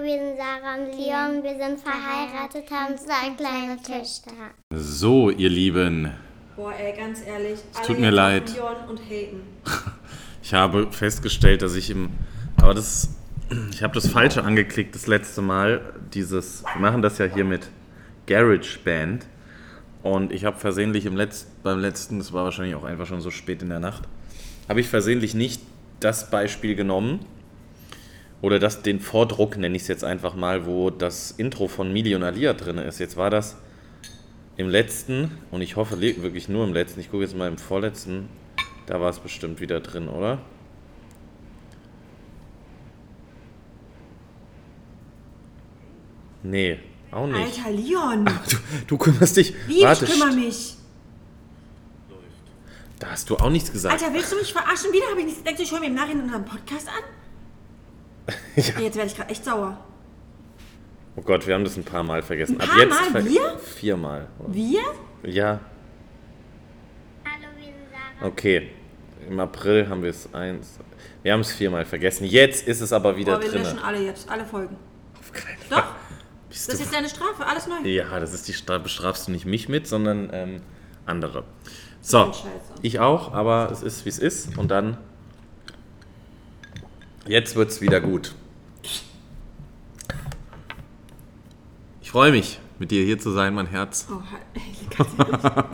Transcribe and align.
Hallo, 0.00 0.06
wir 0.06 0.18
sind 0.18 0.36
Sarah 0.36 0.74
und 0.76 0.98
Leon. 0.98 1.42
Wir 1.42 1.66
sind 1.66 1.80
verheiratet, 1.80 2.70
haben 2.70 2.96
zwei 2.96 3.34
kleine 3.36 3.76
Töchter. 3.76 4.32
So, 4.74 5.30
ihr 5.30 5.48
Lieben, 5.48 6.10
Boah, 6.56 6.72
ey, 6.72 6.96
ganz 6.96 7.26
ehrlich. 7.26 7.58
Es 7.74 7.86
tut 7.86 7.98
mir 7.98 8.10
leid. 8.10 8.52
Leon 8.54 8.76
und 8.88 9.00
haten. 9.00 9.42
ich 10.42 10.54
habe 10.54 10.90
festgestellt, 10.90 11.62
dass 11.62 11.74
ich 11.74 11.90
im. 11.90 12.10
Aber 12.60 12.74
das. 12.74 13.16
Ich 13.72 13.82
habe 13.82 13.94
das 13.94 14.06
Falsche 14.06 14.44
angeklickt 14.44 14.94
das 14.94 15.06
letzte 15.06 15.42
Mal. 15.42 15.94
Dieses. 16.14 16.62
Wir 16.74 16.80
machen 16.80 17.02
das 17.02 17.18
ja 17.18 17.26
hier 17.26 17.44
mit 17.44 17.68
GarageBand. 18.26 19.26
Und 20.02 20.32
ich 20.32 20.44
habe 20.44 20.56
versehentlich 20.56 21.04
im 21.04 21.16
Letz, 21.16 21.46
beim 21.62 21.78
letzten, 21.78 22.18
das 22.18 22.32
war 22.32 22.44
wahrscheinlich 22.44 22.74
auch 22.74 22.84
einfach 22.84 23.06
schon 23.06 23.20
so 23.20 23.30
spät 23.30 23.60
in 23.60 23.68
der 23.68 23.80
Nacht, 23.80 24.04
habe 24.66 24.80
ich 24.80 24.88
versehentlich 24.88 25.34
nicht 25.34 25.60
das 25.98 26.30
Beispiel 26.30 26.74
genommen. 26.74 27.20
Oder 28.42 28.58
das, 28.58 28.82
den 28.82 29.00
Vordruck 29.00 29.56
nenne 29.56 29.76
ich 29.76 29.82
es 29.82 29.88
jetzt 29.88 30.04
einfach 30.04 30.34
mal, 30.34 30.64
wo 30.66 30.90
das 30.90 31.30
Intro 31.30 31.68
von 31.68 31.92
Mili 31.92 32.14
und 32.14 32.22
Alia 32.22 32.54
drin 32.54 32.78
ist. 32.78 32.98
Jetzt 32.98 33.16
war 33.16 33.28
das 33.28 33.56
im 34.56 34.68
letzten, 34.68 35.38
und 35.50 35.62
ich 35.62 35.76
hoffe 35.76 36.00
wirklich 36.00 36.48
nur 36.48 36.64
im 36.64 36.72
letzten, 36.72 37.00
ich 37.00 37.10
gucke 37.10 37.22
jetzt 37.22 37.36
mal 37.36 37.48
im 37.48 37.58
vorletzten, 37.58 38.28
da 38.86 39.00
war 39.00 39.10
es 39.10 39.18
bestimmt 39.18 39.60
wieder 39.60 39.80
drin, 39.80 40.08
oder? 40.08 40.38
Nee, 46.42 46.78
auch 47.10 47.26
nicht. 47.26 47.58
Alter, 47.58 47.70
Leon. 47.70 48.24
Du, 48.24 48.56
du 48.86 48.98
kümmerst 48.98 49.36
dich. 49.36 49.54
Wie, 49.66 49.82
Warte, 49.82 50.06
ich 50.06 50.12
kümmere 50.12 50.34
mich. 50.34 50.76
Da 52.98 53.10
hast 53.10 53.28
du 53.30 53.36
auch 53.36 53.50
nichts 53.50 53.72
gesagt. 53.72 54.02
Alter, 54.02 54.14
willst 54.14 54.32
du 54.32 54.36
mich 54.36 54.52
verarschen? 54.52 54.92
Wieder 54.92 55.06
habe 55.10 55.20
ich 55.20 55.26
nichts. 55.26 55.42
Denkst 55.42 55.58
du, 55.58 55.62
ich 55.62 55.72
höre 55.72 55.80
mir 55.80 55.86
im 55.86 55.94
Nachhinein 55.94 56.24
unseren 56.24 56.44
Podcast 56.44 56.88
an? 56.88 57.19
Ja. 58.56 58.80
Jetzt 58.80 58.96
werde 58.96 59.06
ich 59.06 59.16
gerade 59.16 59.30
echt 59.30 59.44
sauer. 59.44 59.78
Oh 61.16 61.22
Gott, 61.22 61.46
wir 61.46 61.54
haben 61.54 61.64
das 61.64 61.76
ein 61.76 61.84
paar 61.84 62.02
Mal 62.02 62.22
vergessen. 62.22 62.60
Ein 62.60 62.68
paar 62.68 62.86
Mal? 62.86 63.10
ver- 63.10 63.24
Wir? 63.24 63.58
Viermal. 63.58 64.28
oder? 64.38 64.54
Wir? 64.54 64.80
Ja, 65.24 65.60
Hallo, 67.24 67.48
wir 67.56 67.64
sind 67.64 67.74
Sarah. 67.90 68.28
okay. 68.28 68.70
Im 69.28 69.38
April 69.38 69.88
haben 69.88 70.02
wir 70.02 70.10
es 70.10 70.32
eins. 70.34 70.78
Wir 71.22 71.32
haben 71.34 71.40
es 71.40 71.52
viermal 71.52 71.84
vergessen. 71.84 72.24
Jetzt 72.24 72.66
ist 72.66 72.80
es 72.80 72.92
aber 72.92 73.16
wieder 73.16 73.34
Boah, 73.36 73.42
wir 73.42 73.50
drin. 73.50 73.62
löschen 73.62 73.78
alle 73.78 74.00
jetzt, 74.04 74.28
alle 74.30 74.44
Folgen. 74.46 74.76
Auf 75.18 75.32
keinen 75.32 75.58
Doch, 75.68 75.76
Fall. 75.76 75.84
Bist 76.48 76.68
das 76.68 76.78
du 76.78 76.82
ist 76.84 76.94
deine 76.94 77.08
Strafe, 77.08 77.46
alles 77.46 77.66
neu. 77.66 77.86
Ja, 77.88 78.18
das 78.18 78.32
ist 78.32 78.48
die 78.48 78.52
Strafe. 78.54 78.80
Bestrafst 78.80 79.28
du 79.28 79.32
nicht 79.32 79.44
mich 79.46 79.68
mit, 79.68 79.86
sondern 79.86 80.30
ähm, 80.32 80.62
andere. 81.06 81.44
So, 82.00 82.32
ich 82.82 82.98
auch, 82.98 83.34
aber 83.34 83.68
es 83.70 83.82
ist 83.82 84.04
wie 84.06 84.08
es 84.08 84.18
ist. 84.18 84.56
Und 84.56 84.70
dann. 84.70 84.96
Jetzt 87.30 87.54
wird's 87.54 87.80
wieder 87.80 88.00
gut. 88.00 88.34
Ich 92.02 92.10
freue 92.10 92.32
mich, 92.32 92.58
mit 92.80 92.90
dir 92.90 93.04
hier 93.04 93.20
zu 93.20 93.30
sein, 93.30 93.54
mein 93.54 93.66
Herz. 93.66 94.08
Oh, 94.10 94.20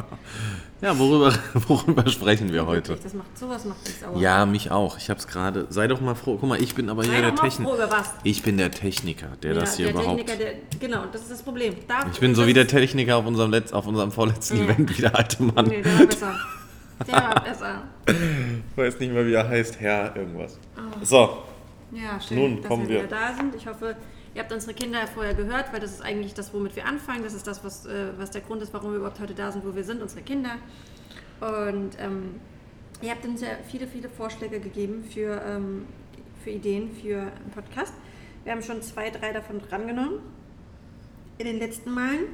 Ja, 0.82 0.98
worüber, 0.98 1.32
worüber 1.54 2.06
sprechen 2.10 2.52
wir 2.52 2.66
heute? 2.66 2.96
Das 3.02 3.14
macht, 3.14 3.38
sowas 3.38 3.64
macht 3.64 3.82
mich 3.86 3.98
sauer. 3.98 4.20
Ja, 4.20 4.44
mich 4.44 4.70
auch. 4.70 4.98
Ich 4.98 5.08
habe 5.08 5.18
es 5.18 5.26
gerade. 5.26 5.66
Sei 5.70 5.88
doch 5.88 6.02
mal 6.02 6.14
froh. 6.14 6.36
Guck 6.38 6.46
mal, 6.50 6.60
ich 6.60 6.74
bin 6.74 6.90
aber 6.90 7.04
Sei 7.04 7.12
hier 7.12 7.22
der 7.22 7.34
Techniker. 7.34 8.04
Ich 8.22 8.42
bin 8.42 8.58
der 8.58 8.70
Techniker, 8.70 9.28
der 9.42 9.54
Ja, 9.54 9.60
das 9.60 9.78
hier 9.78 9.86
der 9.86 9.94
überhaupt. 9.94 10.26
Techniker, 10.26 10.36
der, 10.44 10.78
genau, 10.78 11.06
das 11.10 11.22
ist 11.22 11.30
das 11.30 11.42
Problem. 11.42 11.74
Da, 11.88 12.06
ich 12.12 12.20
bin 12.20 12.34
so 12.34 12.46
wie 12.46 12.52
der 12.52 12.66
Techniker 12.66 13.16
auf 13.16 13.24
unserem, 13.24 13.50
Letz-, 13.50 13.72
auf 13.72 13.86
unserem 13.86 14.12
vorletzten 14.12 14.58
Ja. 14.58 14.64
Event, 14.64 14.98
wie 14.98 15.00
der 15.00 15.16
alte 15.16 15.42
Mann. 15.42 15.64
Nee, 15.64 15.80
der 15.80 15.98
war 15.98 16.06
besser. 16.06 16.34
Der 17.06 17.14
war 17.14 17.42
besser. 17.42 17.82
Ich 18.06 18.76
weiß 18.76 19.00
nicht 19.00 19.12
mehr, 19.14 19.26
wie 19.26 19.32
er 19.32 19.48
heißt. 19.48 19.80
Herr 19.80 20.14
irgendwas. 20.14 20.58
So, 21.02 21.42
Ja, 21.92 22.20
schön, 22.20 22.38
Nun 22.38 22.56
dass 22.60 22.68
kommen 22.68 22.88
wir 22.88 23.04
wieder 23.04 23.08
da 23.08 23.34
sind. 23.34 23.54
Ich 23.54 23.66
hoffe, 23.66 23.96
ihr 24.34 24.42
habt 24.42 24.52
unsere 24.52 24.74
Kinder 24.74 25.06
vorher 25.06 25.34
gehört, 25.34 25.72
weil 25.72 25.80
das 25.80 25.92
ist 25.92 26.02
eigentlich 26.02 26.34
das, 26.34 26.52
womit 26.52 26.76
wir 26.76 26.86
anfangen. 26.86 27.22
Das 27.22 27.34
ist 27.34 27.46
das, 27.46 27.62
was, 27.64 27.86
äh, 27.86 28.12
was 28.16 28.30
der 28.30 28.40
Grund 28.42 28.62
ist, 28.62 28.72
warum 28.74 28.90
wir 28.92 28.98
überhaupt 28.98 29.20
heute 29.20 29.34
da 29.34 29.52
sind, 29.52 29.64
wo 29.64 29.74
wir 29.74 29.84
sind, 29.84 30.02
unsere 30.02 30.22
Kinder. 30.22 30.56
Und 31.40 31.90
ähm, 31.98 32.40
ihr 33.02 33.10
habt 33.10 33.24
uns 33.24 33.40
ja 33.40 33.48
viele, 33.68 33.86
viele 33.86 34.08
Vorschläge 34.08 34.60
gegeben 34.60 35.04
für, 35.04 35.40
ähm, 35.46 35.86
für 36.42 36.50
Ideen 36.50 36.90
für 36.90 37.18
einen 37.18 37.50
Podcast. 37.54 37.92
Wir 38.44 38.52
haben 38.52 38.62
schon 38.62 38.80
zwei, 38.82 39.10
drei 39.10 39.32
davon 39.32 39.60
drangenommen 39.60 40.20
in 41.38 41.46
den 41.46 41.58
letzten 41.58 41.92
Malen. 41.92 42.26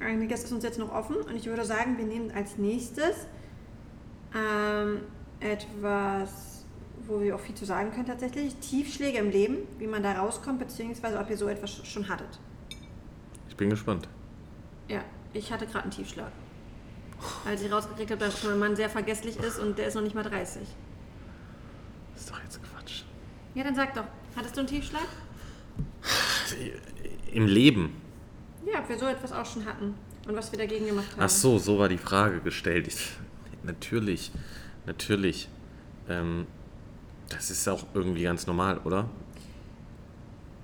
Einiges 0.00 0.44
ist 0.44 0.52
uns 0.52 0.64
jetzt 0.64 0.78
noch 0.78 0.92
offen 0.94 1.16
und 1.16 1.34
ich 1.34 1.46
würde 1.46 1.64
sagen, 1.64 1.96
wir 1.96 2.04
nehmen 2.04 2.30
als 2.30 2.58
nächstes 2.58 3.26
ähm, 4.34 5.00
etwas, 5.40 6.47
wo 7.08 7.20
wir 7.20 7.34
auch 7.34 7.40
viel 7.40 7.54
zu 7.54 7.64
sagen 7.64 7.90
können 7.90 8.06
tatsächlich. 8.06 8.54
Tiefschläge 8.56 9.18
im 9.18 9.30
Leben, 9.30 9.56
wie 9.78 9.86
man 9.86 10.02
da 10.02 10.12
rauskommt, 10.12 10.58
beziehungsweise 10.58 11.18
ob 11.18 11.28
ihr 11.30 11.36
so 11.36 11.48
etwas 11.48 11.86
schon 11.86 12.08
hattet. 12.08 12.38
ich 13.48 13.56
bin 13.56 13.70
gespannt. 13.70 14.08
Ja, 14.88 15.02
ich 15.32 15.50
hatte 15.52 15.66
gerade 15.66 15.84
einen 15.84 15.90
Tiefschlag. 15.90 16.30
Als 17.44 17.62
ich 17.62 17.72
rausgekriegt 17.72 18.10
habe, 18.12 18.24
dass 18.24 18.44
mein 18.44 18.58
Mann 18.58 18.76
sehr 18.76 18.88
vergesslich 18.88 19.36
ist 19.38 19.58
und 19.58 19.76
der 19.78 19.88
ist 19.88 19.94
noch 19.94 20.02
nicht 20.02 20.14
mal 20.14 20.22
30. 20.22 20.62
Das 22.12 22.22
ist 22.22 22.30
doch 22.30 22.40
jetzt 22.42 22.60
Quatsch. 22.62 23.02
Ja, 23.54 23.64
dann 23.64 23.74
sag 23.74 23.94
doch, 23.94 24.04
hattest 24.36 24.56
du 24.56 24.60
einen 24.60 24.68
Tiefschlag? 24.68 25.08
Im 27.32 27.46
Leben. 27.46 28.00
Ja, 28.64 28.80
ob 28.80 28.88
wir 28.88 28.98
so 28.98 29.06
etwas 29.06 29.32
auch 29.32 29.46
schon 29.46 29.64
hatten 29.64 29.94
und 30.26 30.36
was 30.36 30.52
wir 30.52 30.58
dagegen 30.58 30.86
gemacht 30.86 31.10
haben. 31.12 31.22
Ach 31.22 31.28
so, 31.28 31.58
so 31.58 31.78
war 31.78 31.88
die 31.88 31.98
Frage 31.98 32.40
gestellt. 32.40 32.86
Ich, 32.86 33.16
natürlich, 33.62 34.30
natürlich. 34.86 35.48
Ähm, 36.08 36.46
das 37.28 37.50
ist 37.50 37.68
auch 37.68 37.84
irgendwie 37.94 38.22
ganz 38.22 38.46
normal, 38.46 38.80
oder? 38.84 39.08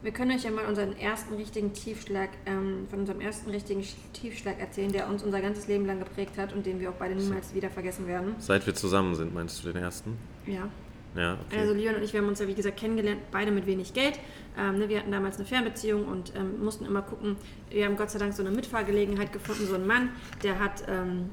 Wir 0.02 0.12
können 0.12 0.32
euch 0.32 0.44
ja 0.44 0.50
mal 0.50 0.66
unseren 0.66 0.94
ersten 0.98 1.34
richtigen 1.34 1.72
Tiefschlag, 1.72 2.28
ähm, 2.44 2.86
von 2.90 3.00
unserem 3.00 3.22
ersten 3.22 3.48
richtigen 3.50 3.80
Sch- 3.80 3.94
Tiefschlag 4.12 4.60
erzählen, 4.60 4.92
der 4.92 5.08
uns 5.08 5.22
unser 5.22 5.40
ganzes 5.40 5.66
Leben 5.66 5.86
lang 5.86 5.98
geprägt 5.98 6.36
hat 6.36 6.52
und 6.52 6.66
den 6.66 6.78
wir 6.78 6.90
auch 6.90 6.94
beide 6.98 7.14
niemals 7.14 7.54
wieder 7.54 7.70
vergessen 7.70 8.06
werden. 8.06 8.34
Seit 8.38 8.66
wir 8.66 8.74
zusammen 8.74 9.14
sind, 9.14 9.32
meinst 9.32 9.64
du 9.64 9.72
den 9.72 9.82
ersten? 9.82 10.18
Ja. 10.46 10.68
Ja, 11.16 11.38
okay. 11.46 11.60
Also 11.60 11.72
Leon 11.72 11.94
und 11.94 12.02
ich, 12.02 12.12
wir 12.12 12.20
haben 12.20 12.28
uns 12.28 12.40
ja 12.40 12.48
wie 12.48 12.54
gesagt 12.54 12.76
kennengelernt, 12.76 13.20
beide 13.30 13.52
mit 13.52 13.66
wenig 13.66 13.94
Geld. 13.94 14.18
Ähm, 14.58 14.78
ne, 14.78 14.88
wir 14.88 14.98
hatten 14.98 15.12
damals 15.12 15.36
eine 15.36 15.44
Fernbeziehung 15.46 16.06
und 16.06 16.34
ähm, 16.36 16.62
mussten 16.62 16.84
immer 16.84 17.02
gucken. 17.02 17.36
Wir 17.70 17.86
haben 17.86 17.96
Gott 17.96 18.10
sei 18.10 18.18
Dank 18.18 18.34
so 18.34 18.42
eine 18.44 18.50
Mitfahrgelegenheit 18.50 19.32
gefunden, 19.32 19.64
so 19.66 19.76
einen 19.76 19.86
Mann, 19.86 20.08
der 20.42 20.58
hat 20.58 20.82
ähm, 20.88 21.30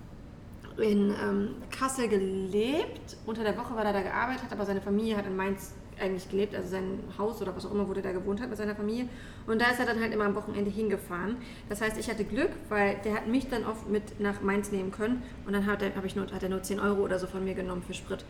in 0.77 1.09
ähm, 1.11 1.49
Kassel 1.71 2.07
gelebt. 2.07 3.17
Unter 3.25 3.43
der 3.43 3.57
Woche, 3.57 3.75
weil 3.75 3.85
er 3.85 3.93
da 3.93 4.01
gearbeitet 4.01 4.43
hat, 4.43 4.51
aber 4.53 4.65
seine 4.65 4.81
Familie 4.81 5.17
hat 5.17 5.25
in 5.25 5.35
Mainz 5.35 5.73
eigentlich 5.99 6.27
gelebt, 6.29 6.55
also 6.55 6.67
sein 6.67 6.99
Haus 7.19 7.41
oder 7.43 7.55
was 7.55 7.63
auch 7.65 7.71
immer, 7.71 7.87
wo 7.87 7.93
der 7.93 8.01
da 8.01 8.11
gewohnt 8.11 8.41
hat 8.41 8.49
mit 8.49 8.57
seiner 8.57 8.73
Familie. 8.75 9.07
Und 9.45 9.61
da 9.61 9.69
ist 9.69 9.79
er 9.79 9.85
dann 9.85 9.99
halt 10.01 10.11
immer 10.13 10.25
am 10.25 10.33
Wochenende 10.33 10.71
hingefahren. 10.71 11.37
Das 11.69 11.79
heißt, 11.81 11.95
ich 11.99 12.09
hatte 12.09 12.23
Glück, 12.23 12.49
weil 12.69 12.95
der 13.05 13.13
hat 13.13 13.27
mich 13.27 13.49
dann 13.49 13.65
oft 13.65 13.87
mit 13.87 14.19
nach 14.19 14.41
Mainz 14.41 14.71
nehmen 14.71 14.91
können 14.91 15.21
und 15.45 15.53
dann 15.53 15.67
hat 15.67 15.83
er, 15.83 15.93
hab 15.95 16.03
ich 16.03 16.15
nur, 16.15 16.25
hat 16.31 16.41
er 16.41 16.49
nur 16.49 16.63
10 16.63 16.79
Euro 16.79 17.01
oder 17.01 17.19
so 17.19 17.27
von 17.27 17.43
mir 17.43 17.53
genommen 17.53 17.83
für 17.83 17.93
Sprit. 17.93 18.25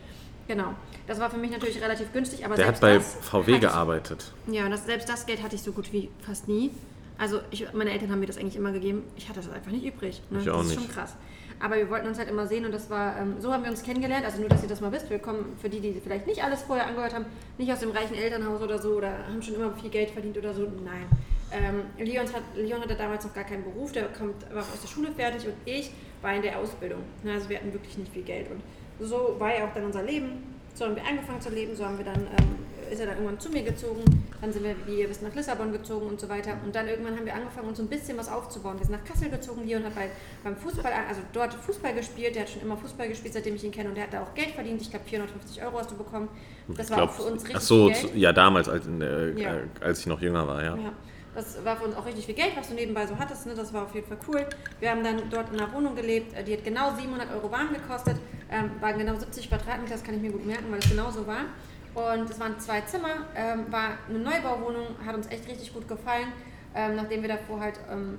Genau. 0.48 0.74
Das 1.06 1.18
war 1.18 1.30
für 1.30 1.38
mich 1.38 1.50
natürlich 1.50 1.80
relativ 1.80 2.12
günstig, 2.12 2.44
aber 2.44 2.56
Der 2.56 2.66
hat 2.66 2.80
bei 2.80 3.00
VW 3.00 3.38
hatte 3.42 3.50
ich- 3.52 3.60
gearbeitet. 3.60 4.32
ja, 4.48 4.64
und 4.66 4.70
das, 4.72 4.84
selbst 4.84 5.08
das 5.08 5.24
Geld 5.24 5.42
hatte 5.42 5.54
ich 5.54 5.62
so 5.62 5.72
gut 5.72 5.92
wie 5.94 6.10
fast 6.20 6.48
nie. 6.48 6.72
Also 7.18 7.40
ich, 7.50 7.72
meine 7.72 7.90
Eltern 7.92 8.10
haben 8.10 8.20
mir 8.20 8.26
das 8.26 8.38
eigentlich 8.38 8.56
immer 8.56 8.72
gegeben. 8.72 9.04
Ich 9.16 9.28
hatte 9.28 9.40
das 9.40 9.50
einfach 9.50 9.70
nicht 9.70 9.84
übrig. 9.84 10.22
Ne? 10.30 10.38
Ich 10.40 10.44
das 10.46 10.54
auch 10.54 10.60
ist 10.62 10.68
nicht. 10.68 10.80
schon 10.80 10.88
krass. 10.90 11.14
Aber 11.60 11.76
wir 11.76 11.88
wollten 11.90 12.08
uns 12.08 12.18
halt 12.18 12.28
immer 12.28 12.46
sehen 12.46 12.64
und 12.64 12.72
das 12.72 12.90
war, 12.90 13.16
ähm, 13.18 13.36
so 13.38 13.52
haben 13.52 13.62
wir 13.62 13.70
uns 13.70 13.82
kennengelernt. 13.84 14.24
Also 14.24 14.40
nur, 14.40 14.48
dass 14.48 14.62
ihr 14.62 14.68
das 14.68 14.80
mal 14.80 14.90
wisst. 14.90 15.08
Wir 15.10 15.20
kommen, 15.20 15.56
für 15.60 15.68
die, 15.68 15.78
die 15.80 16.00
vielleicht 16.00 16.26
nicht 16.26 16.42
alles 16.42 16.62
vorher 16.62 16.86
angehört 16.86 17.14
haben, 17.14 17.26
nicht 17.58 17.72
aus 17.72 17.78
dem 17.80 17.90
reichen 17.92 18.14
Elternhaus 18.16 18.60
oder 18.60 18.80
so 18.80 18.94
oder 18.94 19.10
haben 19.28 19.40
schon 19.40 19.54
immer 19.54 19.72
viel 19.76 19.90
Geld 19.90 20.10
verdient 20.10 20.36
oder 20.36 20.52
so. 20.52 20.62
Nein. 20.62 21.06
Ähm, 21.52 21.82
Leon, 22.04 22.26
hat, 22.32 22.42
Leon 22.56 22.80
hatte 22.80 22.96
damals 22.96 23.24
noch 23.24 23.34
gar 23.34 23.44
keinen 23.44 23.62
Beruf, 23.62 23.92
der 23.92 24.04
kommt, 24.08 24.42
war 24.52 24.62
aus 24.62 24.80
der 24.80 24.88
Schule 24.88 25.12
fertig 25.12 25.46
und 25.46 25.54
ich 25.66 25.90
war 26.22 26.34
in 26.34 26.42
der 26.42 26.58
Ausbildung. 26.58 27.00
Ne, 27.22 27.32
Also 27.34 27.48
wir 27.48 27.58
hatten 27.58 27.72
wirklich 27.72 27.96
nicht 27.98 28.12
viel 28.12 28.22
Geld. 28.22 28.46
Und 28.50 28.62
so 29.06 29.36
war 29.38 29.56
ja 29.56 29.66
auch 29.66 29.74
dann 29.74 29.84
unser 29.84 30.02
Leben. 30.02 30.42
So 30.74 30.86
haben 30.86 30.96
wir 30.96 31.04
angefangen 31.06 31.40
zu 31.40 31.50
leben, 31.50 31.76
so 31.76 31.84
haben 31.84 31.98
wir 31.98 32.04
dann, 32.06 32.22
ähm, 32.22 32.56
ist 32.92 33.00
er 33.00 33.06
dann 33.06 33.16
irgendwann 33.16 33.40
zu 33.40 33.48
mir 33.50 33.62
gezogen, 33.62 34.02
dann 34.40 34.52
sind 34.52 34.64
wir, 34.64 34.74
wie 34.86 35.00
ihr 35.00 35.08
wisst, 35.10 35.22
nach 35.22 35.34
Lissabon 35.34 35.72
gezogen 35.72 36.06
und 36.06 36.20
so 36.20 36.28
weiter. 36.28 36.56
Und 36.64 36.74
dann 36.74 36.86
irgendwann 36.88 37.16
haben 37.16 37.24
wir 37.24 37.34
angefangen, 37.34 37.68
uns 37.68 37.78
so 37.78 37.84
ein 37.84 37.88
bisschen 37.88 38.18
was 38.18 38.28
aufzubauen. 38.30 38.78
Wir 38.78 38.86
sind 38.86 38.94
nach 38.96 39.04
Kassel 39.04 39.30
gezogen, 39.30 39.66
Leon 39.66 39.84
hat 39.84 39.94
bei, 39.94 40.10
beim 40.44 40.56
Fußball, 40.56 40.92
also 41.08 41.20
dort 41.32 41.54
Fußball 41.54 41.94
gespielt, 41.94 42.34
der 42.34 42.42
hat 42.42 42.50
schon 42.50 42.62
immer 42.62 42.76
Fußball 42.76 43.08
gespielt, 43.08 43.34
seitdem 43.34 43.54
ich 43.54 43.64
ihn 43.64 43.72
kenne 43.72 43.88
und 43.88 43.94
der 43.96 44.04
hat 44.04 44.12
da 44.12 44.22
auch 44.22 44.34
Geld 44.34 44.50
verdient. 44.50 44.80
Ich 44.82 44.90
glaube 44.90 45.04
450 45.06 45.62
Euro 45.62 45.78
hast 45.78 45.90
du 45.90 45.96
bekommen. 45.96 46.28
Das 46.68 46.90
war 46.90 46.98
glaub, 46.98 47.10
auch 47.10 47.14
für 47.14 47.22
uns 47.22 47.42
richtig 47.42 47.56
Ach 47.56 47.60
so, 47.60 47.88
viel 47.90 48.08
Geld. 48.08 48.16
ja, 48.16 48.32
damals, 48.32 48.68
als, 48.68 48.84
der, 48.86 49.38
Ja. 49.38 49.54
äh, 49.56 49.62
als 49.80 50.00
ich 50.00 50.06
noch 50.06 50.20
jünger 50.20 50.46
war, 50.46 50.62
ja. 50.62 50.76
Ja, 50.76 50.92
das 51.34 51.64
war 51.64 51.76
für 51.76 51.84
uns 51.84 51.96
auch 51.96 52.04
richtig 52.04 52.26
viel 52.26 52.34
Geld, 52.34 52.52
was 52.56 52.68
du 52.68 52.74
nebenbei 52.74 53.06
so 53.06 53.18
hattest. 53.18 53.46
Ne? 53.46 53.54
Das 53.54 53.72
war 53.72 53.84
auf 53.84 53.94
jeden 53.94 54.06
Fall 54.06 54.18
cool. 54.28 54.44
Wir 54.80 54.90
haben 54.90 55.02
dann 55.02 55.30
dort 55.30 55.50
in 55.52 55.58
einer 55.58 55.72
Wohnung 55.72 55.94
gelebt, 55.96 56.36
äh, 56.36 56.44
die 56.44 56.52
hat 56.52 56.64
genau 56.64 56.94
700 56.94 57.32
Euro 57.32 57.50
warm 57.50 57.70
gekostet, 57.72 58.16
ähm, 58.50 58.70
waren 58.80 58.98
genau 58.98 59.16
70 59.16 59.48
Quadratmeter, 59.48 59.92
das 59.94 60.04
kann 60.04 60.14
ich 60.14 60.20
mir 60.20 60.30
gut 60.30 60.44
merken, 60.44 60.66
weil 60.70 60.78
es 60.80 60.90
genau 60.90 61.10
so 61.10 61.26
war. 61.26 61.46
Und 61.94 62.30
es 62.30 62.40
waren 62.40 62.58
zwei 62.58 62.80
Zimmer, 62.82 63.26
ähm, 63.36 63.70
war 63.70 63.98
eine 64.08 64.18
Neubauwohnung, 64.18 64.86
hat 65.04 65.14
uns 65.14 65.26
echt 65.26 65.46
richtig 65.48 65.74
gut 65.74 65.86
gefallen, 65.86 66.28
ähm, 66.74 66.96
nachdem 66.96 67.20
wir 67.20 67.28
davor 67.28 67.60
halt 67.60 67.78
ähm, 67.90 68.18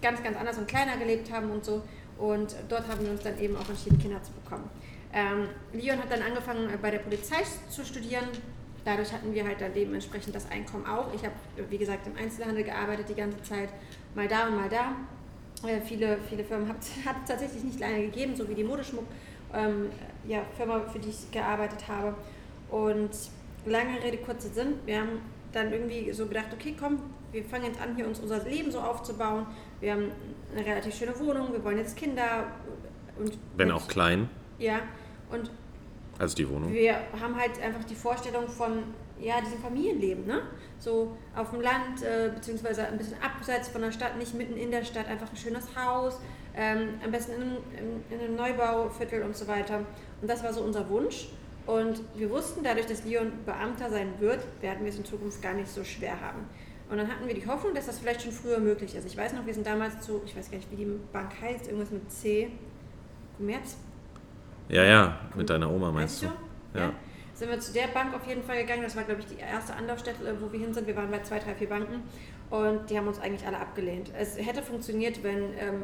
ganz, 0.00 0.22
ganz 0.22 0.36
anders 0.36 0.58
und 0.58 0.68
kleiner 0.68 0.96
gelebt 0.96 1.32
haben 1.32 1.50
und 1.50 1.64
so. 1.64 1.82
Und 2.18 2.54
dort 2.68 2.86
haben 2.88 3.04
wir 3.04 3.10
uns 3.10 3.22
dann 3.22 3.38
eben 3.40 3.56
auch 3.56 3.68
entschieden, 3.68 3.98
Kinder 3.98 4.22
zu 4.22 4.32
bekommen. 4.32 4.70
Ähm, 5.12 5.48
Leon 5.72 5.98
hat 5.98 6.10
dann 6.10 6.22
angefangen, 6.22 6.68
äh, 6.70 6.76
bei 6.80 6.90
der 6.90 6.98
Polizei 6.98 7.42
zu 7.68 7.84
studieren, 7.84 8.24
dadurch 8.84 9.12
hatten 9.12 9.34
wir 9.34 9.44
halt 9.44 9.60
dann 9.60 9.72
dementsprechend 9.72 10.34
das 10.34 10.50
Einkommen 10.50 10.86
auch. 10.86 11.12
Ich 11.14 11.22
habe, 11.24 11.34
wie 11.70 11.78
gesagt, 11.78 12.06
im 12.06 12.16
Einzelhandel 12.16 12.64
gearbeitet 12.64 13.08
die 13.08 13.14
ganze 13.14 13.42
Zeit, 13.42 13.70
mal 14.14 14.28
da 14.28 14.46
und 14.46 14.56
mal 14.56 14.68
da. 14.68 14.94
Äh, 15.68 15.80
viele, 15.80 16.18
viele 16.28 16.44
Firmen 16.44 16.68
hat 16.68 16.76
es 16.80 16.90
tatsächlich 17.26 17.64
nicht 17.64 17.80
lange 17.80 18.02
gegeben, 18.02 18.36
so 18.36 18.48
wie 18.48 18.54
die 18.54 18.64
Modeschmuck, 18.64 19.04
ähm, 19.52 19.90
ja, 20.26 20.42
für 20.56 20.98
die 20.98 21.10
ich 21.10 21.30
gearbeitet 21.32 21.88
habe. 21.88 22.14
Und 22.74 23.10
lange 23.66 24.02
Rede, 24.02 24.16
kurzer 24.16 24.48
Sinn, 24.48 24.74
wir 24.84 24.98
haben 24.98 25.20
dann 25.52 25.72
irgendwie 25.72 26.10
so 26.12 26.26
gedacht, 26.26 26.48
okay, 26.52 26.74
komm, 26.78 26.98
wir 27.30 27.44
fangen 27.44 27.66
jetzt 27.66 27.80
an, 27.80 27.94
hier 27.94 28.04
uns 28.04 28.18
unser 28.18 28.42
Leben 28.42 28.72
so 28.72 28.80
aufzubauen. 28.80 29.46
Wir 29.78 29.92
haben 29.92 30.10
eine 30.52 30.66
relativ 30.66 30.92
schöne 30.96 31.16
Wohnung, 31.20 31.52
wir 31.52 31.62
wollen 31.62 31.78
jetzt 31.78 31.96
Kinder. 31.96 32.48
Und, 33.16 33.38
Wenn 33.56 33.70
und, 33.70 33.76
auch 33.76 33.86
klein, 33.86 34.28
Ja, 34.58 34.80
und 35.30 35.52
also 36.18 36.34
die 36.34 36.48
Wohnung. 36.48 36.72
wir 36.72 36.96
haben 37.20 37.38
halt 37.38 37.62
einfach 37.62 37.84
die 37.84 37.94
Vorstellung 37.94 38.48
von 38.48 38.82
ja, 39.20 39.40
diesem 39.40 39.60
Familienleben, 39.60 40.26
ne? 40.26 40.42
So 40.80 41.16
auf 41.36 41.50
dem 41.50 41.60
Land, 41.60 42.02
äh, 42.02 42.32
beziehungsweise 42.34 42.88
ein 42.88 42.98
bisschen 42.98 43.22
abseits 43.22 43.68
von 43.68 43.82
der 43.82 43.92
Stadt, 43.92 44.18
nicht 44.18 44.34
mitten 44.34 44.56
in 44.56 44.72
der 44.72 44.84
Stadt, 44.84 45.06
einfach 45.06 45.30
ein 45.30 45.36
schönes 45.36 45.76
Haus, 45.76 46.18
ähm, 46.56 46.94
am 47.04 47.12
besten 47.12 47.40
in, 47.40 47.42
in, 47.78 48.18
in 48.18 48.24
einem 48.24 48.34
Neubauviertel 48.34 49.22
und 49.22 49.36
so 49.36 49.46
weiter. 49.46 49.78
Und 50.20 50.28
das 50.28 50.42
war 50.42 50.52
so 50.52 50.62
unser 50.62 50.88
Wunsch. 50.88 51.28
Und 51.66 52.00
wir 52.14 52.30
wussten, 52.30 52.62
dadurch, 52.62 52.86
dass 52.86 53.04
Leon 53.04 53.32
Beamter 53.46 53.88
sein 53.90 54.08
wird, 54.20 54.40
werden 54.60 54.84
wir 54.84 54.90
es 54.90 54.98
in 54.98 55.04
Zukunft 55.04 55.40
gar 55.42 55.54
nicht 55.54 55.68
so 55.68 55.82
schwer 55.82 56.20
haben. 56.20 56.40
Und 56.90 56.98
dann 56.98 57.08
hatten 57.08 57.26
wir 57.26 57.34
die 57.34 57.46
Hoffnung, 57.46 57.74
dass 57.74 57.86
das 57.86 57.98
vielleicht 57.98 58.22
schon 58.22 58.32
früher 58.32 58.58
möglich 58.58 58.94
ist. 58.94 59.06
Ich 59.06 59.16
weiß 59.16 59.32
noch, 59.32 59.46
wir 59.46 59.54
sind 59.54 59.66
damals 59.66 60.00
zu, 60.00 60.20
ich 60.26 60.36
weiß 60.36 60.50
gar 60.50 60.58
nicht, 60.58 60.70
wie 60.70 60.76
die 60.76 60.86
Bank 61.12 61.30
heißt, 61.40 61.66
irgendwas 61.66 61.90
mit 61.90 62.10
C, 62.12 62.50
Commerz, 63.38 63.76
Ja, 64.68 64.84
ja, 64.84 65.18
mit 65.34 65.48
deiner 65.48 65.70
Oma 65.70 65.90
meinst 65.90 66.22
du? 66.22 66.26
du? 66.26 66.78
Ja. 66.78 66.92
Sind 67.32 67.50
wir 67.50 67.58
zu 67.58 67.72
der 67.72 67.88
Bank 67.88 68.14
auf 68.14 68.26
jeden 68.28 68.42
Fall 68.44 68.58
gegangen. 68.58 68.82
Das 68.82 68.94
war, 68.94 69.02
glaube 69.04 69.20
ich, 69.20 69.26
die 69.26 69.40
erste 69.40 69.74
Anlaufstelle, 69.74 70.36
wo 70.40 70.52
wir 70.52 70.60
hin 70.60 70.72
sind. 70.72 70.86
Wir 70.86 70.94
waren 70.94 71.10
bei 71.10 71.20
zwei, 71.20 71.38
drei, 71.40 71.54
vier 71.54 71.68
Banken 71.68 72.02
und 72.50 72.88
die 72.88 72.96
haben 72.96 73.08
uns 73.08 73.18
eigentlich 73.18 73.44
alle 73.46 73.58
abgelehnt. 73.58 74.12
Es 74.16 74.36
hätte 74.38 74.62
funktioniert, 74.62 75.22
wenn 75.24 75.52
ähm, 75.58 75.82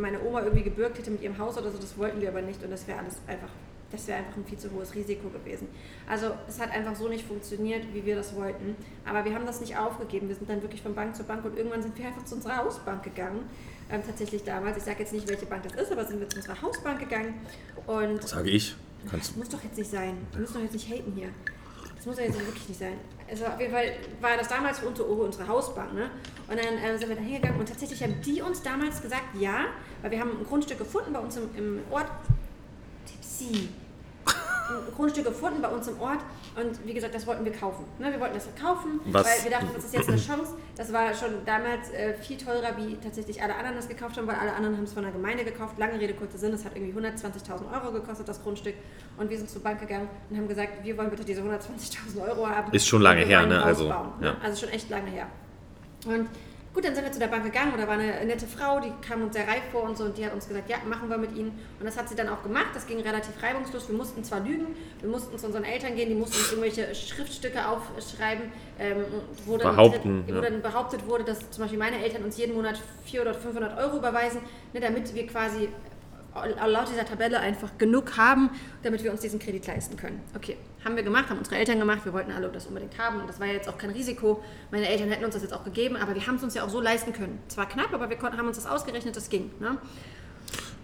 meine 0.00 0.22
Oma 0.22 0.42
irgendwie 0.42 0.62
gebürgt 0.62 0.98
hätte 0.98 1.10
mit 1.10 1.22
ihrem 1.22 1.38
Haus 1.38 1.58
oder 1.58 1.70
so. 1.70 1.78
Das 1.78 1.98
wollten 1.98 2.20
wir 2.20 2.28
aber 2.28 2.42
nicht 2.42 2.62
und 2.62 2.70
das 2.70 2.86
wäre 2.86 3.00
alles 3.00 3.20
einfach, 3.26 3.48
das 3.92 4.06
wäre 4.06 4.18
einfach 4.18 4.36
ein 4.36 4.44
viel 4.44 4.58
zu 4.58 4.72
hohes 4.72 4.94
Risiko 4.94 5.28
gewesen. 5.28 5.68
Also 6.08 6.32
es 6.48 6.58
hat 6.58 6.70
einfach 6.70 6.96
so 6.96 7.08
nicht 7.08 7.26
funktioniert, 7.26 7.84
wie 7.92 8.04
wir 8.04 8.16
das 8.16 8.34
wollten. 8.34 8.74
Aber 9.04 9.24
wir 9.24 9.34
haben 9.34 9.46
das 9.46 9.60
nicht 9.60 9.76
aufgegeben. 9.76 10.28
Wir 10.28 10.34
sind 10.34 10.48
dann 10.48 10.62
wirklich 10.62 10.82
von 10.82 10.94
Bank 10.94 11.14
zu 11.14 11.24
Bank 11.24 11.44
und 11.44 11.56
irgendwann 11.56 11.82
sind 11.82 11.96
wir 11.98 12.06
einfach 12.06 12.24
zu 12.24 12.36
unserer 12.36 12.56
Hausbank 12.56 13.02
gegangen. 13.02 13.44
Ähm, 13.90 14.00
tatsächlich 14.04 14.42
damals. 14.44 14.78
Ich 14.78 14.84
sage 14.84 15.00
jetzt 15.00 15.12
nicht, 15.12 15.28
welche 15.28 15.46
Bank 15.46 15.62
das 15.64 15.74
ist, 15.74 15.92
aber 15.92 16.04
sind 16.04 16.20
wir 16.20 16.28
zu 16.28 16.38
unserer 16.38 16.60
Hausbank 16.62 16.98
gegangen 16.98 17.34
und 17.86 18.26
Sage 18.26 18.50
ich. 18.50 18.74
Kannst 19.10 19.30
das 19.30 19.36
muss 19.36 19.48
doch 19.48 19.62
jetzt 19.62 19.76
nicht 19.76 19.90
sein. 19.90 20.16
Wir 20.32 20.40
müssen 20.40 20.54
doch 20.54 20.62
jetzt 20.62 20.74
nicht 20.74 20.88
haten 20.88 21.12
hier. 21.14 21.28
Das 21.96 22.06
muss 22.06 22.16
doch 22.16 22.24
jetzt 22.24 22.38
wirklich 22.38 22.68
nicht 22.68 22.80
sein. 22.80 22.94
Also 23.28 23.46
auf 23.46 23.60
jeden 23.60 23.72
Fall 23.72 23.92
war 24.20 24.36
das 24.36 24.48
damals 24.48 24.78
für 24.78 24.86
unsere, 24.86 25.08
unsere 25.08 25.46
Hausbank. 25.46 25.94
Ne? 25.94 26.10
Und 26.48 26.58
dann 26.58 26.78
äh, 26.78 26.98
sind 26.98 27.08
wir 27.08 27.16
da 27.16 27.22
hingegangen 27.22 27.60
und 27.60 27.68
tatsächlich 27.68 28.02
haben 28.02 28.20
die 28.24 28.42
uns 28.42 28.62
damals 28.62 29.02
gesagt, 29.02 29.36
ja, 29.38 29.66
weil 30.00 30.10
wir 30.10 30.20
haben 30.20 30.38
ein 30.38 30.44
Grundstück 30.44 30.78
gefunden 30.78 31.12
bei 31.12 31.20
uns 31.20 31.36
im, 31.36 31.48
im 31.56 31.80
Ort. 31.90 32.10
Tipsy. 33.06 33.68
Ein 34.68 34.94
Grundstück 34.94 35.24
gefunden 35.24 35.60
bei 35.60 35.68
uns 35.68 35.88
im 35.88 36.00
Ort 36.00 36.20
und 36.56 36.86
wie 36.86 36.94
gesagt, 36.94 37.14
das 37.14 37.26
wollten 37.26 37.44
wir 37.44 37.52
kaufen. 37.52 37.84
Ne? 37.98 38.12
Wir 38.12 38.20
wollten 38.20 38.34
das 38.34 38.46
kaufen, 38.60 39.00
Was- 39.06 39.26
weil 39.26 39.44
wir 39.44 39.50
dachten, 39.50 39.68
das 39.74 39.84
ist 39.84 39.94
jetzt 39.94 40.08
eine 40.08 40.18
Chance. 40.18 40.54
Das 40.76 40.92
war 40.92 41.12
schon 41.14 41.30
damals 41.44 41.90
äh, 41.90 42.14
viel 42.14 42.36
teurer, 42.36 42.76
wie 42.76 42.96
tatsächlich 42.96 43.42
alle 43.42 43.54
anderen 43.54 43.76
das 43.76 43.88
gekauft 43.88 44.16
haben, 44.16 44.26
weil 44.26 44.36
alle 44.36 44.52
anderen 44.54 44.76
haben 44.76 44.84
es 44.84 44.92
von 44.92 45.02
der 45.02 45.12
Gemeinde 45.12 45.44
gekauft. 45.44 45.78
Lange 45.78 45.98
Rede, 46.00 46.14
kurzer 46.14 46.38
Sinn, 46.38 46.52
es 46.52 46.64
hat 46.64 46.72
irgendwie 46.76 46.98
120.000 46.98 47.72
Euro 47.72 47.92
gekostet, 47.92 48.28
das 48.28 48.42
Grundstück. 48.42 48.74
Und 49.18 49.28
wir 49.30 49.36
sind 49.38 49.50
zur 49.50 49.62
Bank 49.62 49.80
gegangen 49.80 50.08
und 50.30 50.36
haben 50.36 50.48
gesagt, 50.48 50.84
wir 50.84 50.96
wollen 50.96 51.10
bitte 51.10 51.24
diese 51.24 51.42
120.000 51.42 52.22
Euro 52.28 52.48
haben. 52.48 52.72
Ist 52.72 52.86
schon 52.86 53.02
lange 53.02 53.22
her, 53.22 53.44
ne? 53.46 53.62
Also, 53.62 53.88
bauen, 53.88 54.12
ne? 54.20 54.26
ja. 54.28 54.36
Also 54.42 54.64
schon 54.64 54.74
echt 54.74 54.88
lange 54.90 55.10
her. 55.10 55.26
Und 56.06 56.28
gut, 56.74 56.84
dann 56.84 56.94
sind 56.94 57.04
wir 57.04 57.12
zu 57.12 57.18
der 57.18 57.26
Bank 57.26 57.44
gegangen 57.44 57.72
und 57.72 57.80
da 57.80 57.86
war 57.86 57.94
eine 57.94 58.24
nette 58.24 58.46
Frau, 58.46 58.80
die 58.80 58.92
kam 59.06 59.22
uns 59.22 59.34
sehr 59.34 59.46
reif 59.46 59.62
vor 59.70 59.82
und 59.82 59.96
so 59.96 60.04
und 60.04 60.16
die 60.16 60.24
hat 60.24 60.32
uns 60.32 60.48
gesagt, 60.48 60.70
ja, 60.70 60.78
machen 60.88 61.08
wir 61.08 61.18
mit 61.18 61.36
ihnen. 61.36 61.58
Und 61.78 61.84
das 61.86 61.98
hat 61.98 62.08
sie 62.08 62.14
dann 62.14 62.28
auch 62.28 62.42
gemacht. 62.42 62.68
Das 62.74 62.86
ging 62.86 63.00
relativ 63.00 63.42
reibungslos. 63.42 63.88
Wir 63.88 63.96
mussten 63.96 64.24
zwar 64.24 64.40
lügen, 64.40 64.68
wir 65.00 65.08
mussten 65.08 65.38
zu 65.38 65.46
unseren 65.46 65.64
Eltern 65.64 65.94
gehen, 65.94 66.08
die 66.08 66.14
mussten 66.14 66.36
uns 66.36 66.50
irgendwelche 66.50 66.94
Schriftstücke 66.94 67.66
aufschreiben, 67.68 68.52
ähm, 68.78 69.04
wo, 69.44 69.56
dann, 69.56 69.76
Behaupten, 69.76 70.24
wo 70.26 70.34
ja. 70.34 70.40
dann 70.40 70.62
behauptet 70.62 71.06
wurde, 71.06 71.24
dass 71.24 71.50
zum 71.50 71.64
Beispiel 71.64 71.78
meine 71.78 72.02
Eltern 72.02 72.24
uns 72.24 72.36
jeden 72.38 72.54
Monat 72.54 72.80
400 73.04 73.34
oder 73.34 73.42
500 73.42 73.78
Euro 73.78 73.98
überweisen, 73.98 74.40
ne, 74.72 74.80
damit 74.80 75.14
wir 75.14 75.26
quasi 75.26 75.68
laut 76.66 76.88
dieser 76.88 77.04
Tabelle 77.04 77.40
einfach 77.40 77.76
genug 77.78 78.16
haben, 78.16 78.50
damit 78.82 79.02
wir 79.04 79.10
uns 79.10 79.20
diesen 79.20 79.38
Kredit 79.38 79.66
leisten 79.66 79.96
können. 79.96 80.20
Okay, 80.34 80.56
haben 80.84 80.96
wir 80.96 81.02
gemacht, 81.02 81.28
haben 81.28 81.38
unsere 81.38 81.56
Eltern 81.56 81.78
gemacht, 81.78 82.04
wir 82.04 82.12
wollten 82.12 82.32
alle 82.32 82.48
das 82.48 82.66
unbedingt 82.66 82.98
haben 82.98 83.20
und 83.20 83.28
das 83.28 83.38
war 83.38 83.46
ja 83.46 83.54
jetzt 83.54 83.68
auch 83.68 83.78
kein 83.78 83.90
Risiko. 83.90 84.42
Meine 84.70 84.88
Eltern 84.88 85.08
hätten 85.08 85.24
uns 85.24 85.34
das 85.34 85.42
jetzt 85.42 85.52
auch 85.52 85.64
gegeben, 85.64 85.96
aber 85.96 86.14
wir 86.14 86.26
haben 86.26 86.36
es 86.36 86.42
uns 86.42 86.54
ja 86.54 86.64
auch 86.64 86.70
so 86.70 86.80
leisten 86.80 87.12
können. 87.12 87.38
Zwar 87.48 87.68
knapp, 87.68 87.92
aber 87.92 88.08
wir 88.08 88.16
konnten, 88.16 88.38
haben 88.38 88.48
uns 88.48 88.56
das 88.56 88.66
ausgerechnet, 88.66 89.16
das 89.16 89.28
ging. 89.28 89.50
Ne? 89.60 89.78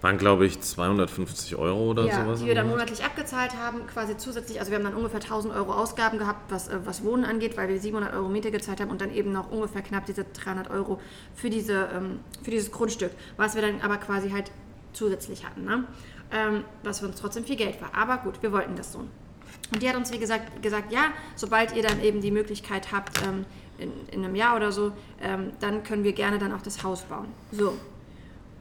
Waren, 0.01 0.17
glaube 0.17 0.47
ich, 0.47 0.61
250 0.61 1.57
Euro 1.57 1.91
oder 1.91 2.05
ja, 2.07 2.23
sowas. 2.23 2.39
die 2.39 2.47
wir 2.47 2.55
dann 2.55 2.69
monatlich 2.69 3.03
abgezahlt 3.03 3.57
haben, 3.57 3.85
quasi 3.89 4.17
zusätzlich. 4.17 4.61
Also 4.61 4.71
wir 4.71 4.79
haben 4.79 4.85
dann 4.85 4.95
ungefähr 4.95 5.21
1000 5.21 5.53
Euro 5.53 5.73
Ausgaben 5.73 6.19
gehabt, 6.19 6.53
was, 6.53 6.69
äh, 6.69 6.79
was 6.85 7.03
Wohnen 7.03 7.25
angeht, 7.25 7.57
weil 7.57 7.69
wir 7.69 7.81
700 7.81 8.15
Euro 8.15 8.29
Miete 8.29 8.53
gezahlt 8.53 8.81
haben 8.81 8.91
und 8.91 9.01
dann 9.01 9.13
eben 9.13 9.33
noch 9.33 9.51
ungefähr 9.51 9.83
knapp 9.83 10.07
diese 10.07 10.25
300 10.25 10.71
Euro 10.71 11.01
für, 11.35 11.51
diese, 11.51 11.89
ähm, 11.93 12.21
für 12.45 12.53
dieses 12.53 12.71
Grundstück, 12.71 13.11
was 13.37 13.57
wir 13.57 13.63
dann 13.63 13.81
aber 13.81 13.97
quasi 13.97 14.31
halt 14.31 14.53
zusätzlich 14.99 15.47
hatten. 15.47 15.65
Ne? 15.65 15.85
Ähm, 16.31 16.65
was 16.83 17.01
für 17.01 17.07
uns 17.07 17.17
trotzdem 17.21 17.45
viel 17.45 17.57
Geld 17.57 17.81
war. 17.81 17.95
Aber 17.95 18.19
gut, 18.19 18.43
wir 18.43 18.53
wollten 18.53 18.77
das 18.77 18.93
so. 18.93 18.99
Und 18.99 19.83
die 19.83 19.89
hat 19.89 19.97
uns, 19.97 20.13
wie 20.13 20.19
gesagt, 20.19 20.63
gesagt, 20.63 20.93
ja, 20.93 21.13
sobald 21.37 21.75
ihr 21.75 21.83
dann 21.83 22.03
eben 22.03 22.21
die 22.21 22.31
Möglichkeit 22.31 22.93
habt, 22.93 23.23
ähm, 23.27 23.47
in, 23.79 23.93
in 24.11 24.25
einem 24.25 24.35
Jahr 24.35 24.57
oder 24.57 24.73
so, 24.73 24.93
ähm, 25.23 25.53
dann 25.61 25.83
können 25.85 26.05
wir 26.05 26.13
gerne 26.13 26.39
dann 26.39 26.53
auch 26.53 26.63
das 26.63 26.83
Haus 26.83 27.03
bauen. 27.03 27.29
So. 27.53 27.79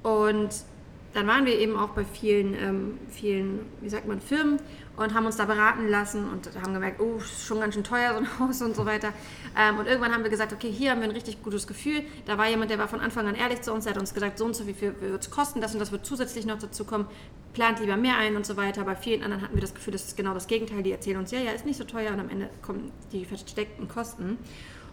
Und 0.04 0.50
dann 1.18 1.26
waren 1.26 1.48
wir 1.48 1.58
eben 1.58 1.76
auch 1.76 1.90
bei 1.90 2.06
vielen, 2.06 2.54
ähm, 2.54 3.00
vielen, 3.10 3.62
wie 3.82 3.90
sagt 3.90 4.08
man, 4.08 4.22
Firmen 4.22 4.60
und 4.98 5.16
haben 5.16 5.26
uns 5.26 5.36
da 5.36 5.46
beraten 5.46 5.88
lassen 5.88 6.30
und 6.30 6.48
haben 6.62 6.76
gemerkt, 6.76 7.02
oh, 7.02 7.18
ist 7.18 7.44
schon 7.44 7.60
ganz 7.60 7.74
schön 7.74 7.84
teuer 7.84 8.12
so 8.12 8.18
ein 8.20 8.40
Haus 8.40 8.62
und 8.62 8.76
so 8.76 8.86
weiter. 8.86 9.14
Ähm, 9.58 9.80
und 9.80 9.88
irgendwann 9.88 10.14
haben 10.14 10.22
wir 10.22 10.30
gesagt, 10.30 10.54
okay, 10.54 10.72
hier 10.72 10.92
haben 10.92 11.02
wir 11.02 11.08
ein 11.08 11.16
richtig 11.16 11.42
gutes 11.42 11.66
Gefühl. 11.66 12.04
Da 12.28 12.38
war 12.38 12.48
jemand, 12.48 12.70
der 12.70 12.78
war 12.78 12.88
von 12.88 13.00
Anfang 13.00 13.26
an 13.26 13.34
ehrlich 13.34 13.64
zu 13.64 13.74
uns, 13.74 13.86
der 13.86 13.96
hat 13.96 14.00
uns 14.00 14.14
gesagt, 14.14 14.38
so 14.38 14.46
und 14.46 14.56
so 14.56 14.64
viel 14.64 14.94
wird 15.02 15.24
es 15.24 15.32
kosten, 15.32 15.60
das 15.60 15.74
und 15.74 15.80
das 15.80 15.92
wird 15.92 16.06
zusätzlich 16.06 16.46
noch 16.46 16.60
dazu 16.60 16.86
kommen, 16.86 17.08
plant 17.54 17.80
lieber 17.80 17.98
mehr 17.98 18.18
ein 18.18 18.36
und 18.36 18.46
so 18.46 18.56
weiter. 18.56 18.84
Bei 18.84 18.96
vielen 18.96 19.24
anderen 19.24 19.42
hatten 19.42 19.56
wir 19.56 19.62
das 19.62 19.74
Gefühl, 19.74 19.94
das 19.94 20.04
ist 20.04 20.18
genau 20.18 20.36
das 20.36 20.46
Gegenteil. 20.46 20.84
Die 20.84 20.92
erzählen 20.92 21.18
uns, 21.18 21.32
ja, 21.32 21.40
ja, 21.40 21.50
ist 21.50 21.66
nicht 21.66 21.78
so 21.78 21.84
teuer 21.84 22.12
und 22.14 22.20
am 22.20 22.30
Ende 22.30 22.48
kommen 22.62 22.92
die 23.12 23.26
versteckten 23.26 23.88
Kosten. 23.88 24.38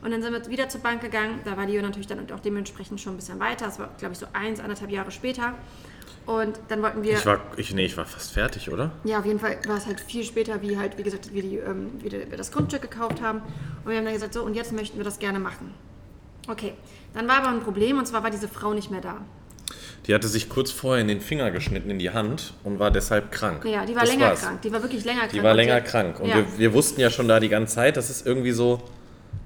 Und 0.05 0.11
dann 0.11 0.23
sind 0.23 0.33
wir 0.33 0.47
wieder 0.51 0.69
zur 0.69 0.83
Bank 0.83 1.01
gegangen. 1.01 1.41
Da 1.45 1.57
war 1.57 1.65
die 1.65 1.81
natürlich 1.81 2.07
dann 2.07 2.31
auch 2.31 2.41
dementsprechend 2.41 3.01
schon 3.01 3.15
ein 3.15 3.17
bisschen 3.17 3.41
weiter. 3.41 3.67
Das 3.67 3.79
war, 3.79 3.89
glaube 3.99 4.13
ich, 4.13 4.19
so 4.19 4.27
eins, 4.35 4.61
anderthalb 4.61 4.91
Jahre 4.91 5.11
später. 5.11 5.55
Und 6.27 6.59
dann 6.69 6.83
wollten 6.83 7.03
wir. 7.03 7.13
Ich 7.13 7.27
war, 7.27 7.41
ich, 7.57 7.75
nee, 7.75 7.85
ich 7.85 7.97
war 7.97 8.07
fast 8.07 8.33
fertig, 8.33 8.71
oder? 8.71 8.93
Ja, 9.05 9.19
auf 9.19 9.27
jeden 9.27 9.39
Fall 9.39 9.59
war 9.67 9.77
es 9.77 9.87
halt 9.87 10.01
viel 10.01 10.25
später, 10.25 10.63
wie 10.63 10.79
halt, 10.79 10.97
wie 10.97 11.03
gesagt, 11.03 11.35
wie, 11.35 11.43
die, 11.43 11.57
ähm, 11.59 11.91
wie 11.99 12.11
wir 12.11 12.37
das 12.37 12.51
Grundstück 12.51 12.83
gekauft 12.83 13.21
haben. 13.21 13.43
Und 13.85 13.91
wir 13.91 13.99
haben 13.99 14.05
dann 14.05 14.15
gesagt, 14.15 14.33
so, 14.33 14.43
und 14.43 14.55
jetzt 14.55 14.73
möchten 14.73 14.97
wir 14.97 15.05
das 15.05 15.19
gerne 15.19 15.39
machen. 15.39 15.75
Okay, 16.49 16.73
dann 17.13 17.29
war 17.29 17.39
aber 17.39 17.49
ein 17.49 17.61
Problem, 17.61 17.99
und 17.99 18.07
zwar 18.07 18.23
war 18.23 18.31
diese 18.31 18.49
Frau 18.49 18.73
nicht 18.73 18.91
mehr 18.91 19.01
da. 19.01 19.19
Die 20.07 20.15
hatte 20.15 20.29
sich 20.29 20.49
kurz 20.49 20.71
vorher 20.71 21.01
in 21.01 21.09
den 21.09 21.21
Finger 21.21 21.51
geschnitten, 21.51 21.91
in 21.91 21.99
die 21.99 22.11
Hand 22.11 22.53
und 22.63 22.79
war 22.79 22.91
deshalb 22.91 23.33
krank. 23.33 23.65
Ja, 23.65 23.87
die 23.87 23.95
war 23.95 24.03
Das 24.03 24.11
länger 24.11 24.27
war's. 24.29 24.43
krank. 24.43 24.63
Die 24.63 24.73
war 24.73 24.83
wirklich 24.83 25.05
länger 25.05 25.21
krank. 25.21 25.33
Die 25.33 25.43
war 25.43 25.55
länger 25.55 25.81
krank. 25.81 26.21
Und 26.21 26.29
ja. 26.29 26.37
wir, 26.37 26.59
wir 26.59 26.73
wussten 26.75 27.01
ja 27.01 27.09
schon 27.11 27.29
da 27.29 27.41
die 27.41 27.49
ganze 27.49 27.77
Zeit, 27.77 27.97
das 27.97 28.11
ist 28.11 28.27
irgendwie 28.27 28.53
so. 28.53 28.83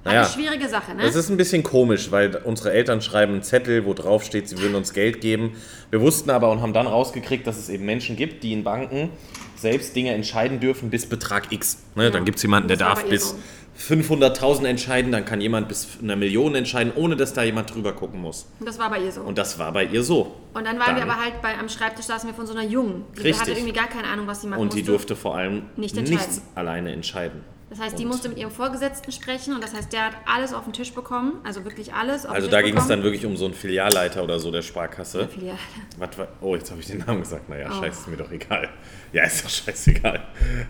Eine 0.04 0.14
Naja, 0.21 0.28
schwierige 0.28 0.68
Sache, 0.68 0.95
ne? 0.95 1.02
es 1.02 1.14
ist 1.14 1.28
ein 1.28 1.37
bisschen 1.37 1.62
komisch, 1.62 2.11
weil 2.11 2.37
unsere 2.45 2.73
Eltern 2.73 3.02
schreiben 3.02 3.35
einen 3.35 3.42
Zettel, 3.42 3.85
wo 3.85 3.92
drauf 3.95 4.25
steht, 4.25 4.49
sie 4.49 4.59
würden 4.59 4.75
uns 4.75 4.92
Geld 4.95 5.21
geben. 5.21 5.52
Wir 5.90 6.00
wussten 6.00 6.30
aber 6.30 6.50
und 6.50 6.62
haben 6.62 6.73
dann 6.73 6.87
rausgekriegt, 6.87 7.47
dass 7.47 7.59
es 7.59 7.68
eben 7.68 7.85
Menschen 7.85 8.16
gibt, 8.16 8.42
die 8.42 8.52
in 8.52 8.64
Banken 8.64 9.11
selbst 9.57 9.95
Dinge 9.97 10.12
entscheiden 10.12 10.61
dürfen 10.61 10.88
bis 10.88 11.07
Betrag 11.07 11.50
X. 11.52 11.78
Ne, 11.95 12.04
Ja. 12.04 12.11
Dann 12.11 12.25
gibt 12.25 12.37
es 12.37 12.42
jemanden, 12.42 12.68
der 12.68 12.76
darf 12.76 13.04
bis 13.04 13.30
so. 13.30 13.37
500.000 13.78 14.64
entscheiden, 14.66 15.12
dann 15.12 15.25
kann 15.25 15.40
jemand 15.40 15.68
bis 15.68 15.87
eine 16.02 16.16
Million 16.16 16.54
entscheiden, 16.57 16.92
ohne 16.97 17.14
dass 17.16 17.33
da 17.33 17.42
jemand 17.45 17.73
drüber 17.75 17.92
gucken 17.92 18.21
muss. 18.21 18.47
Und 18.59 18.66
das 18.66 18.78
war 18.78 18.90
bei 18.90 18.99
ihr 18.99 19.12
so. 19.12 19.21
Und 19.21 19.38
das 19.38 19.59
war 19.59 19.73
bei 19.73 19.85
ihr 19.85 20.02
so. 20.02 20.35
Und 20.54 20.66
dann 20.66 20.78
waren 20.80 20.95
wir 20.97 21.00
Dann- 21.02 21.11
aber 21.11 21.21
halt 21.23 21.40
bei, 21.42 21.57
am 21.57 21.68
Schreibtisch 21.68 22.07
saßen 22.07 22.28
wir 22.28 22.35
von 22.35 22.47
so 22.47 22.54
einer 22.54 22.64
Jungen. 22.68 23.04
Die 23.16 23.23
Richtig. 23.23 23.40
hatte 23.40 23.50
irgendwie 23.52 23.73
gar 23.73 23.87
keine 23.88 24.09
Ahnung, 24.09 24.26
was 24.26 24.40
sie 24.40 24.49
machen 24.49 24.61
Und 24.62 24.73
die 24.73 24.78
musste. 24.78 24.90
durfte 24.92 25.16
vor 25.16 25.37
allem 25.37 25.62
Nicht 25.76 25.95
nichts 25.95 26.42
alleine 26.57 26.92
entscheiden. 26.92 27.42
Das 27.71 27.81
heißt, 27.81 27.99
die 27.99 28.05
Und- 28.05 28.09
musste 28.13 28.29
mit 28.31 28.39
ihrem 28.39 28.51
Vorgesetzten 28.51 29.13
sprechen 29.13 29.55
und 29.55 29.63
das 29.63 29.75
heißt, 29.75 29.93
der 29.93 30.07
hat 30.07 30.13
alles 30.25 30.55
auf 30.55 30.65
den 30.65 30.73
Tisch 30.73 30.95
bekommen, 30.95 31.35
also 31.45 31.65
wirklich 31.65 31.93
alles 31.93 32.25
auf 32.25 32.33
Also 32.33 32.49
da 32.49 32.63
ging 32.63 32.77
es 32.77 32.87
dann 32.87 33.03
wirklich 33.03 33.27
um 33.27 33.37
so 33.37 33.45
einen 33.45 33.53
Filialleiter 33.53 34.25
oder 34.25 34.39
so 34.39 34.51
der 34.51 34.63
Sparkasse. 34.63 35.29
Filiale. 35.29 35.59
Was 35.99 36.17
war, 36.17 36.29
oh, 36.41 36.55
jetzt 36.57 36.71
habe 36.71 36.81
ich 36.81 36.87
den 36.87 36.99
Namen 36.99 37.21
gesagt. 37.21 37.49
Naja, 37.51 37.69
Oh. 37.71 37.75
scheiße, 37.83 38.01
ist 38.01 38.09
mir 38.09 38.17
doch 38.17 38.31
egal. 38.31 38.71
Ja, 39.13 39.25
ist 39.25 39.45
doch 39.45 39.51
scheißegal. 39.51 40.23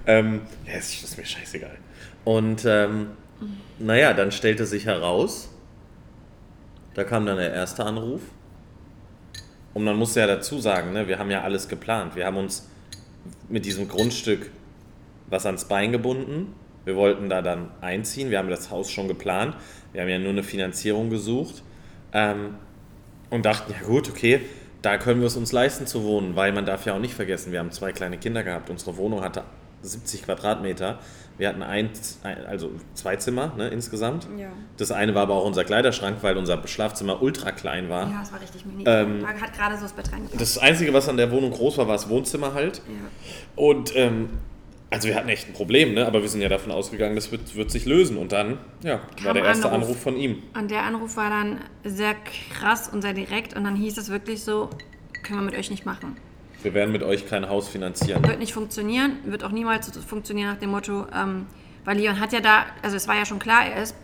Ähm, 0.07 0.40
ja, 0.67 0.75
ist, 0.75 1.02
ist 1.05 1.17
mir 1.17 1.25
scheißegal. 1.25 1.76
Und 2.25 2.64
ähm, 2.64 3.11
naja, 3.78 4.12
dann 4.12 4.33
stellte 4.33 4.67
sich 4.67 4.87
heraus, 4.87 5.49
da 6.95 7.05
kam 7.05 7.26
dann 7.26 7.37
der 7.37 7.52
erste 7.52 7.85
Anruf. 7.85 8.23
Und 9.75 9.85
man 9.85 9.95
muss 9.97 10.17
ja 10.17 10.26
dazu 10.26 10.59
sagen, 10.59 10.93
ne, 10.93 11.07
wir 11.07 11.21
haben 11.21 11.31
ja 11.31 11.43
alles 11.43 11.69
geplant. 11.69 12.17
Wir 12.17 12.26
haben 12.26 12.37
uns 12.38 12.69
mit 13.49 13.64
diesem 13.64 13.87
Grundstück 13.87 14.50
was 15.28 15.47
ans 15.47 15.67
Bein 15.67 15.93
gebunden. 15.93 16.55
Wir 16.88 16.97
wollten 16.97 17.28
da 17.28 17.42
dann 17.42 17.71
einziehen. 17.83 18.30
Wir 18.30 18.38
haben 18.38 18.49
das 18.49 18.71
Haus 18.71 18.90
schon 18.90 19.09
geplant. 19.09 19.54
Wir 19.92 20.00
haben 20.00 20.09
ja 20.09 20.18
nur 20.18 20.30
eine 20.30 20.42
Finanzierung 20.42 21.11
gesucht. 21.11 21.62
Ähm, 22.14 22.54
und 23.28 23.45
dachten, 23.45 23.75
ja 23.78 23.87
gut, 23.87 24.09
okay, 24.09 24.40
da 24.80 24.97
können 24.97 25.21
wir 25.21 25.26
es 25.26 25.37
uns 25.37 25.52
leisten 25.52 25.87
zu 25.87 26.02
wohnen, 26.02 26.35
weil 26.35 26.50
man 26.52 26.64
darf 26.64 26.87
ja 26.87 26.95
auch 26.95 26.99
nicht 26.99 27.12
vergessen, 27.12 27.52
wir 27.52 27.59
haben 27.59 27.71
zwei 27.73 27.92
kleine 27.92 28.16
Kinder 28.16 28.42
gehabt. 28.42 28.71
Unsere 28.71 28.97
Wohnung 28.97 29.21
hatte 29.21 29.42
70 29.83 30.23
Quadratmeter. 30.23 30.99
Wir 31.37 31.50
hatten 31.50 31.62
ein, 31.62 31.90
also 32.49 32.71
zwei 32.95 33.16
Zimmer 33.16 33.52
ne, 33.59 33.68
insgesamt. 33.68 34.26
Ja. 34.38 34.49
Das 34.78 34.90
eine 34.90 35.14
war 35.14 35.23
aber 35.25 35.35
auch 35.35 35.45
unser 35.45 35.64
Kleiderschrank, 35.64 36.23
weil 36.23 36.38
unser 36.38 36.66
Schlafzimmer 36.66 37.21
ultra 37.21 37.52
klein 37.52 37.90
war. 37.90 38.11
Ja, 38.11 38.23
es 38.23 38.33
war 38.33 38.40
richtig 38.40 38.64
mini. 38.64 38.85
Ähm, 38.87 39.21
da 39.21 39.28
hat 39.28 39.52
gerade 39.52 39.76
so 39.76 39.83
das 39.83 39.92
Bett 39.92 40.11
reingepasst. 40.11 40.40
Das 40.40 40.57
Einzige, 40.57 40.95
was 40.95 41.07
an 41.07 41.18
der 41.18 41.30
Wohnung 41.30 41.50
groß 41.50 41.76
war, 41.76 41.87
war 41.87 41.97
das 41.97 42.09
Wohnzimmer 42.09 42.54
halt. 42.54 42.78
Ja. 42.78 42.95
Und 43.57 43.95
ähm, 43.95 44.30
also 44.90 45.09
wir 45.09 45.14
hatten 45.14 45.28
echt 45.28 45.49
ein 45.49 45.52
Problem, 45.52 45.95
ne? 45.95 46.07
aber 46.07 46.23
wir 46.23 46.28
sind 46.28 46.40
ja 46.40 46.49
davon 46.49 46.73
ausgegangen, 46.73 47.14
das 47.14 47.30
wird, 47.30 47.54
wird 47.54 47.71
sich 47.71 47.85
lösen. 47.85 48.16
Und 48.16 48.33
dann 48.33 48.59
ja, 48.83 49.00
war 49.23 49.35
der 49.35 49.45
erste 49.45 49.71
Anruf. 49.71 49.88
Anruf 49.88 50.02
von 50.02 50.16
ihm. 50.16 50.42
Und 50.54 50.71
der 50.71 50.83
Anruf 50.83 51.16
war 51.16 51.30
dann 51.30 51.61
sehr 51.85 52.14
krass 52.14 52.88
und 52.88 53.02
sehr 53.02 53.12
direkt 53.12 53.54
und 53.54 53.64
dann 53.64 53.76
hieß 53.76 53.99
es 53.99 54.09
wirklich 54.09 54.42
so, 54.42 54.71
können 55.23 55.40
wir 55.40 55.45
mit 55.45 55.54
euch 55.54 55.71
nicht 55.71 55.85
machen. 55.85 56.16
Wir 56.62 56.75
werden 56.75 56.90
mit 56.90 57.02
euch 57.02 57.28
kein 57.28 57.49
Haus 57.49 57.68
finanzieren. 57.68 58.26
Wird 58.26 58.38
nicht 58.38 58.52
funktionieren, 58.52 59.18
wird 59.25 59.45
auch 59.45 59.52
niemals 59.52 59.97
funktionieren 59.99 60.50
nach 60.50 60.59
dem 60.59 60.71
Motto, 60.71 61.07
ähm, 61.14 61.47
weil 61.85 61.99
Leon 61.99 62.20
hat 62.20 62.32
ja 62.32 62.40
da, 62.40 62.66
also 62.82 62.97
es 62.97 63.08
war 63.08 63.16
ja 63.16 63.25
schon 63.25 63.38
klar, 63.38 63.66
er 63.66 63.82
ist 63.82 63.94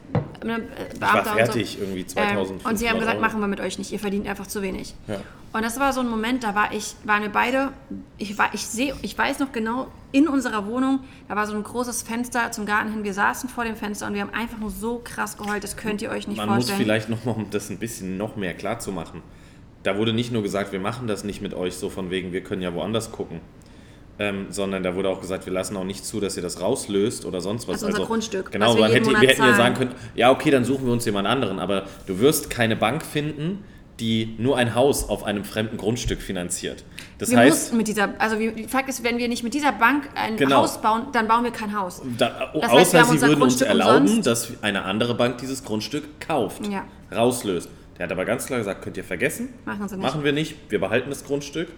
ne, 0.45 0.63
Ich 0.95 1.01
war 1.01 1.13
Beamter 1.13 1.35
fertig, 1.35 1.79
und 1.79 1.79
so. 1.79 1.85
irgendwie 1.85 2.01
Ähm, 2.01 2.09
2000 2.09 2.65
und 2.65 2.77
sie 2.77 2.89
haben 2.89 2.99
gesagt, 2.99 3.21
machen 3.21 3.41
wir 3.41 3.49
mit 3.49 3.61
euch 3.61 3.79
nicht, 3.79 3.93
ihr 3.93 3.99
verdient 3.99 4.27
einfach 4.27 4.47
zu 4.47 4.63
wenig. 4.63 4.95
Ja. 5.09 5.21
Und 5.53 5.63
das 5.63 5.79
war 5.79 5.93
so 5.93 6.01
ein 6.01 6.09
Moment, 6.09 6.43
da 6.43 6.57
war 6.57 6.73
ich, 6.73 6.97
waren 7.05 7.23
wir 7.23 7.29
beide, 7.29 7.71
ich 8.19 8.37
war, 8.37 8.53
ich 8.55 8.67
sehe, 8.67 8.95
ich 9.03 9.17
weiß 9.17 9.39
noch 9.39 9.53
genau, 9.53 9.87
in 10.11 10.27
unserer 10.27 10.67
Wohnung, 10.67 11.01
da 11.29 11.37
war 11.37 11.47
so 11.47 11.55
ein 11.55 11.63
großes 11.63 12.03
Fenster 12.03 12.51
zum 12.51 12.67
Garten 12.67 12.91
hin, 12.91 13.05
wir 13.05 13.15
saßen 13.15 13.49
vor 13.49 13.65
dem 13.65 13.77
Fenster 13.77 14.09
und 14.09 14.15
wir 14.15 14.23
haben 14.23 14.35
einfach 14.35 14.59
nur 14.59 14.71
so 14.71 15.01
krass 15.05 15.37
geheult, 15.37 15.63
das 15.63 15.77
könnt 15.77 16.03
ihr 16.03 16.11
euch 16.11 16.27
nicht 16.27 16.39
Man 16.39 16.49
muss 16.49 16.57
vorstellen. 16.57 16.81
vielleicht 16.81 17.09
noch 17.09 17.25
mal, 17.25 17.33
um 17.33 17.51
das 17.51 17.71
ein 17.71 17.79
bisschen 17.79 18.17
noch 18.17 18.35
mehr 18.37 18.55
klar 18.55 18.81
zu 18.81 18.91
machen. 18.91 19.23
Da 19.85 19.97
wurde 19.97 20.13
nicht 20.13 20.33
nur 20.33 20.43
gesagt, 20.43 20.73
wir 20.73 20.81
machen 20.81 21.07
das 21.07 21.23
nicht 21.25 21.41
mit 21.41 21.55
euch 21.55 21.77
so 21.77 21.89
von 21.89 22.11
wegen, 22.11 22.33
wir 22.33 22.43
können 22.43 22.63
ja 22.63 22.75
woanders 22.75 23.13
gucken. 23.13 23.41
Ähm, 24.19 24.47
sondern 24.51 24.85
da 24.85 24.95
wurde 24.95 25.09
auch 25.09 25.21
gesagt, 25.21 25.45
wir 25.45 25.53
lassen 25.53 25.77
auch 25.77 25.83
nicht 25.85 26.05
zu, 26.07 26.21
dass 26.21 26.37
ihr 26.37 26.43
das 26.43 26.61
rauslöst 26.61 27.25
oder 27.25 27.41
sonst 27.41 27.67
was. 27.67 27.83
Also 27.83 27.87
unser 27.89 28.07
Grundstück, 28.07 28.53
Genau, 28.53 28.77
wir 28.77 28.85
hätte, 28.87 29.11
wir 29.11 29.19
hätten 29.19 29.29
ja 29.29 29.35
zahlen. 29.37 29.57
sagen 29.57 29.75
können, 29.75 29.91
ja 30.15 30.31
okay, 30.31 30.53
dann 30.53 30.65
suchen 30.65 30.87
wir 30.87 30.93
uns 30.93 31.05
jemand 31.05 31.27
anderen, 31.27 31.59
aber 31.59 31.83
du 32.07 32.21
wirst 32.21 32.49
keine 32.49 32.77
Bank 32.77 33.05
finden, 33.05 33.65
die 33.99 34.37
nur 34.39 34.57
ein 34.57 34.75
Haus 34.77 35.09
auf 35.09 35.25
einem 35.25 35.45
fremden 35.45 35.77
Grundstück 35.77 36.21
finanziert. 36.21 36.85
Das 37.19 37.31
wir 37.31 37.39
heißt, 37.39 37.59
mussten 37.59 37.77
mit 37.77 37.89
dieser, 37.89 38.15
also 38.21 38.39
wir, 38.39 38.53
die 38.53 38.65
Fakt 38.69 38.89
ist, 38.89 39.03
wenn 39.03 39.19
wir 39.19 39.27
nicht 39.29 39.43
mit 39.43 39.53
dieser 39.55 39.73
Bank 39.73 40.09
ein 40.15 40.37
Genau. 40.37 40.59
Haus 40.63 40.81
bauen, 40.81 41.07
dann 41.13 41.27
bauen 41.29 41.43
wir 41.45 41.51
kein 41.53 41.77
Haus. 41.77 42.01
Da, 42.19 42.53
Das 42.55 42.71
heißt, 42.71 42.93
wir 42.93 43.01
außer 43.03 43.13
sie 43.13 43.21
würden 43.21 43.31
uns 43.33 43.39
Grundstück 43.41 43.69
erlauben, 43.69 44.01
umsonst. 44.07 44.27
dass 44.29 44.53
eine 44.63 44.83
andere 44.83 45.15
Bank 45.15 45.39
dieses 45.39 45.65
Grundstück 45.65 46.21
kauft, 46.21 46.67
Ja. 46.69 46.85
rauslöst. 47.13 47.69
Der 47.99 48.05
hat 48.05 48.13
aber 48.13 48.25
ganz 48.25 48.47
klar 48.47 48.59
gesagt, 48.61 48.83
könnt 48.83 48.97
ihr 48.97 49.05
vergessen, 49.05 49.49
Machen 49.65 49.83
nicht. 49.87 49.97
machen 49.99 50.23
wir 50.25 50.33
nicht, 50.33 50.55
wir 50.69 50.81
behalten 50.81 51.11
das 51.11 51.25
Grundstück 51.25 51.69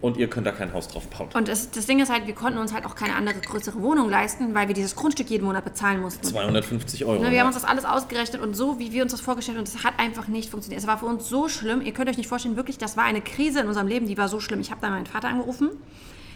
und 0.00 0.16
ihr 0.16 0.28
könnt 0.28 0.46
da 0.46 0.52
kein 0.52 0.72
Haus 0.72 0.88
drauf 0.88 1.08
bauen. 1.08 1.28
Und 1.34 1.48
das, 1.48 1.70
das 1.70 1.86
Ding 1.86 2.00
ist 2.00 2.10
halt, 2.10 2.26
wir 2.26 2.34
konnten 2.34 2.58
uns 2.58 2.72
halt 2.74 2.84
auch 2.84 2.94
keine 2.94 3.14
andere 3.14 3.40
größere 3.40 3.80
Wohnung 3.82 4.10
leisten, 4.10 4.54
weil 4.54 4.68
wir 4.68 4.74
dieses 4.74 4.94
Grundstück 4.94 5.30
jeden 5.30 5.44
Monat 5.44 5.64
bezahlen 5.64 6.00
mussten. 6.00 6.24
250 6.24 7.04
Euro. 7.04 7.22
Ne, 7.22 7.30
wir 7.30 7.40
haben 7.40 7.46
uns 7.46 7.56
das 7.56 7.64
alles 7.64 7.84
ausgerechnet 7.84 8.42
und 8.42 8.54
so, 8.54 8.78
wie 8.78 8.92
wir 8.92 9.02
uns 9.02 9.12
das 9.12 9.20
vorgestellt 9.20 9.56
haben, 9.56 9.64
und 9.64 9.74
das 9.74 9.84
hat 9.84 9.98
einfach 9.98 10.28
nicht 10.28 10.50
funktioniert. 10.50 10.80
Es 10.80 10.86
war 10.86 10.98
für 10.98 11.06
uns 11.06 11.28
so 11.28 11.48
schlimm, 11.48 11.80
ihr 11.80 11.92
könnt 11.92 12.10
euch 12.10 12.18
nicht 12.18 12.28
vorstellen, 12.28 12.56
wirklich, 12.56 12.78
das 12.78 12.96
war 12.96 13.04
eine 13.04 13.22
Krise 13.22 13.60
in 13.60 13.68
unserem 13.68 13.88
Leben, 13.88 14.06
die 14.06 14.18
war 14.18 14.28
so 14.28 14.38
schlimm. 14.40 14.60
Ich 14.60 14.70
habe 14.70 14.80
dann 14.80 14.90
meinen 14.90 15.06
Vater 15.06 15.28
angerufen, 15.28 15.70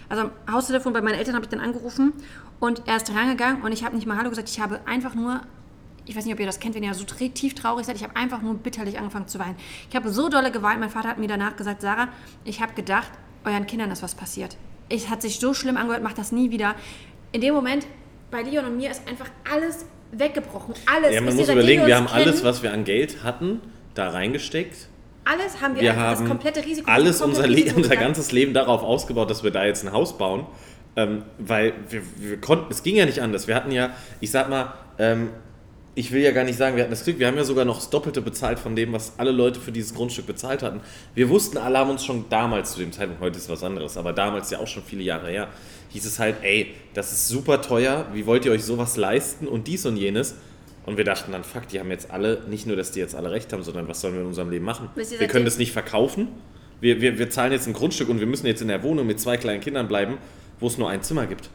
also 0.08 0.24
am 0.24 0.30
Haustelefon 0.52 0.92
bei 0.92 1.02
meinen 1.02 1.14
Eltern 1.14 1.34
habe 1.34 1.44
ich 1.44 1.50
dann 1.50 1.60
angerufen 1.60 2.12
und 2.58 2.82
er 2.86 2.96
ist 2.96 3.14
rangegangen 3.14 3.62
und 3.62 3.72
ich 3.72 3.84
habe 3.84 3.94
nicht 3.94 4.06
mal 4.06 4.16
Hallo 4.16 4.30
gesagt, 4.30 4.48
ich 4.48 4.58
habe 4.58 4.80
einfach 4.84 5.14
nur, 5.14 5.40
ich 6.04 6.16
weiß 6.16 6.24
nicht, 6.24 6.34
ob 6.34 6.40
ihr 6.40 6.46
das 6.46 6.58
kennt, 6.58 6.74
wenn 6.74 6.82
ihr 6.82 6.92
so 6.94 7.04
tief 7.04 7.54
traurig 7.54 7.86
seid, 7.86 7.94
ich 7.94 8.02
habe 8.02 8.16
einfach 8.16 8.42
nur 8.42 8.54
bitterlich 8.54 8.98
angefangen 8.98 9.28
zu 9.28 9.38
weinen. 9.38 9.54
Ich 9.88 9.94
habe 9.94 10.10
so 10.10 10.28
dolle 10.28 10.50
geweint, 10.50 10.80
mein 10.80 10.90
Vater 10.90 11.10
hat 11.10 11.18
mir 11.18 11.28
danach 11.28 11.54
gesagt, 11.54 11.82
Sarah, 11.82 12.08
ich 12.44 12.60
habe 12.60 12.72
gedacht, 12.72 13.10
euren 13.44 13.66
Kindern 13.66 13.90
ist 13.90 14.02
was 14.02 14.14
passiert. 14.14 14.56
Es 14.88 15.08
hat 15.08 15.22
sich 15.22 15.38
so 15.38 15.54
schlimm 15.54 15.76
angehört, 15.76 16.02
macht 16.02 16.18
das 16.18 16.32
nie 16.32 16.50
wieder. 16.50 16.74
In 17.32 17.40
dem 17.40 17.54
Moment, 17.54 17.86
bei 18.30 18.42
Leon 18.42 18.64
und 18.64 18.76
mir 18.76 18.90
ist 18.90 19.06
einfach 19.08 19.28
alles 19.50 19.86
weggebrochen. 20.12 20.74
Alles. 20.86 21.14
ja, 21.14 21.20
man 21.20 21.36
muss 21.36 21.48
überlegen, 21.48 21.86
wir 21.86 21.96
haben 21.96 22.06
uns 22.06 22.12
alles, 22.12 22.44
was 22.44 22.62
wir 22.62 22.72
an 22.72 22.84
Geld 22.84 23.22
hatten, 23.22 23.60
da 23.94 24.10
reingesteckt. 24.10 24.88
Alles 25.24 25.60
haben 25.60 25.74
wir, 25.74 25.82
Wir 25.82 25.96
haben 25.96 26.18
das 26.20 26.28
komplette 26.28 26.64
Risiko. 26.64 26.90
alles, 26.90 27.20
komplette 27.20 27.48
unser, 27.48 27.56
Risiko 27.56 27.76
unser 27.76 27.96
ganzes 27.96 28.32
Leben 28.32 28.54
darauf 28.54 28.82
ausgebaut, 28.82 29.30
dass 29.30 29.44
wir 29.44 29.50
da 29.50 29.64
jetzt 29.64 29.84
ein 29.84 29.92
Haus 29.92 30.16
bauen. 30.16 30.46
Ähm, 30.96 31.22
weil 31.38 31.74
wir, 31.88 32.02
wir 32.16 32.40
konnten, 32.40 32.72
es 32.72 32.82
ging 32.82 32.96
ja 32.96 33.06
nicht 33.06 33.20
anders. 33.20 33.46
Wir 33.46 33.54
hatten 33.54 33.70
ja, 33.70 33.90
ich 34.18 34.30
sag 34.30 34.48
mal, 34.50 34.74
ähm, 34.98 35.30
ich 36.00 36.12
will 36.12 36.22
ja 36.22 36.30
gar 36.30 36.44
nicht 36.44 36.56
sagen, 36.56 36.76
wir 36.76 36.82
hatten 36.82 36.92
das 36.92 37.04
Glück, 37.04 37.18
wir 37.18 37.26
haben 37.26 37.36
ja 37.36 37.44
sogar 37.44 37.66
noch 37.66 37.76
das 37.76 37.90
Doppelte 37.90 38.22
bezahlt 38.22 38.58
von 38.58 38.74
dem, 38.74 38.94
was 38.94 39.12
alle 39.18 39.32
Leute 39.32 39.60
für 39.60 39.70
dieses 39.70 39.94
Grundstück 39.94 40.26
bezahlt 40.26 40.62
hatten. 40.62 40.80
Wir 41.14 41.28
wussten, 41.28 41.58
alle 41.58 41.76
haben 41.76 41.90
uns 41.90 42.06
schon 42.06 42.24
damals 42.30 42.72
zu 42.72 42.78
dem 42.78 42.90
Zeitpunkt, 42.90 43.20
heute 43.20 43.36
ist 43.36 43.50
was 43.50 43.62
anderes, 43.62 43.98
aber 43.98 44.14
damals 44.14 44.50
ja 44.50 44.60
auch 44.60 44.66
schon 44.66 44.82
viele 44.82 45.02
Jahre 45.02 45.30
her, 45.30 45.48
hieß 45.90 46.06
es 46.06 46.18
halt, 46.18 46.36
ey, 46.42 46.72
das 46.94 47.12
ist 47.12 47.28
super 47.28 47.60
teuer, 47.60 48.06
wie 48.14 48.24
wollt 48.24 48.46
ihr 48.46 48.52
euch 48.52 48.64
sowas 48.64 48.96
leisten 48.96 49.46
und 49.46 49.66
dies 49.68 49.84
und 49.84 49.98
jenes. 49.98 50.36
Und 50.86 50.96
wir 50.96 51.04
dachten 51.04 51.32
dann, 51.32 51.44
fuck, 51.44 51.68
die 51.68 51.78
haben 51.78 51.90
jetzt 51.90 52.10
alle, 52.10 52.44
nicht 52.48 52.66
nur, 52.66 52.76
dass 52.76 52.92
die 52.92 53.00
jetzt 53.00 53.14
alle 53.14 53.30
recht 53.30 53.52
haben, 53.52 53.62
sondern 53.62 53.86
was 53.86 54.00
sollen 54.00 54.14
wir 54.14 54.22
in 54.22 54.26
unserem 54.26 54.48
Leben 54.48 54.64
machen? 54.64 54.88
Wir 54.94 55.28
können 55.28 55.44
das 55.44 55.58
nicht 55.58 55.72
verkaufen. 55.72 56.28
Wir, 56.80 57.02
wir, 57.02 57.18
wir 57.18 57.28
zahlen 57.28 57.52
jetzt 57.52 57.66
ein 57.66 57.74
Grundstück 57.74 58.08
und 58.08 58.20
wir 58.20 58.26
müssen 58.26 58.46
jetzt 58.46 58.62
in 58.62 58.68
der 58.68 58.82
Wohnung 58.82 59.06
mit 59.06 59.20
zwei 59.20 59.36
kleinen 59.36 59.60
Kindern 59.60 59.86
bleiben, 59.86 60.16
wo 60.58 60.66
es 60.68 60.78
nur 60.78 60.88
ein 60.88 61.02
Zimmer 61.02 61.26
gibt. 61.26 61.50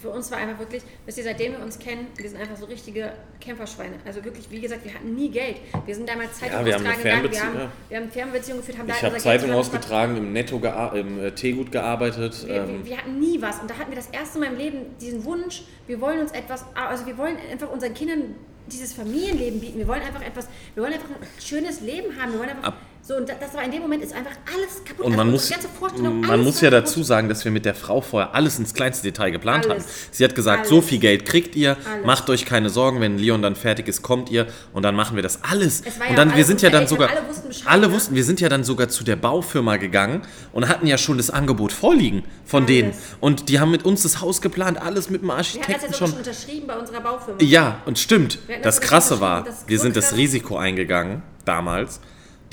Für 0.00 0.10
uns 0.10 0.30
war 0.30 0.38
einfach 0.38 0.58
wirklich, 0.58 0.82
wisst 1.06 1.18
ihr, 1.18 1.24
seitdem 1.24 1.52
wir 1.52 1.60
uns 1.60 1.78
kennen, 1.78 2.06
wir 2.16 2.28
sind 2.28 2.40
einfach 2.40 2.56
so 2.56 2.64
richtige 2.66 3.12
Kämpferschweine. 3.40 3.94
Also 4.06 4.24
wirklich, 4.24 4.50
wie 4.50 4.60
gesagt, 4.60 4.84
wir 4.84 4.94
hatten 4.94 5.14
nie 5.14 5.28
Geld. 5.30 5.56
Wir 5.86 5.94
sind 5.94 6.08
damals 6.08 6.38
Zeitung 6.38 6.60
Ja, 6.60 6.64
wir 6.66 6.74
haben 6.74 6.86
eine 6.86 6.94
austragen 6.94 7.22
gegangen, 7.22 7.32
wir 7.32 7.40
haben, 7.40 7.52
Fernbeziehung, 7.52 7.70
ja. 7.70 7.90
wir 7.90 7.96
haben 7.98 8.10
Fernbeziehungen 8.10 8.60
geführt, 8.60 8.78
haben 8.78 8.86
da 8.88 8.94
Ich 8.94 9.02
habe 9.02 9.10
Geld 9.12 9.22
Zeitung 9.22 9.40
zusammengespart. 9.48 9.82
ausgetragen, 9.84 10.16
im 10.16 10.32
Netto, 10.32 10.56
im 10.96 11.20
äh, 11.24 11.30
Teegut 11.32 11.72
gearbeitet. 11.72 12.46
Wir, 12.46 12.54
Ähm, 12.56 12.68
wir, 12.84 12.86
wir 12.90 12.96
hatten 12.98 13.18
nie 13.18 13.40
was. 13.42 13.58
Und 13.60 13.70
da 13.70 13.74
hatten 13.78 13.90
wir 13.90 13.96
das 13.96 14.08
erste 14.08 14.38
Mal 14.38 14.46
im 14.46 14.56
Leben 14.56 14.78
diesen 15.00 15.24
Wunsch, 15.24 15.62
wir 15.86 16.00
wollen 16.00 16.20
uns 16.20 16.32
etwas, 16.32 16.64
also 16.74 17.06
wir 17.06 17.16
wollen 17.18 17.36
einfach 17.50 17.70
unseren 17.70 17.94
Kindern 17.94 18.34
dieses 18.66 18.92
Familienleben 18.92 19.60
bieten. 19.60 19.78
Wir 19.78 19.88
wollen 19.88 20.02
einfach 20.02 20.20
etwas, 20.22 20.46
wir 20.74 20.82
wollen 20.82 20.92
einfach 20.92 21.08
ein 21.08 21.26
schönes 21.42 21.80
Leben 21.80 22.20
haben. 22.20 22.32
Wir 22.32 22.38
wollen 22.38 22.50
einfach, 22.50 22.64
Ab- 22.64 22.76
so, 23.08 23.14
und 23.16 23.26
das 23.28 23.54
war 23.54 23.64
in 23.64 23.70
dem 23.72 23.80
Moment 23.80 24.02
ist 24.04 24.12
einfach 24.14 24.32
alles 24.54 24.84
kaputt. 24.84 25.06
und 25.06 25.16
man 25.16 25.32
Also 25.34 25.50
muss, 25.50 26.28
man 26.28 26.44
muss 26.44 26.60
ja 26.60 26.68
dazu 26.68 27.02
sagen, 27.02 27.30
dass 27.30 27.42
wir 27.44 27.50
mit 27.50 27.64
der 27.64 27.74
Frau 27.74 28.02
vorher 28.02 28.34
alles 28.34 28.58
ins 28.58 28.74
kleinste 28.74 29.02
Detail 29.04 29.30
geplant 29.30 29.66
Alles. 29.66 29.84
haben. 29.84 29.92
Sie 30.10 30.24
hat 30.24 30.34
gesagt, 30.34 30.58
Alles. 30.58 30.68
so 30.68 30.82
viel 30.82 30.98
Geld 30.98 31.24
kriegt 31.24 31.56
ihr, 31.56 31.70
Alles. 31.90 32.04
macht 32.04 32.28
euch 32.28 32.44
keine 32.44 32.68
Sorgen, 32.68 33.00
wenn 33.00 33.16
Leon 33.16 33.40
dann 33.40 33.56
fertig 33.56 33.88
ist, 33.88 34.02
kommt 34.02 34.28
ihr 34.30 34.46
und 34.74 34.82
dann 34.82 34.94
machen 34.94 35.16
wir 35.16 35.22
das 35.22 35.42
alles. 35.42 35.82
Ja 35.84 36.10
Und 36.10 36.16
dann, 36.16 36.36
wir 36.36 36.44
sind 36.44 36.60
ja 36.60 36.68
dann 36.68 36.86
sogar, 36.86 37.08
alle 37.08 37.26
wussten 37.28 37.48
Bescheid, 37.48 37.66
alle 37.66 37.88
ne? 37.88 37.92
wussten, 37.94 38.14
wir 38.14 38.24
sind 38.24 38.40
ja 38.40 38.48
dann 38.50 38.62
sogar 38.62 38.88
zu 38.90 39.04
der 39.04 39.16
Baufirma 39.16 39.76
gegangen 39.78 40.22
und 40.52 40.68
hatten 40.68 40.86
ja 40.86 40.98
schon 40.98 41.16
das 41.16 41.30
Angebot 41.30 41.72
vorliegen 41.72 42.24
von 42.44 42.66
denen. 42.66 42.92
Und 43.20 43.48
die 43.48 43.58
haben 43.58 43.70
mit 43.70 43.84
uns 43.86 44.02
das 44.02 44.20
Haus 44.20 44.42
geplant, 44.42 44.76
alles 44.82 45.08
mit 45.08 45.22
dem 45.22 45.28
Wir 45.28 45.36
hatten 45.38 45.44
das 45.44 45.54
ja 45.54 45.60
Architekten 45.62 45.94
schon. 45.94 46.08
schon 46.10 46.18
unterschrieben 46.18 46.66
bei 46.66 46.76
unserer 46.78 47.00
Baufirma. 47.00 47.38
Ja, 47.42 47.80
und 47.86 47.98
stimmt. 47.98 48.38
Das 48.62 48.78
das 48.78 48.80
Krasse 48.82 49.20
war, 49.20 49.44
das 49.44 49.64
wir 49.66 49.78
sind 49.78 49.96
das. 49.96 50.14
Risiko 50.14 50.56
eingegangen, 50.58 51.22
damals, 51.46 52.00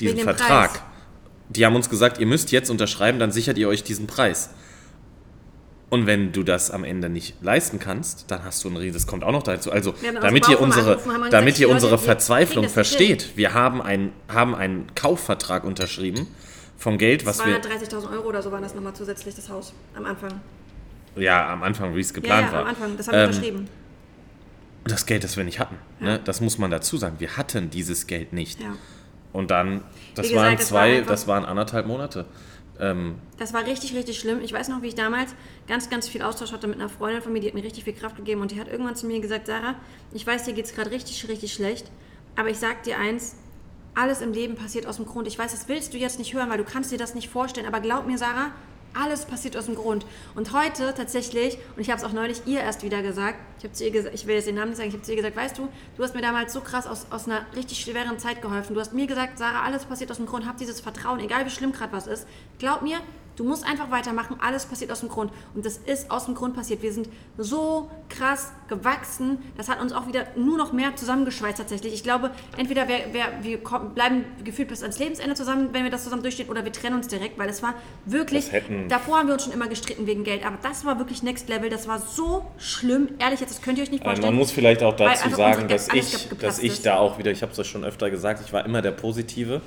diesen 0.00 0.18
Vertrag. 0.18 0.70
Preis. 0.72 0.82
Die 1.48 1.64
haben 1.64 1.76
uns 1.76 1.88
gesagt, 1.88 2.18
ihr 2.18 2.26
müsst 2.26 2.50
jetzt 2.52 2.70
unterschreiben, 2.70 3.18
dann 3.18 3.30
sichert 3.30 3.56
ihr 3.58 3.68
euch 3.68 3.84
diesen 3.84 4.06
Preis. 4.06 4.50
Und 5.88 6.06
wenn 6.06 6.32
du 6.32 6.42
das 6.42 6.72
am 6.72 6.82
Ende 6.82 7.08
nicht 7.08 7.36
leisten 7.42 7.78
kannst, 7.78 8.28
dann 8.30 8.42
hast 8.42 8.64
du 8.64 8.68
ein 8.68 8.76
riesiges, 8.76 9.02
das 9.02 9.06
kommt 9.06 9.22
auch 9.22 9.30
noch 9.30 9.44
dazu. 9.44 9.70
Also, 9.70 9.94
haben 10.04 10.16
damit 10.20 10.48
ihr 10.48 10.60
unsere, 10.60 10.96
damit 11.30 11.54
gesagt, 11.54 11.58
ihr 11.60 11.68
unsere 11.70 11.98
Verzweiflung 11.98 12.68
versteht, 12.68 13.36
wir 13.36 13.54
haben, 13.54 13.80
ein, 13.80 14.12
haben 14.28 14.56
einen 14.56 14.92
Kaufvertrag 14.96 15.62
unterschrieben 15.62 16.26
vom 16.76 16.98
Geld, 16.98 17.24
was 17.24 17.38
wir, 17.46 17.62
230.000 17.62 18.10
Euro 18.12 18.28
oder 18.28 18.42
so 18.42 18.50
waren 18.50 18.62
das 18.62 18.74
nochmal 18.74 18.94
zusätzlich, 18.94 19.36
das 19.36 19.48
Haus, 19.48 19.72
am 19.96 20.04
Anfang. 20.06 20.40
ja, 21.14 21.52
am 21.52 21.62
Anfang, 21.62 21.94
wie 21.94 22.00
es 22.00 22.08
Ja, 22.08 22.14
geplant 22.16 22.48
ja, 22.48 22.52
war. 22.52 22.60
am 22.62 22.66
Anfang, 22.68 22.96
das 22.96 23.06
haben 23.06 23.14
wir 23.14 23.22
Ähm, 23.22 23.28
unterschrieben. 23.28 23.68
Das 24.84 25.06
Geld, 25.06 25.22
das 25.24 25.36
wir 25.36 25.44
nicht 25.44 25.58
hatten. 25.60 25.76
Ja. 26.00 26.06
Ne? 26.06 26.20
Das 26.24 26.40
muss 26.40 26.58
man 26.58 26.70
dazu 26.70 26.96
sagen. 26.96 27.16
Wir 27.18 27.36
hatten 27.36 27.70
dieses 27.70 28.06
Geld 28.06 28.32
nicht. 28.32 28.60
Ja. 28.60 28.74
Und 29.36 29.50
dann, 29.50 29.82
das 30.14 30.28
gesagt, 30.28 30.34
waren 30.46 30.56
das 30.56 30.72
war 30.72 30.80
zwei, 30.86 31.00
das 31.02 31.26
waren 31.28 31.44
anderthalb 31.44 31.86
Monate. 31.86 32.24
Ähm, 32.80 33.16
Das 33.36 33.52
war 33.52 33.66
richtig, 33.66 33.94
richtig 33.94 34.18
schlimm. 34.18 34.40
Ich 34.42 34.50
weiß 34.50 34.68
noch, 34.68 34.80
wie 34.80 34.86
ich 34.86 34.94
damals 34.94 35.34
ganz, 35.68 35.90
ganz 35.90 36.08
viel 36.08 36.22
Austausch 36.22 36.52
hatte 36.52 36.66
mit 36.66 36.80
einer 36.80 36.88
Freundin 36.88 37.20
von 37.20 37.34
mir, 37.34 37.40
die 37.40 37.48
hat 37.48 37.54
mir 37.54 37.62
richtig 37.62 37.84
viel 37.84 37.92
Kraft 37.92 38.16
gegeben 38.16 38.40
und 38.40 38.50
die 38.50 38.58
hat 38.58 38.68
irgendwann 38.68 38.96
zu 38.96 39.06
mir 39.06 39.20
gesagt, 39.20 39.46
Sarah, 39.46 39.74
ich 40.14 40.26
weiß, 40.26 40.44
dir 40.44 40.54
geht 40.54 40.64
es 40.64 40.74
gerade 40.74 40.90
richtig, 40.90 41.28
richtig 41.28 41.52
schlecht, 41.52 41.90
aber 42.34 42.48
ich 42.48 42.56
sag 42.56 42.82
dir 42.84 42.98
eins, 42.98 43.36
alles 43.94 44.22
im 44.22 44.32
Leben 44.32 44.54
passiert 44.54 44.86
aus 44.86 44.96
dem 44.96 45.04
Grund. 45.04 45.28
Ich 45.28 45.38
weiß, 45.38 45.52
das 45.52 45.68
willst 45.68 45.92
du 45.92 45.98
jetzt 45.98 46.18
nicht 46.18 46.32
hören, 46.32 46.48
weil 46.48 46.58
du 46.58 46.64
kannst 46.64 46.90
dir 46.90 46.98
das 46.98 47.14
nicht 47.14 47.28
vorstellen, 47.28 47.66
aber 47.66 47.80
glaub 47.80 48.06
mir, 48.06 48.16
Sarah, 48.16 48.52
alles 48.96 49.24
passiert 49.24 49.56
aus 49.56 49.66
dem 49.66 49.74
Grund. 49.74 50.06
Und 50.34 50.52
heute 50.52 50.94
tatsächlich, 50.94 51.58
und 51.76 51.82
ich 51.82 51.90
habe 51.90 51.98
es 51.98 52.04
auch 52.04 52.12
neulich 52.12 52.42
ihr 52.46 52.60
erst 52.60 52.82
wieder 52.82 53.02
gesagt, 53.02 53.38
ich 53.58 53.64
habe 53.64 53.74
zu 53.74 53.84
ihr 53.84 53.90
gesagt, 53.90 54.14
ich 54.14 54.26
will 54.26 54.34
jetzt 54.34 54.46
den 54.46 54.54
Namen 54.54 54.70
nicht 54.70 54.78
sagen, 54.78 54.88
ich 54.88 54.94
habe 54.94 55.04
zu 55.04 55.10
ihr 55.12 55.16
gesagt, 55.16 55.36
weißt 55.36 55.58
du, 55.58 55.68
du 55.96 56.02
hast 56.02 56.14
mir 56.14 56.22
damals 56.22 56.52
so 56.52 56.60
krass 56.60 56.86
aus, 56.86 57.06
aus 57.10 57.26
einer 57.26 57.46
richtig 57.54 57.80
schweren 57.80 58.18
Zeit 58.18 58.42
geholfen. 58.42 58.74
Du 58.74 58.80
hast 58.80 58.92
mir 58.92 59.06
gesagt, 59.06 59.38
Sarah, 59.38 59.62
alles 59.62 59.84
passiert 59.84 60.10
aus 60.10 60.16
dem 60.16 60.26
Grund, 60.26 60.46
hab 60.46 60.56
dieses 60.56 60.80
Vertrauen, 60.80 61.20
egal 61.20 61.44
wie 61.46 61.50
schlimm 61.50 61.72
gerade 61.72 61.92
was 61.92 62.06
ist. 62.06 62.26
Glaub 62.58 62.82
mir, 62.82 62.98
Du 63.36 63.44
musst 63.44 63.66
einfach 63.66 63.90
weitermachen. 63.90 64.36
Alles 64.40 64.66
passiert 64.66 64.90
aus 64.90 65.00
dem 65.00 65.08
Grund. 65.08 65.30
Und 65.54 65.64
das 65.66 65.76
ist 65.76 66.10
aus 66.10 66.24
dem 66.24 66.34
Grund 66.34 66.56
passiert. 66.56 66.82
Wir 66.82 66.92
sind 66.92 67.08
so 67.36 67.90
krass 68.08 68.52
gewachsen. 68.68 69.38
Das 69.56 69.68
hat 69.68 69.80
uns 69.80 69.92
auch 69.92 70.06
wieder 70.08 70.26
nur 70.36 70.56
noch 70.56 70.72
mehr 70.72 70.96
zusammengeschweißt 70.96 71.58
tatsächlich. 71.58 71.92
Ich 71.92 72.02
glaube, 72.02 72.30
entweder 72.56 72.88
wir, 72.88 73.12
wir, 73.12 73.24
wir 73.42 73.58
kommen, 73.62 73.94
bleiben 73.94 74.24
gefühlt 74.42 74.68
bis 74.68 74.82
ans 74.82 74.98
Lebensende 74.98 75.34
zusammen, 75.34 75.68
wenn 75.72 75.84
wir 75.84 75.90
das 75.90 76.04
zusammen 76.04 76.22
durchstehen, 76.22 76.48
oder 76.48 76.64
wir 76.64 76.72
trennen 76.72 76.96
uns 76.96 77.08
direkt, 77.08 77.38
weil 77.38 77.48
es 77.48 77.62
war 77.62 77.74
wirklich. 78.06 78.50
Davor 78.88 79.18
haben 79.18 79.26
wir 79.26 79.34
uns 79.34 79.44
schon 79.44 79.52
immer 79.52 79.68
gestritten 79.68 80.06
wegen 80.06 80.24
Geld, 80.24 80.44
aber 80.44 80.56
das 80.62 80.84
war 80.84 80.98
wirklich 80.98 81.22
Next 81.22 81.48
Level. 81.48 81.68
Das 81.68 81.86
war 81.86 82.00
so 82.00 82.46
schlimm. 82.58 83.10
Ehrlich, 83.18 83.40
jetzt, 83.40 83.50
das 83.50 83.62
könnt 83.62 83.78
ihr 83.78 83.84
euch 83.84 83.90
nicht 83.90 84.02
vorstellen. 84.02 84.28
Man 84.28 84.38
muss 84.38 84.50
vielleicht 84.50 84.82
auch 84.82 84.96
dazu 84.96 85.28
sagen, 85.30 85.68
dass 85.68 85.88
ich, 85.92 86.28
dass 86.40 86.58
ich 86.58 86.80
da 86.82 86.96
auch 86.96 87.18
wieder, 87.18 87.30
ich 87.30 87.42
habe 87.42 87.52
es 87.52 87.58
euch 87.58 87.68
schon 87.68 87.84
öfter 87.84 88.10
gesagt, 88.10 88.40
ich 88.44 88.52
war 88.52 88.64
immer 88.64 88.80
der 88.80 88.92
Positive. 88.92 89.60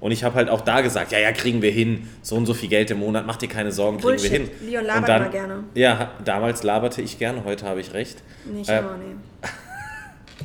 Und 0.00 0.12
ich 0.12 0.22
habe 0.22 0.36
halt 0.36 0.48
auch 0.48 0.60
da 0.60 0.80
gesagt, 0.80 1.10
ja, 1.12 1.18
ja, 1.18 1.32
kriegen 1.32 1.60
wir 1.60 1.72
hin, 1.72 2.08
so 2.22 2.36
und 2.36 2.46
so 2.46 2.54
viel 2.54 2.68
Geld 2.68 2.90
im 2.92 2.98
Monat, 3.00 3.26
mach 3.26 3.36
dir 3.36 3.48
keine 3.48 3.72
Sorgen, 3.72 3.98
kriegen 3.98 4.22
wir 4.22 4.30
Bullshit. 4.30 4.58
hin. 4.60 4.68
Leon 4.70 4.84
labert 4.84 5.00
und 5.02 5.08
dann, 5.08 5.22
immer 5.22 5.30
gerne. 5.30 5.64
Ja, 5.74 6.10
damals 6.24 6.62
laberte 6.62 7.02
ich 7.02 7.18
gerne, 7.18 7.42
heute 7.44 7.66
habe 7.66 7.80
ich 7.80 7.92
recht. 7.94 8.22
Nicht 8.44 8.70
Äh, 8.70 8.78
immer, 8.78 8.96
nee. 8.96 9.48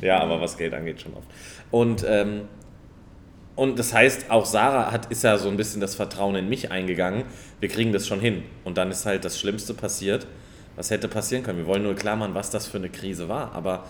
Ja, 0.06 0.18
aber 0.20 0.40
was 0.40 0.56
Geld 0.58 0.74
angeht, 0.74 1.00
schon 1.00 1.14
oft. 1.14 1.28
Und, 1.70 2.04
ähm, 2.08 2.42
und 3.54 3.78
das 3.78 3.94
heißt, 3.94 4.28
auch 4.30 4.44
Sarah 4.44 4.90
hat, 4.90 5.06
ist 5.12 5.22
ja 5.22 5.38
so 5.38 5.48
ein 5.48 5.56
bisschen 5.56 5.80
das 5.80 5.94
Vertrauen 5.94 6.34
in 6.34 6.48
mich 6.48 6.72
eingegangen. 6.72 7.22
Wir 7.60 7.68
kriegen 7.68 7.92
das 7.92 8.06
schon 8.08 8.18
hin. 8.18 8.42
Und 8.64 8.76
dann 8.76 8.90
ist 8.90 9.06
halt 9.06 9.24
das 9.24 9.38
Schlimmste 9.38 9.72
passiert, 9.72 10.26
was 10.74 10.90
hätte 10.90 11.06
passieren 11.06 11.44
können. 11.44 11.58
Wir 11.58 11.66
wollen 11.66 11.84
nur 11.84 11.94
klar 11.94 12.16
machen, 12.16 12.34
was 12.34 12.50
das 12.50 12.66
für 12.66 12.78
eine 12.78 12.88
Krise 12.90 13.28
war. 13.28 13.52
Aber 13.54 13.84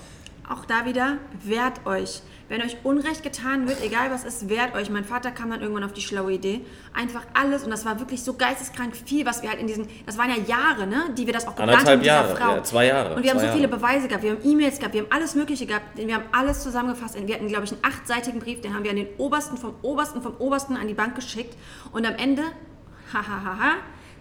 Auch 0.47 0.67
da 0.67 0.85
wieder, 0.85 1.17
wehrt 1.43 1.87
euch. 1.87 2.21
Wenn 2.49 2.61
euch 2.61 2.77
Unrecht 2.83 3.23
getan 3.23 3.67
wird, 3.69 3.83
egal 3.83 4.11
was 4.11 4.25
ist, 4.25 4.49
wehrt 4.49 4.75
euch. 4.75 4.91
Mein 4.91 5.05
Vater 5.05 5.31
kam 5.31 5.51
dann 5.51 5.63
irgendwann 5.63 5.85
auf 5.85 5.93
die 5.93 6.03
schlaue 6.03 6.33
Idee. 6.33 6.61
Einfach 6.93 7.23
alles, 7.33 7.65
und 7.65 7.71
das 7.71 7.85
war 7.87 7.99
wirklich 8.01 8.23
so 8.23 8.35
geisteskrank 8.35 8.95
viel, 8.95 9.25
was 9.25 9.43
wir 9.43 9.49
halt 9.49 9.61
in 9.61 9.67
diesen, 9.67 9.89
das 10.05 10.19
waren 10.19 10.29
ja 10.29 10.37
Jahre, 10.37 10.87
ne, 10.87 11.11
die 11.17 11.27
wir 11.27 11.33
das 11.33 11.47
auch 11.47 11.57
geplant 11.57 11.87
haben 11.87 11.93
mit 11.95 12.03
dieser 12.05 12.15
Jahre, 12.15 12.37
Frau. 12.37 12.55
ja, 12.57 12.63
zwei 12.63 12.87
Jahre, 12.87 13.15
Und 13.15 13.23
wir 13.23 13.31
haben 13.31 13.41
so 13.41 13.47
viele 13.49 13.63
Jahre. 13.63 13.77
Beweise 13.77 14.09
gehabt, 14.09 14.23
wir 14.23 14.33
haben 14.33 14.45
E-Mails 14.45 14.79
gehabt, 14.79 14.95
wir 14.95 15.03
haben 15.03 15.13
alles 15.13 15.35
Mögliche 15.35 15.67
gehabt, 15.67 15.97
wir 15.97 16.15
haben 16.15 16.25
alles 16.33 16.63
zusammengefasst. 16.63 17.17
Wir 17.27 17.35
hatten, 17.35 17.49
glaube 17.49 17.65
ich, 17.65 17.73
einen 17.73 17.85
achtseitigen 17.85 18.41
Brief, 18.41 18.61
den 18.61 18.75
haben 18.75 18.85
wir 18.85 18.91
an 18.91 18.97
den 18.97 19.09
Obersten, 19.19 19.57
vom 19.57 19.75
Obersten, 19.83 20.21
vom 20.21 20.37
Obersten 20.39 20.77
an 20.77 20.87
die 20.87 20.95
Bank 20.95 21.15
geschickt. 21.15 21.57
Und 21.93 22.07
am 22.07 22.15
Ende, 22.17 22.43
hahaha, 23.13 23.77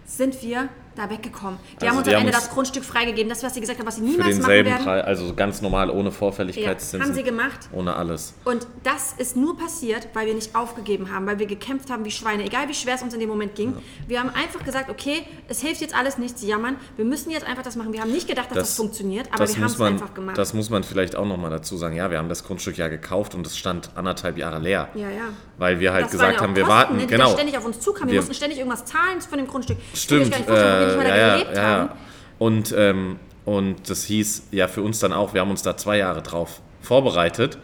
sind 0.06 0.42
wir 0.42 0.68
da 0.96 1.10
weggekommen. 1.10 1.58
Die 1.72 1.76
Also 1.82 1.86
haben 1.88 1.96
uns 1.98 2.08
die 2.08 2.14
am 2.14 2.20
Ende 2.22 2.32
das 2.32 2.50
Grundstück 2.50 2.84
freigegeben, 2.84 3.28
das, 3.28 3.42
was 3.42 3.54
sie 3.54 3.60
gesagt 3.60 3.78
haben, 3.78 3.86
was 3.86 3.96
sie 3.96 4.02
niemals 4.02 4.38
machen 4.38 4.50
werden. 4.52 4.84
Preis, 4.84 5.04
also 5.04 5.34
ganz 5.34 5.60
normal, 5.62 5.90
ohne 5.90 6.04
Ja, 6.04 6.10
Vorfälligkeitszinsen. 6.10 7.02
haben 7.06 7.14
sie 7.14 7.22
gemacht. 7.22 7.60
Ohne 7.72 7.94
alles. 7.96 8.34
Und 8.44 8.66
das 8.82 9.14
ist 9.18 9.36
nur 9.36 9.56
passiert, 9.56 10.08
weil 10.14 10.26
wir 10.26 10.34
nicht 10.34 10.54
aufgegeben 10.54 11.12
haben, 11.12 11.26
weil 11.26 11.38
wir 11.38 11.46
gekämpft 11.46 11.90
haben 11.90 12.04
wie 12.04 12.10
Schweine, 12.10 12.44
egal 12.44 12.68
wie 12.68 12.74
schwer 12.74 12.94
es 12.94 13.02
uns 13.02 13.14
in 13.14 13.20
dem 13.20 13.28
Moment 13.28 13.54
ging. 13.54 13.74
Wir 14.06 14.20
haben 14.20 14.30
einfach 14.30 14.64
gesagt, 14.64 14.90
okay, 14.90 15.22
es 15.48 15.60
hilft 15.60 15.80
jetzt 15.80 15.94
alles 15.94 16.18
nicht 16.18 16.38
zu 16.38 16.46
jammern, 16.46 16.76
wir 16.96 17.04
müssen 17.04 17.30
jetzt 17.30 17.46
einfach 17.46 17.62
das 17.62 17.76
machen. 17.76 17.92
Wir 17.92 18.00
haben 18.00 18.12
nicht 18.12 18.28
gedacht, 18.28 18.50
dass 18.50 18.58
das, 18.58 18.76
funktioniert, 18.76 19.28
aber 19.32 19.48
wir 19.48 19.54
haben 19.56 19.64
es 19.64 19.80
einfach 19.80 20.14
gemacht. 20.14 20.38
Das 20.38 20.54
muss 20.54 20.70
man 20.70 20.84
vielleicht 20.84 21.16
auch 21.16 21.26
nochmal 21.26 21.50
dazu 21.50 21.76
sagen. 21.76 21.96
Ja, 21.96 22.10
wir 22.10 22.18
haben 22.18 22.28
das 22.28 22.44
Grundstück 22.44 22.76
ja 22.76 22.88
gekauft 22.88 23.34
und 23.34 23.46
es 23.46 23.56
stand 23.56 23.90
anderthalb 23.94 24.36
Jahre 24.38 24.58
leer. 24.58 24.88
ja, 24.94 25.08
ja. 25.10 25.24
Weil 25.56 25.78
wir 25.78 25.92
halt 25.92 26.06
Das 26.06 26.10
gesagt 26.10 26.34
ja 26.34 26.40
haben, 26.40 26.56
wir 26.56 26.64
Kosten, 26.64 26.76
warten. 26.78 26.94
ne, 26.96 27.02
die 27.02 27.06
genau. 27.06 27.30
ständig 27.32 27.56
auf 27.56 27.64
uns 27.64 27.78
zukamen. 27.78 28.08
Wir, 28.08 28.14
Wir- 28.14 28.20
mussten 28.22 28.34
ständig 28.34 28.58
irgendwas 28.58 28.84
zahlen 28.86 29.20
von 29.20 29.38
dem 29.38 29.46
Grundstück. 29.46 29.76
Stimmt, 29.94 30.32
kann 30.32 30.42
nicht 30.86 30.98
wir 30.98 31.04
nicht 31.04 31.10
mal 31.10 31.16
äh, 31.16 31.20
da 31.20 31.26
ja, 31.26 31.32
gelebt 31.34 31.56
ja, 31.56 31.62
haben. 31.62 31.88
ja. 31.88 31.96
Und, 32.38 32.74
ähm, 32.76 33.18
und 33.44 33.90
das 33.90 34.04
hieß 34.04 34.48
ja 34.50 34.68
für 34.68 34.82
uns 34.82 34.98
dann 34.98 35.12
auch, 35.12 35.34
wir 35.34 35.40
haben 35.40 35.50
uns 35.50 35.62
da 35.62 35.76
zwei 35.76 35.98
Jahre 35.98 36.22
drauf 36.22 36.60
vorbereitet, 36.80 37.58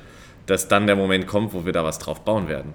dass 0.46 0.68
dann 0.68 0.86
der 0.86 0.96
Moment 0.96 1.26
kommt, 1.26 1.52
wo 1.52 1.64
wir 1.64 1.72
da 1.72 1.84
was 1.84 1.98
drauf 1.98 2.24
bauen 2.24 2.48
werden. 2.48 2.72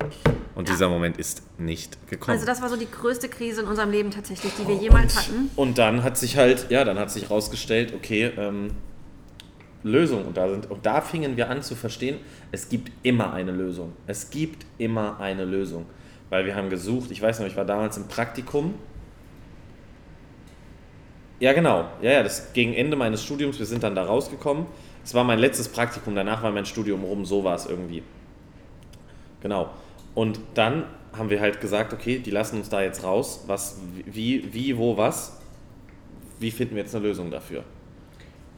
Und 0.55 0.69
dieser 0.69 0.87
Moment 0.87 1.17
ist 1.17 1.43
nicht 1.59 2.07
gekommen. 2.07 2.31
Also 2.31 2.45
das 2.45 2.61
war 2.61 2.69
so 2.69 2.77
die 2.77 2.89
größte 2.89 3.27
Krise 3.27 3.61
in 3.61 3.67
unserem 3.67 3.91
Leben 3.91 4.11
tatsächlich, 4.11 4.53
die 4.55 4.65
wir 4.67 4.75
jemals 4.75 5.17
hatten. 5.17 5.49
Und 5.57 5.77
dann 5.77 6.03
hat 6.03 6.17
sich 6.17 6.37
halt, 6.37 6.67
ja, 6.69 6.85
dann 6.85 6.97
hat 6.97 7.11
sich 7.11 7.29
rausgestellt, 7.29 7.93
okay, 7.93 8.31
ähm, 8.37 8.71
Lösung. 9.83 10.25
Und 10.25 10.37
da, 10.37 10.49
sind, 10.49 10.71
und 10.71 10.85
da 10.85 11.01
fingen 11.01 11.37
wir 11.37 11.49
an 11.49 11.61
zu 11.61 11.75
verstehen, 11.75 12.17
es 12.51 12.69
gibt 12.69 12.91
immer 13.03 13.33
eine 13.33 13.51
Lösung. 13.51 13.93
Es 14.07 14.29
gibt 14.29 14.65
immer 14.77 15.19
eine 15.19 15.45
Lösung. 15.45 15.85
Weil 16.29 16.45
wir 16.45 16.55
haben 16.55 16.69
gesucht, 16.69 17.11
ich 17.11 17.21
weiß 17.21 17.39
noch, 17.39 17.47
ich 17.47 17.55
war 17.55 17.65
damals 17.65 17.97
im 17.97 18.07
Praktikum. 18.07 18.73
Ja, 21.45 21.53
genau. 21.53 21.85
Ja, 22.01 22.09
ja, 22.09 22.23
das 22.23 22.53
gegen 22.53 22.73
Ende 22.73 22.97
meines 22.97 23.23
Studiums, 23.23 23.59
wir 23.59 23.67
sind 23.67 23.83
dann 23.83 23.93
da 23.93 24.03
rausgekommen. 24.03 24.65
Es 25.03 25.13
war 25.13 25.23
mein 25.23 25.37
letztes 25.37 25.69
Praktikum, 25.69 26.15
danach 26.15 26.41
war 26.41 26.51
mein 26.51 26.65
Studium 26.65 27.03
rum, 27.03 27.23
so 27.23 27.43
war 27.43 27.55
es 27.55 27.67
irgendwie. 27.67 28.01
Genau. 29.41 29.69
Und 30.15 30.39
dann 30.55 30.85
haben 31.15 31.29
wir 31.29 31.39
halt 31.39 31.61
gesagt, 31.61 31.93
okay, 31.93 32.17
die 32.17 32.31
lassen 32.31 32.57
uns 32.57 32.69
da 32.69 32.81
jetzt 32.81 33.03
raus. 33.03 33.43
Was, 33.45 33.79
wie, 34.07 34.51
wie, 34.55 34.75
wo, 34.75 34.97
was? 34.97 35.39
Wie 36.39 36.49
finden 36.49 36.77
wir 36.77 36.81
jetzt 36.81 36.95
eine 36.95 37.05
Lösung 37.05 37.29
dafür? 37.29 37.63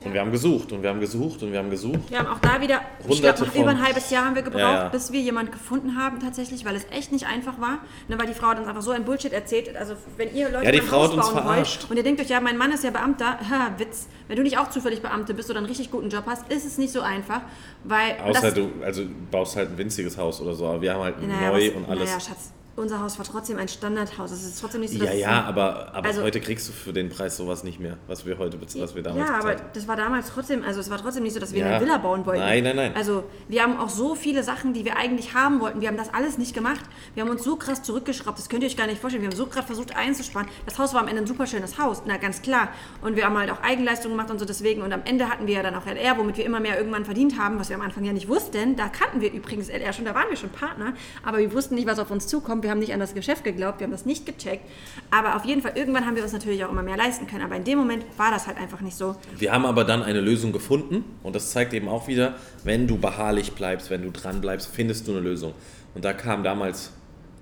Und 0.06 0.14
wir 0.14 0.22
haben 0.22 0.32
gesucht 0.32 0.72
und 0.72 0.84
wir 0.84 0.90
haben 0.92 1.00
gesucht 1.00 1.42
und 1.42 1.52
wir 1.52 1.60
haben 1.60 1.72
gesucht. 1.72 2.00
Wir 2.10 2.20
haben 2.20 2.28
auch 2.28 2.40
da 2.40 2.62
wieder, 2.62 2.82
ich 3.00 3.06
Hunderte 3.08 3.22
glaube, 3.22 3.40
noch 3.46 3.52
von- 3.52 3.62
über 3.62 3.72
ein 3.72 3.84
halbes 3.84 4.10
Jahr 4.12 4.26
haben 4.26 4.36
wir 4.36 4.44
gebraucht, 4.44 4.62
Ja, 4.62 4.84
ja. 4.84 4.90
bis 4.90 5.12
wir 5.12 5.20
jemanden 5.20 5.52
gefunden 5.52 5.98
haben 5.98 6.20
tatsächlich, 6.20 6.64
weil 6.66 6.76
es 6.76 6.86
echt 6.92 7.12
nicht 7.12 7.26
einfach 7.26 7.60
war. 7.60 7.80
Ne, 8.08 8.18
weil 8.20 8.28
die 8.28 8.34
Frau 8.34 8.48
hat 8.48 8.60
uns 8.60 8.68
einfach 8.68 8.84
so 8.84 8.92
ein 8.92 9.04
Bullshit 9.06 9.34
erzählt. 9.34 9.76
Also 9.76 9.96
wenn 10.16 10.34
ihr 10.36 10.50
Leute 10.50 10.66
Ja, 10.66 10.72
die 10.72 10.82
Frau 10.82 10.98
Haus 11.02 11.10
hat 11.10 11.18
uns 11.18 11.30
verarscht. 11.30 11.82
wollt 11.82 11.92
und 11.92 11.98
ihr 11.98 12.04
denkt 12.04 12.22
euch, 12.22 12.30
ja, 12.30 12.40
mein 12.40 12.58
Mann 12.58 12.72
ist 12.72 12.84
ja 12.84 12.92
Beamter, 12.92 13.40
ha, 13.50 13.72
Witz. 13.78 14.08
Wenn 14.28 14.38
du 14.38 14.44
nicht 14.44 14.58
auch 14.60 14.70
zufällig 14.70 15.02
Beamte 15.02 15.34
bist 15.34 15.50
oder 15.50 15.58
einen 15.58 15.68
richtig 15.68 15.90
guten 15.90 16.10
Job 16.10 16.24
hast, 16.28 16.48
ist 16.52 16.66
es 16.66 16.78
nicht 16.78 16.94
so 16.94 17.02
einfach, 17.02 17.42
weil... 17.84 18.18
Außer 18.24 18.42
das, 18.42 18.54
du, 18.54 18.70
also 18.84 19.04
baust 19.32 19.56
halt 19.56 19.72
ein 19.72 19.78
winziges 19.78 20.18
Haus 20.18 20.40
oder 20.42 20.54
so, 20.54 20.68
aber 20.68 20.82
wir 20.82 20.94
haben 20.94 21.02
halt 21.04 21.22
neu 21.22 21.28
was, 21.70 21.76
und 21.76 21.90
alles. 21.90 22.10
Naja, 22.10 22.20
Schatz, 22.20 22.54
unser 22.78 23.02
Haus 23.02 23.18
war 23.18 23.26
trotzdem 23.26 23.58
ein 23.58 23.68
Standardhaus. 23.68 24.32
Es 24.32 24.46
ist 24.46 24.62
trotzdem 24.62 24.82
nicht 24.82 24.94
so, 24.94 25.00
dass 25.00 25.10
ja, 25.10 25.14
ja, 25.16 25.42
aber, 25.44 25.94
aber 25.94 26.08
Also- 26.08 26.22
heute 26.22 26.40
kriegst 26.40 26.68
du 26.70 26.72
für 26.72 26.94
den 26.94 27.10
Preis 27.10 27.36
sowas 27.36 27.64
nicht 27.64 27.80
mehr, 27.80 27.98
was 28.08 28.26
wir 28.26 28.38
heute 28.38 28.58
bez- 28.58 28.80
was 28.80 28.96
wir 28.96 29.04
damals 29.04 29.28
Ja, 29.28 29.34
aber 29.36 29.44
bezahlt 29.50 29.60
haben. 29.62 29.70
das 29.74 29.88
war 29.88 29.96
damals 29.96 30.28
trotzdem, 30.34 30.64
also 30.64 30.80
es 30.80 30.90
war 30.90 30.98
trotzdem 31.00 31.24
nicht 31.24 31.34
so, 31.34 31.40
dass 31.40 31.54
wir 31.54 31.62
Ja. 31.62 31.66
eine 31.78 31.82
Villa 31.86 31.98
bauen 31.98 32.26
wollten. 32.26 32.40
Nein, 32.42 32.64
nein, 32.64 32.76
nein. 32.76 32.96
Also 32.96 33.24
wir 33.48 33.64
haben 33.64 33.78
auch 33.80 33.90
so 33.90 34.16
viele 34.16 34.44
Sachen, 34.44 34.74
die 34.74 34.86
wir 34.86 34.96
eigentlich 34.96 35.34
haben 35.34 35.60
wollten. 35.60 35.82
Wir 35.82 35.88
haben 35.88 35.98
das 35.98 36.14
alles 36.14 36.38
nicht 36.38 36.54
gemacht. 36.54 36.82
Wir 37.16 37.24
haben 37.24 37.30
uns 37.32 37.44
so 37.44 37.56
krass 37.56 37.82
zurückgeschraubt, 37.84 38.38
das 38.38 38.48
könnt 38.48 38.62
ihr 38.64 38.70
euch 38.70 38.78
gar 38.78 38.88
nicht 38.88 39.02
vorstellen. 39.02 39.24
Wir 39.24 39.30
haben 39.32 39.36
so 39.38 39.48
krass 39.48 39.66
versucht 39.66 39.96
einzusparen. 39.96 40.48
Das 40.66 40.78
Haus 40.78 40.94
war 40.94 41.02
am 41.02 41.08
Ende 41.08 41.24
ein 41.24 41.28
super 41.28 41.48
schönes 41.48 41.80
Haus, 41.80 42.04
na 42.06 42.18
ganz 42.18 42.42
klar. 42.44 42.70
Und 43.02 43.16
wir 43.16 43.26
haben 43.26 43.38
halt 43.38 43.50
auch 43.52 43.64
Eigenleistungen 43.64 44.16
gemacht 44.16 44.30
und 44.32 44.38
so 44.40 44.46
deswegen. 44.46 44.84
Und 44.84 44.94
am 44.94 45.02
Ende 45.06 45.28
hatten 45.30 45.48
wir 45.48 45.56
ja 45.56 45.64
dann 45.64 45.74
auch 45.74 45.88
LR, 45.88 46.18
womit 46.20 46.38
wir 46.38 46.46
immer 46.46 46.60
mehr 46.60 46.78
irgendwann 46.78 47.06
verdient 47.06 47.40
haben, 47.40 47.60
was 47.60 47.70
wir 47.70 47.76
am 47.76 47.82
Anfang 47.82 48.04
ja 48.04 48.14
nicht 48.14 48.28
wussten. 48.28 48.76
Da 48.76 48.88
kannten 48.88 49.20
wir 49.20 49.34
übrigens 49.34 49.68
LR 49.70 49.94
schon, 49.94 50.06
da 50.06 50.14
waren 50.14 50.30
wir 50.30 50.38
schon 50.38 50.50
Partner. 50.52 50.94
Aber 51.26 51.40
wir 51.40 51.52
wussten 51.54 51.74
nicht, 51.74 51.88
was 51.88 51.98
auf 51.98 52.12
uns 52.12 52.28
zukommt. 52.28 52.67
Wir 52.68 52.72
haben 52.72 52.80
nicht 52.80 52.92
an 52.92 53.00
das 53.00 53.14
Geschäft 53.14 53.46
geglaubt, 53.46 53.80
wir 53.80 53.86
haben 53.86 53.94
das 53.94 54.06
nicht 54.06 54.26
gecheckt. 54.26 54.66
Aber 55.10 55.38
auf 55.38 55.46
jeden 55.46 55.62
Fall, 55.62 55.72
irgendwann 55.76 56.06
haben 56.06 56.18
wir 56.18 56.24
uns 56.24 56.34
natürlich 56.34 56.66
auch 56.66 56.70
immer 56.70 56.84
mehr 56.84 56.98
leisten 56.98 57.26
können. 57.26 57.44
Aber 57.44 57.56
in 57.56 57.64
dem 57.64 57.78
Moment 57.78 58.04
war 58.18 58.30
das 58.30 58.46
halt 58.46 58.58
einfach 58.58 58.82
nicht 58.82 58.98
so. 58.98 59.16
Wir 59.38 59.54
haben 59.54 59.66
aber 59.66 59.86
dann 59.86 60.04
eine 60.04 60.20
Lösung 60.20 60.52
gefunden 60.52 61.06
und 61.24 61.34
das 61.34 61.52
zeigt 61.52 61.74
eben 61.74 61.88
auch 61.88 62.10
wieder, 62.10 62.36
wenn 62.66 62.86
du 62.86 62.98
beharrlich 62.98 63.54
bleibst, 63.54 63.90
wenn 63.90 64.02
du 64.02 64.12
dran 64.12 64.42
bleibst, 64.42 64.68
findest 64.68 65.08
du 65.08 65.14
eine 65.14 65.22
Lösung. 65.22 65.54
Und 65.96 66.04
da 66.04 66.12
kam 66.12 66.44
damals 66.44 66.92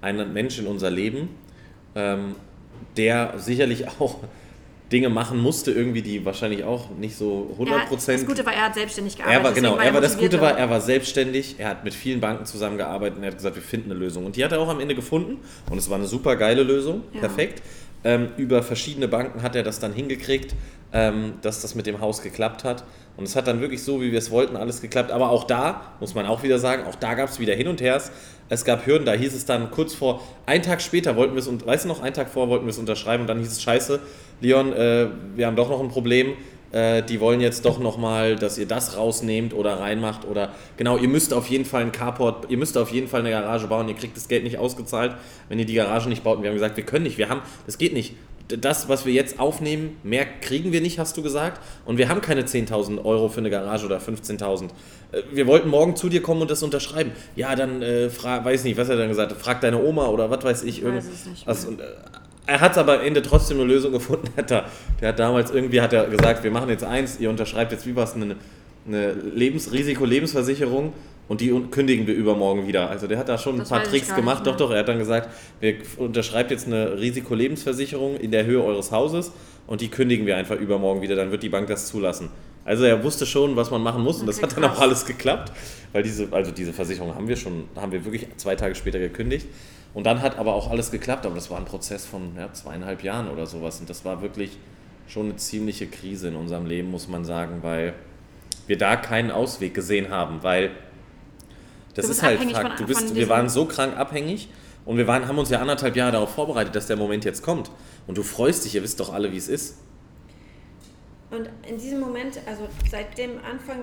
ein 0.01 0.31
Mensch 0.31 0.59
in 0.59 0.67
unser 0.67 0.91
Leben, 0.91 1.29
ähm, 1.95 2.35
der 2.95 3.33
sicherlich 3.37 3.87
auch 3.99 4.19
Dinge 4.95 5.09
machen 5.09 5.41
musste, 5.41 5.71
irgendwie, 5.71 6.01
die 6.01 6.23
wahrscheinlich 6.23 6.63
auch 6.63 6.89
nicht 6.97 7.17
so 7.17 7.49
100 7.51 7.75
Er 7.75 7.81
hat, 7.81 7.89
Prozent. 7.89 8.19
das 8.21 8.25
Gute 8.27 8.45
war, 8.45 8.53
er 8.53 8.65
hat 8.67 8.75
selbstständig 8.75 9.17
gearbeitet. 9.17 9.39
Er 9.39 9.43
war 9.43 9.53
genau, 9.53 9.69
deswegen 9.73 9.87
er 9.89 9.93
war 9.93 10.01
das 10.01 10.17
Gute 10.17 10.39
war, 10.41 10.57
er 10.57 10.69
war 10.69 10.79
selbstständig, 10.81 11.55
er 11.57 11.67
hat 11.69 11.83
mit 11.83 11.93
vielen 11.93 12.21
Banken 12.21 12.45
zusammengearbeitet 12.45 13.17
und 13.17 13.23
er 13.23 13.31
hat 13.31 13.37
gesagt, 13.37 13.55
wir 13.57 13.63
finden 13.63 13.91
eine 13.91 13.99
Lösung. 13.99 14.25
Und 14.25 14.37
die 14.37 14.45
hat 14.45 14.53
er 14.53 14.59
auch 14.61 14.69
am 14.69 14.79
Ende 14.79 14.95
gefunden 14.95 15.39
und 15.69 15.77
es 15.77 15.89
war 15.89 15.97
eine 15.97 16.07
super 16.07 16.37
geile 16.37 16.63
Lösung, 16.63 17.01
Ja. 17.13 17.19
perfekt. 17.19 17.61
Ähm, 18.05 18.29
über 18.37 18.63
verschiedene 18.63 19.07
Banken 19.09 19.41
hat 19.41 19.55
er 19.55 19.63
das 19.63 19.79
dann 19.79 19.91
hingekriegt, 19.91 20.53
ähm, 20.95 21.33
dass 21.41 21.61
das 21.61 21.75
mit 21.75 21.85
dem 21.85 21.99
Haus 21.99 22.21
geklappt 22.21 22.63
hat. 22.63 22.85
Und 23.17 23.25
es 23.25 23.35
hat 23.35 23.47
dann 23.47 23.59
wirklich 23.59 23.83
so, 23.83 24.01
wie 24.01 24.11
wir 24.11 24.19
es 24.19 24.31
wollten, 24.31 24.55
alles 24.55 24.81
geklappt. 24.81 25.11
Aber 25.11 25.29
auch 25.29 25.43
da, 25.43 25.81
muss 25.99 26.15
man 26.15 26.25
auch 26.25 26.41
wieder 26.41 26.57
sagen, 26.57 26.85
auch 26.85 26.95
da 26.95 27.13
gab 27.15 27.29
es 27.29 27.39
wieder 27.39 27.53
Hin 27.53 27.67
und 27.67 27.81
Hers. 27.81 28.11
Es 28.47 28.63
gab 28.63 28.85
Hürden, 28.85 29.05
da 29.05 29.11
hieß 29.11 29.33
es 29.33 29.45
dann 29.45 29.71
kurz 29.71 29.93
vor, 29.93 30.21
einen 30.45 30.63
Tag 30.63 30.81
später 30.81 31.15
wollten 31.15 31.33
wir 31.33 31.39
es, 31.39 31.47
und 31.47 31.65
weißt 31.65 31.83
du 31.83 31.89
noch, 31.89 32.01
einen 32.01 32.13
Tag 32.13 32.29
vor 32.29 32.47
wollten 32.47 32.65
wir 32.65 32.69
es 32.69 32.77
unterschreiben 32.77 33.21
und 33.21 33.27
dann 33.27 33.39
hieß 33.39 33.51
es, 33.51 33.61
scheiße, 33.61 33.99
Leon, 34.39 34.71
äh, 34.71 35.07
wir 35.35 35.47
haben 35.47 35.55
doch 35.55 35.69
noch 35.69 35.81
ein 35.81 35.89
Problem 35.89 36.33
äh, 36.71 37.03
die 37.03 37.21
wollen 37.21 37.39
jetzt 37.39 37.63
doch 37.63 37.79
nochmal, 37.79 38.35
dass 38.35 38.57
ihr 38.57 38.67
das 38.67 38.97
rausnehmt 38.97 39.53
oder 39.53 39.79
reinmacht 39.79 40.25
oder 40.25 40.51
genau, 40.75 40.97
ihr 40.97 41.07
müsst 41.07 41.33
auf 41.33 41.47
jeden 41.47 41.63
Fall 41.63 41.83
ein 41.83 41.93
Carport, 41.93 42.51
ihr 42.51 42.57
müsst 42.57 42.77
auf 42.77 42.91
jeden 42.91 43.07
Fall 43.07 43.21
eine 43.21 43.29
Garage 43.29 43.67
bauen, 43.67 43.87
ihr 43.87 43.95
kriegt 43.95 44.17
das 44.17 44.27
Geld 44.27 44.43
nicht 44.43 44.57
ausgezahlt, 44.57 45.15
wenn 45.47 45.57
ihr 45.57 45.65
die 45.65 45.73
Garage 45.73 46.09
nicht 46.09 46.23
baut. 46.23 46.37
Und 46.37 46.43
wir 46.43 46.49
haben 46.49 46.55
gesagt, 46.55 46.75
wir 46.75 46.85
können 46.85 47.03
nicht, 47.03 47.17
wir 47.17 47.29
haben, 47.29 47.41
das 47.65 47.77
geht 47.77 47.93
nicht. 47.93 48.15
Das, 48.47 48.87
was 48.89 49.05
wir 49.05 49.13
jetzt 49.13 49.39
aufnehmen, 49.39 49.97
mehr 50.03 50.25
kriegen 50.25 50.71
wir 50.71 50.81
nicht, 50.81 50.99
hast 50.99 51.17
du 51.17 51.23
gesagt. 51.23 51.59
Und 51.85 51.97
wir 51.97 52.09
haben 52.09 52.21
keine 52.21 52.43
10.000 52.43 53.03
Euro 53.03 53.27
für 53.27 53.39
eine 53.39 53.49
Garage 53.49 53.85
oder 53.85 53.97
15.000. 53.97 54.65
Äh, 55.11 55.23
Wir 55.33 55.47
wollten 55.47 55.69
morgen 55.69 55.95
zu 55.95 56.09
dir 56.09 56.21
kommen 56.21 56.41
und 56.41 56.51
das 56.51 56.61
unterschreiben. 56.61 57.11
Ja, 57.35 57.55
dann, 57.55 57.81
äh, 57.81 58.09
fra 58.09 58.45
weiß 58.45 58.63
nicht, 58.63 58.77
was 58.77 58.87
hat 58.87 58.95
er 58.95 58.99
dann 58.99 59.09
gesagt? 59.09 59.31
Frag 59.33 59.61
deine 59.61 59.81
Oma 59.81 60.07
oder 60.07 60.29
was 60.29 60.43
weiß 60.43 60.63
ich. 60.63 60.79
Ich 60.79 60.85
weiß 60.85 61.05
Also, 61.45 61.69
und, 61.69 61.79
äh, 61.79 61.85
er 62.47 62.61
hat 62.61 62.77
aber 62.77 62.99
am 62.99 63.05
Ende 63.05 63.23
trotzdem 63.23 63.59
eine 63.59 63.65
Lösung 63.67 63.91
gefunden. 63.93 64.27
Hat 64.37 64.51
er, 64.51 64.65
der 65.01 65.09
hat 65.09 65.19
damals 65.19 65.49
irgendwie 65.49 65.81
hat 65.81 65.93
er 65.93 66.05
gesagt, 66.05 66.43
wir 66.43 66.51
machen 66.51 66.69
jetzt 66.69 66.83
eins, 66.83 67.19
ihr 67.19 67.31
unterschreibt 67.31 67.71
jetzt 67.71 67.87
wie 67.87 67.95
was 67.95 68.13
eine, 68.13 68.35
eine 68.87 69.13
Lebens 69.13 69.71
Risiko-Lebensversicherung 69.71 70.93
Und 71.27 71.41
die 71.41 71.49
kündigen 71.71 72.05
wir 72.05 72.13
übermorgen 72.13 72.67
wieder. 72.67 72.89
Also 72.89 73.07
der 73.07 73.17
hat 73.17 73.29
da 73.29 73.37
schon 73.37 73.57
Das 73.57 73.71
ein 73.71 73.77
paar 73.77 73.83
Tricks 73.83 74.13
gemacht. 74.15 74.45
Doch, 74.45 74.55
doch, 74.55 74.71
er 74.71 74.79
hat 74.79 74.87
dann 74.87 74.99
gesagt, 74.99 75.29
wir 75.59 75.75
unterschreibt 75.97 76.51
jetzt 76.51 76.67
eine 76.67 76.99
Risikolebensversicherung 76.99 78.17
in 78.17 78.31
der 78.31 78.45
Höhe 78.45 78.63
eures 78.63 78.91
Hauses 78.91 79.31
und 79.65 79.81
die 79.81 79.87
kündigen 79.89 80.25
wir 80.25 80.37
einfach 80.37 80.55
übermorgen 80.55 81.01
wieder, 81.01 81.15
dann 81.15 81.31
wird 81.31 81.41
die 81.41 81.49
Bank 81.49 81.67
das 81.67 81.87
zulassen. 81.87 82.29
Also 82.63 82.83
er 82.83 83.03
wusste 83.03 83.25
schon, 83.25 83.55
was 83.55 83.71
man 83.71 83.81
machen 83.81 84.03
muss 84.03 84.19
und 84.19 84.27
das 84.27 84.37
Okay, 84.37 84.47
hat 84.47 84.57
dann 84.57 84.63
auch 84.65 84.79
alles 84.79 85.05
geklappt, 85.05 85.51
weil 85.93 86.03
diese, 86.03 86.27
also 86.31 86.51
diese 86.51 86.73
Versicherung 86.73 87.13
haben 87.15 87.27
wir 87.27 87.35
schon, 87.35 87.65
haben 87.75 87.91
wir 87.91 88.03
wirklich 88.05 88.27
zwei 88.37 88.55
Tage 88.55 88.75
später 88.75 88.99
gekündigt. 88.99 89.47
Und 89.93 90.05
dann 90.05 90.21
hat 90.21 90.37
aber 90.37 90.55
auch 90.55 90.69
alles 90.69 90.91
geklappt, 90.91 91.25
aber 91.25 91.35
das 91.35 91.49
war 91.49 91.57
ein 91.57 91.65
Prozess 91.65 92.05
von 92.05 92.35
ja, 92.37 92.51
zweieinhalb 92.51 93.01
Jahren 93.03 93.29
oder 93.29 93.45
sowas 93.45 93.79
und 93.79 93.89
das 93.89 94.03
war 94.03 94.21
wirklich 94.21 94.57
schon 95.07 95.27
eine 95.27 95.35
ziemliche 95.37 95.87
Krise 95.87 96.27
in 96.27 96.35
unserem 96.35 96.65
Leben, 96.65 96.91
muss 96.91 97.07
man 97.07 97.23
sagen, 97.23 97.59
weil 97.61 97.93
wir 98.67 98.77
da 98.77 98.95
keinen 98.95 99.31
Ausweg 99.31 99.73
gesehen 99.73 100.09
haben, 100.09 100.39
weil 100.41 100.71
das 101.95 102.05
Du 102.05 102.11
ist 102.11 102.21
halt 102.23 102.39
Fakt. 102.51 102.79
du 102.79 102.85
bist, 102.85 103.15
wir 103.15 103.27
waren 103.29 103.49
so 103.49 103.65
krank 103.65 103.97
abhängig 103.97 104.49
und 104.85 104.97
wir 104.97 105.07
waren, 105.07 105.27
haben 105.27 105.37
uns 105.39 105.49
ja 105.49 105.59
anderthalb 105.59 105.95
Jahre 105.95 106.11
darauf 106.11 106.33
vorbereitet, 106.35 106.75
dass 106.75 106.87
der 106.87 106.95
Moment 106.97 107.25
jetzt 107.25 107.41
kommt. 107.41 107.71
Und 108.07 108.17
du 108.17 108.23
freust 108.23 108.63
dich, 108.65 108.75
ihr 108.75 108.83
wisst 108.83 108.99
doch 108.99 109.11
alle, 109.13 109.31
wie 109.31 109.37
es 109.37 109.47
ist. 109.47 109.79
Und 111.31 111.49
in 111.67 111.77
diesem 111.77 111.99
Moment, 111.99 112.39
also 112.45 112.67
seit 112.89 113.17
dem 113.17 113.31
Anfang 113.43 113.79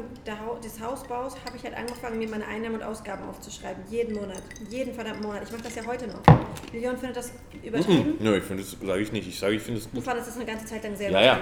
des 0.65 0.81
Hausbaus, 0.81 1.35
habe 1.45 1.57
ich 1.57 1.65
halt 1.65 1.77
angefangen, 1.77 2.17
mir 2.19 2.29
meine 2.29 2.47
Einnahmen 2.47 2.77
und 2.77 2.83
Ausgaben 2.85 3.29
aufzuschreiben. 3.29 3.83
Jeden 3.91 4.15
Monat. 4.15 4.41
Jeden 4.71 4.95
verdammten 4.95 5.25
Monat. 5.27 5.43
Ich 5.45 5.51
mache 5.51 5.63
das 5.63 5.75
ja 5.75 5.85
heute 5.85 6.07
noch. 6.07 6.21
Leon 6.73 6.97
findet 6.97 7.17
das 7.17 7.33
übertrieben. 7.63 8.15
Nö, 8.21 8.37
ich 8.39 8.45
finde 8.45 8.63
es, 8.63 8.77
sage 8.81 9.01
ich 9.03 9.13
nicht. 9.13 9.27
Ich 9.29 9.39
sage, 9.39 9.57
ich 9.57 9.63
finde 9.63 9.81
es 9.81 9.87
Du 9.91 9.97
gut. 9.97 10.05
fandest 10.05 10.29
das 10.29 10.37
eine 10.37 10.47
ganze 10.47 10.67
Zeit 10.67 10.85
lang 10.85 10.95
sehr 10.97 11.11
Ja, 11.11 11.21
ja. 11.21 11.39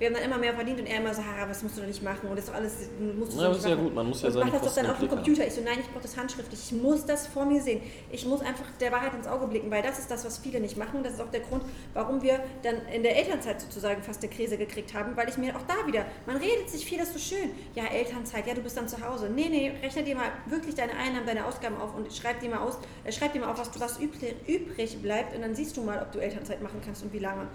Wir 0.00 0.06
haben 0.06 0.14
dann 0.14 0.24
immer 0.24 0.38
mehr 0.38 0.54
verdient 0.54 0.80
und 0.80 0.86
er 0.86 0.96
immer 0.96 1.12
so, 1.12 1.20
"Ha, 1.22 1.46
was 1.46 1.62
musst 1.62 1.76
du 1.76 1.82
doch 1.82 1.86
nicht 1.86 2.02
machen 2.02 2.26
und 2.26 2.34
das 2.34 2.44
ist 2.46 2.48
doch 2.50 2.54
alles, 2.56 2.72
musst 3.18 3.36
du 3.36 3.42
Ja, 3.42 3.48
nicht 3.48 3.58
ist 3.58 3.64
ja 3.64 3.70
machen. 3.76 3.84
gut, 3.84 3.94
man 3.94 4.06
muss 4.08 4.22
ja 4.22 4.30
seine 4.30 4.46
mach 4.46 4.52
das 4.54 4.62
doch 4.74 4.82
dann 4.82 4.90
auf 4.90 4.98
dem. 4.98 5.08
Computer. 5.08 5.46
Ich 5.46 5.52
so, 5.52 5.60
nein, 5.60 5.76
ich 5.78 5.86
brauche 5.90 6.00
das 6.02 6.16
handschriftlich. 6.16 6.58
Ich 6.58 6.72
muss 6.80 7.04
das 7.04 7.26
vor 7.26 7.44
mir 7.44 7.60
sehen. 7.60 7.82
Ich 8.10 8.24
muss 8.24 8.40
einfach 8.40 8.64
der 8.80 8.92
Wahrheit 8.92 9.12
ins 9.12 9.26
Auge 9.26 9.46
blicken, 9.46 9.70
weil 9.70 9.82
das 9.82 9.98
ist 9.98 10.10
das, 10.10 10.24
was 10.24 10.38
viele 10.38 10.58
nicht 10.58 10.78
machen. 10.78 11.02
Das 11.02 11.12
ist 11.12 11.20
auch 11.20 11.30
der 11.30 11.40
Grund, 11.40 11.62
warum 11.92 12.22
wir 12.22 12.40
dann 12.62 12.76
in 12.94 13.02
der 13.02 13.14
Elternzeit 13.14 13.60
sozusagen 13.60 14.02
fast 14.02 14.22
eine 14.24 14.32
Krise 14.32 14.56
gekriegt 14.56 14.94
haben, 14.94 15.14
weil 15.18 15.28
ich 15.28 15.36
mir 15.36 15.54
auch 15.54 15.66
da 15.68 15.86
wieder, 15.86 16.06
man 16.24 16.38
redet 16.38 16.70
sich 16.70 16.86
viel, 16.86 16.96
das 16.96 17.08
ist 17.14 17.28
so 17.28 17.36
schön. 17.36 17.50
Ja, 17.74 17.84
Elternzeit, 17.84 18.46
ja, 18.46 18.54
du 18.54 18.62
bist 18.62 18.78
dann 18.78 18.88
zu 18.88 19.06
Hause. 19.06 19.28
Nee, 19.28 19.50
nee, 19.50 19.70
rechne 19.82 20.02
dir 20.02 20.16
mal 20.16 20.30
wirklich 20.46 20.74
deine 20.76 20.94
Einnahmen, 20.94 21.26
deine 21.26 21.44
Ausgaben 21.44 21.76
auf 21.76 21.94
und 21.94 22.10
schreib 22.10 22.40
dir 22.40 22.48
mal 22.48 22.60
aus, 22.60 22.78
äh, 23.04 23.12
schreib 23.12 23.34
dir 23.34 23.40
mal 23.40 23.50
auf, 23.52 23.58
was, 23.58 23.78
was 23.78 23.98
übrig 23.98 25.02
bleibt 25.02 25.34
und 25.36 25.42
dann 25.42 25.54
siehst 25.54 25.76
du 25.76 25.82
mal, 25.82 26.00
ob 26.00 26.10
du 26.12 26.20
Elternzeit 26.20 26.62
machen 26.62 26.80
kannst 26.82 27.02
und 27.02 27.12
wie 27.12 27.18
lange. 27.18 27.46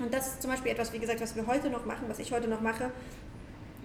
Und 0.00 0.12
das 0.12 0.28
ist 0.28 0.42
zum 0.42 0.50
Beispiel 0.50 0.72
etwas, 0.72 0.92
wie 0.92 0.98
gesagt, 0.98 1.20
was 1.20 1.36
wir 1.36 1.46
heute 1.46 1.70
noch 1.70 1.84
machen, 1.84 2.04
was 2.08 2.18
ich 2.18 2.32
heute 2.32 2.48
noch 2.48 2.60
mache, 2.60 2.90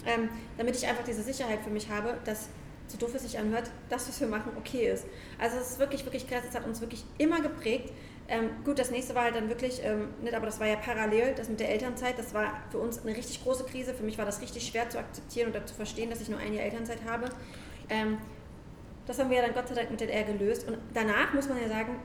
ähm, 0.06 0.30
damit 0.58 0.76
ich 0.76 0.88
einfach 0.88 1.04
diese 1.04 1.22
Sicherheit 1.22 1.60
für 1.64 1.70
mich 1.70 1.90
habe, 1.90 2.18
dass, 2.26 2.50
so 2.88 2.98
doof 2.98 3.14
es 3.14 3.22
sich 3.22 3.38
anhört, 3.38 3.70
das, 3.90 4.08
was 4.08 4.20
wir 4.20 4.28
machen, 4.28 4.52
okay 4.58 4.90
ist. 4.90 5.06
Also 5.38 5.58
es 5.58 5.72
ist 5.72 5.80
wirklich, 5.80 6.04
wirklich 6.06 6.28
krass, 6.28 6.42
es 6.48 6.56
hat 6.56 6.66
uns 6.66 6.82
wirklich 6.82 7.06
immer 7.18 7.42
geprägt. 7.42 7.92
Ähm, 8.28 8.50
gut, 8.64 8.80
das 8.80 8.92
nächste 8.92 9.16
war 9.16 9.24
halt 9.24 9.36
dann 9.36 9.50
wirklich, 9.50 9.82
ähm, 9.84 10.10
nicht, 10.22 10.34
aber 10.34 10.46
das 10.46 10.60
war 10.60 10.68
ja 10.68 10.76
parallel, 10.76 11.34
das 11.36 11.50
mit 11.50 11.60
der 11.60 11.70
Elternzeit, 11.70 12.18
das 12.18 12.34
war 12.34 12.62
für 12.72 12.78
uns 12.80 13.04
eine 13.04 13.16
richtig 13.16 13.44
große 13.44 13.66
Krise. 13.66 13.94
Für 13.94 14.04
mich 14.04 14.18
war 14.18 14.26
das 14.26 14.42
richtig 14.42 14.68
schwer 14.68 14.90
zu 14.90 15.00
akzeptieren 15.00 15.50
oder 15.50 15.66
zu 15.66 15.74
verstehen, 15.74 16.10
dass 16.10 16.22
ich 16.22 16.30
nur 16.30 16.40
ein 16.40 16.54
Jahr 16.54 16.64
Elternzeit 16.64 17.00
habe. 17.08 17.30
Ähm, 17.90 18.18
das 19.08 19.18
haben 19.18 19.32
wir 19.32 19.42
dann 19.42 19.54
Gott 19.54 19.68
sei 19.68 19.76
Dank 19.76 19.90
mit 19.90 20.02
LR 20.02 20.24
gelöst. 20.24 20.68
Und 20.68 20.78
danach 20.94 21.34
muss 21.34 21.50
man 21.50 21.60
ja 21.60 21.68
sagen, 21.68 22.00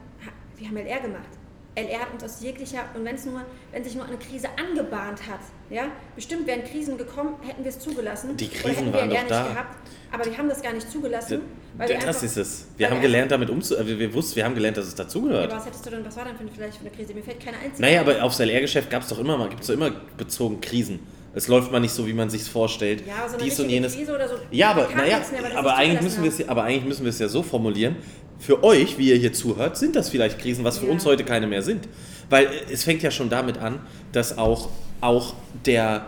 wir 0.56 0.68
haben 0.68 0.76
LR 0.76 1.00
gemacht. 1.00 1.28
LR 1.76 2.00
hat 2.00 2.12
uns 2.12 2.22
aus 2.22 2.40
jeglicher, 2.40 2.84
und 2.94 3.04
wenn 3.04 3.16
es 3.16 3.24
nur, 3.24 3.40
wenn 3.72 3.82
sich 3.82 3.94
nur 3.96 4.04
eine 4.06 4.16
Krise 4.16 4.48
angebahnt 4.56 5.20
hat, 5.28 5.40
ja, 5.70 5.86
bestimmt 6.14 6.46
wären 6.46 6.62
Krisen 6.64 6.96
gekommen, 6.96 7.34
hätten 7.42 7.64
wir 7.64 7.68
es 7.70 7.80
zugelassen. 7.80 8.36
Die 8.36 8.48
Krisen 8.48 8.92
waren 8.92 9.10
doch 9.10 9.26
da. 9.28 9.48
gehabt. 9.48 9.76
Aber 10.12 10.24
wir 10.24 10.38
haben 10.38 10.48
das 10.48 10.62
gar 10.62 10.72
nicht 10.72 10.88
zugelassen. 10.88 11.40
wir 11.76 11.98
das 11.98 12.22
ist 12.22 12.36
es. 12.36 12.66
Wir 12.76 12.88
haben 12.88 13.00
gelernt, 13.00 13.32
damit 13.32 13.50
umzugehen. 13.50 13.86
Wir, 13.88 13.98
wir 13.98 14.14
wussten, 14.14 14.36
wir 14.36 14.44
haben 14.44 14.54
gelernt, 14.54 14.76
dass 14.76 14.86
es 14.86 14.96
Ja, 14.96 15.02
dazugehört. 15.04 15.50
aber 15.50 15.56
was 15.56 15.66
hättest 15.66 15.84
du 15.84 15.90
denn, 15.90 16.04
was 16.06 16.16
war 16.16 16.24
denn 16.24 16.36
für, 16.36 16.46
vielleicht 16.54 16.76
für 16.76 16.82
eine 16.82 16.90
Krise? 16.90 17.12
Mir 17.12 17.22
fällt 17.24 17.40
keine 17.44 17.56
einzige. 17.58 17.82
Naja, 17.82 18.02
aber 18.02 18.22
aufs 18.22 18.38
LR-Geschäft 18.38 18.88
gab 18.90 19.02
es 19.02 19.08
doch 19.08 19.18
immer 19.18 19.36
mal, 19.36 19.48
gibt 19.48 19.62
es 19.62 19.66
doch 19.66 19.74
immer 19.74 19.90
bezogen 20.16 20.60
Krisen. 20.60 21.00
Es 21.36 21.48
läuft 21.48 21.72
mal 21.72 21.80
nicht 21.80 21.92
so, 21.92 22.06
wie 22.06 22.12
man 22.12 22.30
sich 22.30 22.44
vorstellt. 22.44 23.02
ja, 23.04 23.28
so 23.28 23.36
Dies 23.36 23.58
und 23.58 23.68
jenes. 23.68 23.96
Krise 23.96 24.14
oder 24.14 24.28
so. 24.28 24.36
Ja, 24.52 24.70
aber, 24.70 24.88
naja, 24.94 25.20
aber, 25.56 25.70
nicht 25.70 25.78
eigentlich 25.78 26.02
müssen 26.02 26.22
wir 26.22 26.28
es, 26.30 26.38
ja- 26.38 26.48
aber 26.48 26.62
eigentlich 26.62 26.84
müssen 26.84 27.02
wir 27.02 27.10
es 27.10 27.18
ja 27.18 27.26
so 27.26 27.42
formulieren. 27.42 27.96
Für 28.38 28.62
euch, 28.62 28.98
wie 28.98 29.08
ihr 29.10 29.16
hier 29.16 29.32
zuhört, 29.32 29.76
sind 29.76 29.96
das 29.96 30.10
vielleicht 30.10 30.38
Krisen, 30.38 30.64
was 30.64 30.78
für 30.78 30.86
Ja. 30.86 30.92
uns 30.92 31.04
heute 31.06 31.24
keine 31.24 31.46
mehr 31.46 31.62
sind. 31.62 31.88
Weil 32.30 32.46
äh, 32.46 32.72
es 32.72 32.84
fängt 32.84 33.02
ja 33.02 33.10
schon 33.10 33.30
damit 33.30 33.58
an, 33.58 33.80
dass 34.12 34.36
auch, 34.38 34.70
auch 35.00 35.34
der, 35.66 36.06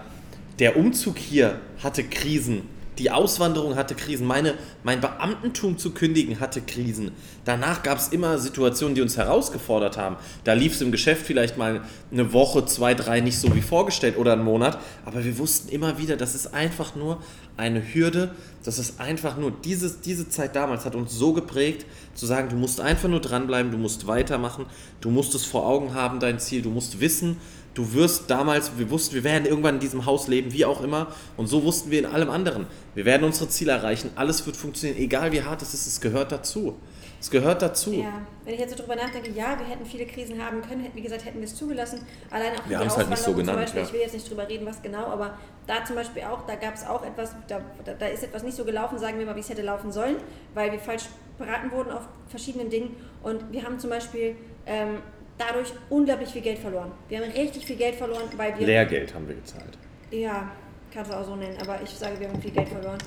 der 0.58 0.76
Umzug 0.76 1.18
hier 1.18 1.60
hatte 1.82 2.04
Krisen. 2.04 2.62
Die 2.98 3.11
Auswanderung 3.11 3.76
hatte 3.76 3.94
Krisen. 3.94 4.26
Meine, 4.26 4.54
mein 4.82 5.00
Beamtentum 5.00 5.76
zu 5.76 5.90
kündigen 5.90 6.40
hatte 6.40 6.62
Krisen. 6.62 7.11
Danach 7.44 7.82
gab 7.82 7.98
es 7.98 8.09
immer 8.09 8.38
Situationen, 8.38 8.94
die 8.94 9.02
uns 9.02 9.18
herausgefordert 9.18 9.98
haben. 9.98 10.16
Da 10.44 10.54
lief 10.54 10.74
es 10.74 10.80
im 10.80 10.92
Geschäft 10.92 11.26
vielleicht 11.26 11.59
mal 11.59 11.82
eine 12.11 12.32
Woche, 12.32 12.64
zwei, 12.64 12.94
drei 12.94 13.20
nicht 13.20 13.38
so 13.38 13.54
wie 13.54 13.61
vorgestellt 13.61 14.16
oder 14.16 14.32
einen 14.32 14.44
Monat. 14.44 14.78
Aber 15.04 15.24
wir 15.24 15.37
wussten 15.37 15.68
immer 15.68 15.98
wieder, 15.98 16.16
das 16.16 16.35
ist 16.35 16.54
einfach 16.54 16.96
nur 16.96 17.20
eine 17.59 17.82
Hürde. 17.94 18.30
Das 18.64 18.78
ist 18.78 18.98
einfach 18.98 19.37
nur, 19.37 19.50
dieses, 19.50 20.00
diese 20.00 20.28
Zeit 20.28 20.56
damals 20.56 20.87
hat 20.87 20.94
uns 20.94 21.12
so 21.12 21.35
geprägt, 21.35 21.87
zu 22.14 22.24
sagen, 22.24 22.48
du 22.48 22.56
musst 22.56 22.80
einfach 22.80 23.09
nur 23.09 23.20
dranbleiben, 23.20 23.70
du 23.70 23.78
musst 23.78 24.06
weitermachen, 24.06 24.66
du 25.00 25.11
musst 25.11 25.35
es 25.35 25.44
vor 25.44 25.66
Augen 25.66 25.94
haben, 25.94 26.18
dein 26.18 26.38
Ziel, 26.38 26.62
du 26.62 26.70
musst 26.70 27.00
wissen, 27.00 27.37
du 27.76 27.92
wirst 27.92 28.30
damals, 28.30 28.78
wir 28.78 28.90
wussten, 28.90 29.14
wir 29.14 29.24
werden 29.24 29.44
irgendwann 29.44 29.74
in 29.74 29.80
diesem 29.80 30.06
Haus 30.06 30.28
leben, 30.28 30.52
wie 30.52 30.64
auch 30.64 30.80
immer. 30.80 31.08
Und 31.36 31.46
so 31.46 31.62
wussten 31.62 31.90
wir 31.90 31.98
in 32.00 32.06
allem 32.06 32.30
anderen. 32.30 32.66
Wir 32.94 33.04
werden 33.04 33.24
unsere 33.24 33.48
Ziele 33.48 33.72
erreichen, 33.72 34.10
alles 34.16 34.44
wird 34.46 34.56
funktionieren, 34.56 34.98
egal 34.98 35.30
wie 35.30 35.42
hart 35.42 35.62
es 35.62 35.74
ist, 35.74 35.86
es 35.86 36.00
gehört 36.00 36.32
dazu. 36.32 36.76
Es 37.18 37.30
gehört 37.30 37.62
dazu. 37.62 37.92
Ja, 37.92 38.22
wenn 38.44 38.54
ich 38.54 38.60
jetzt 38.60 38.76
so 38.76 38.82
drüber 38.82 38.94
nachdenke, 38.94 39.30
ja, 39.30 39.58
wir 39.58 39.66
hätten 39.66 39.86
viele 39.86 40.06
Krisen 40.06 40.42
haben 40.42 40.60
können, 40.62 40.82
hätten, 40.82 40.96
wie 40.96 41.02
gesagt, 41.02 41.24
hätten 41.24 41.38
wir 41.38 41.46
es 41.46 41.54
zugelassen. 41.54 42.00
Allein 42.30 42.52
auch 42.52 42.68
Wir 42.68 42.68
die 42.68 42.76
haben 42.76 42.86
es 42.86 42.96
halt 42.96 43.08
nicht 43.08 43.18
so 43.18 43.30
Auswanderung 43.30 43.34
zum 43.34 43.46
genannt, 43.46 43.58
Beispiel, 43.60 43.80
ja. 43.80 43.86
ich 43.86 43.92
will 43.92 44.00
jetzt 44.00 44.14
nicht 44.14 44.30
drüber 44.30 44.48
reden, 44.48 44.66
was 44.66 44.82
genau, 44.82 45.06
aber 45.06 45.38
da 45.66 45.84
zum 45.84 45.96
Beispiel 45.96 46.22
auch, 46.22 46.46
da 46.46 46.54
gab 46.56 46.74
es 46.74 46.86
auch 46.86 47.04
etwas, 47.04 47.34
da, 47.48 47.60
da, 47.84 47.94
da 47.94 48.06
ist 48.06 48.22
etwas 48.22 48.42
nicht 48.42 48.56
so 48.56 48.64
gelaufen, 48.64 48.98
sagen 48.98 49.18
wir 49.18 49.26
mal, 49.26 49.34
wie 49.34 49.40
es 49.40 49.48
hätte 49.48 49.62
laufen 49.62 49.92
sollen, 49.92 50.16
weil 50.54 50.72
wir 50.72 50.78
falsch 50.78 51.04
beraten 51.38 51.70
wurden 51.70 51.90
auf 51.90 52.02
verschiedenen 52.28 52.70
Dingen 52.70 52.96
und 53.22 53.50
wir 53.50 53.62
haben 53.64 53.78
zum 53.78 53.90
Beispiel 53.90 54.36
ähm, 54.66 54.98
dadurch 55.38 55.72
unglaublich 55.90 56.31
viel 56.31 56.42
Geld 56.42 56.59
verloren. 56.59 56.92
Wir 57.09 57.18
haben 57.20 57.31
richtig 57.31 57.66
viel 57.66 57.77
Geld 57.77 57.96
verloren, 57.96 58.29
weil 58.37 58.59
wir... 58.59 58.66
Lehrgeld 58.66 59.14
haben 59.14 59.29
wir 59.29 59.35
gezahlt. 59.35 59.79
Ja, 60.11 60.51
kannst 60.92 61.11
du 61.11 61.16
auch 61.16 61.25
so 61.25 61.37
nennen, 61.37 61.57
aber 61.61 61.81
ich 61.83 61.90
sage, 61.90 62.18
wir 62.18 62.29
haben 62.29 62.40
viel 62.40 62.53
Geld 62.53 62.68
verloren. 62.68 62.99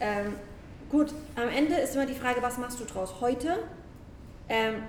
Ähm, 0.00 0.34
gut, 0.90 1.12
am 1.36 1.48
Ende 1.48 1.76
ist 1.76 1.94
immer 1.94 2.06
die 2.06 2.14
Frage, 2.14 2.42
was 2.42 2.58
machst 2.58 2.80
du 2.80 2.84
draus? 2.84 3.14
Heute 3.20 3.58
ähm, 4.48 4.82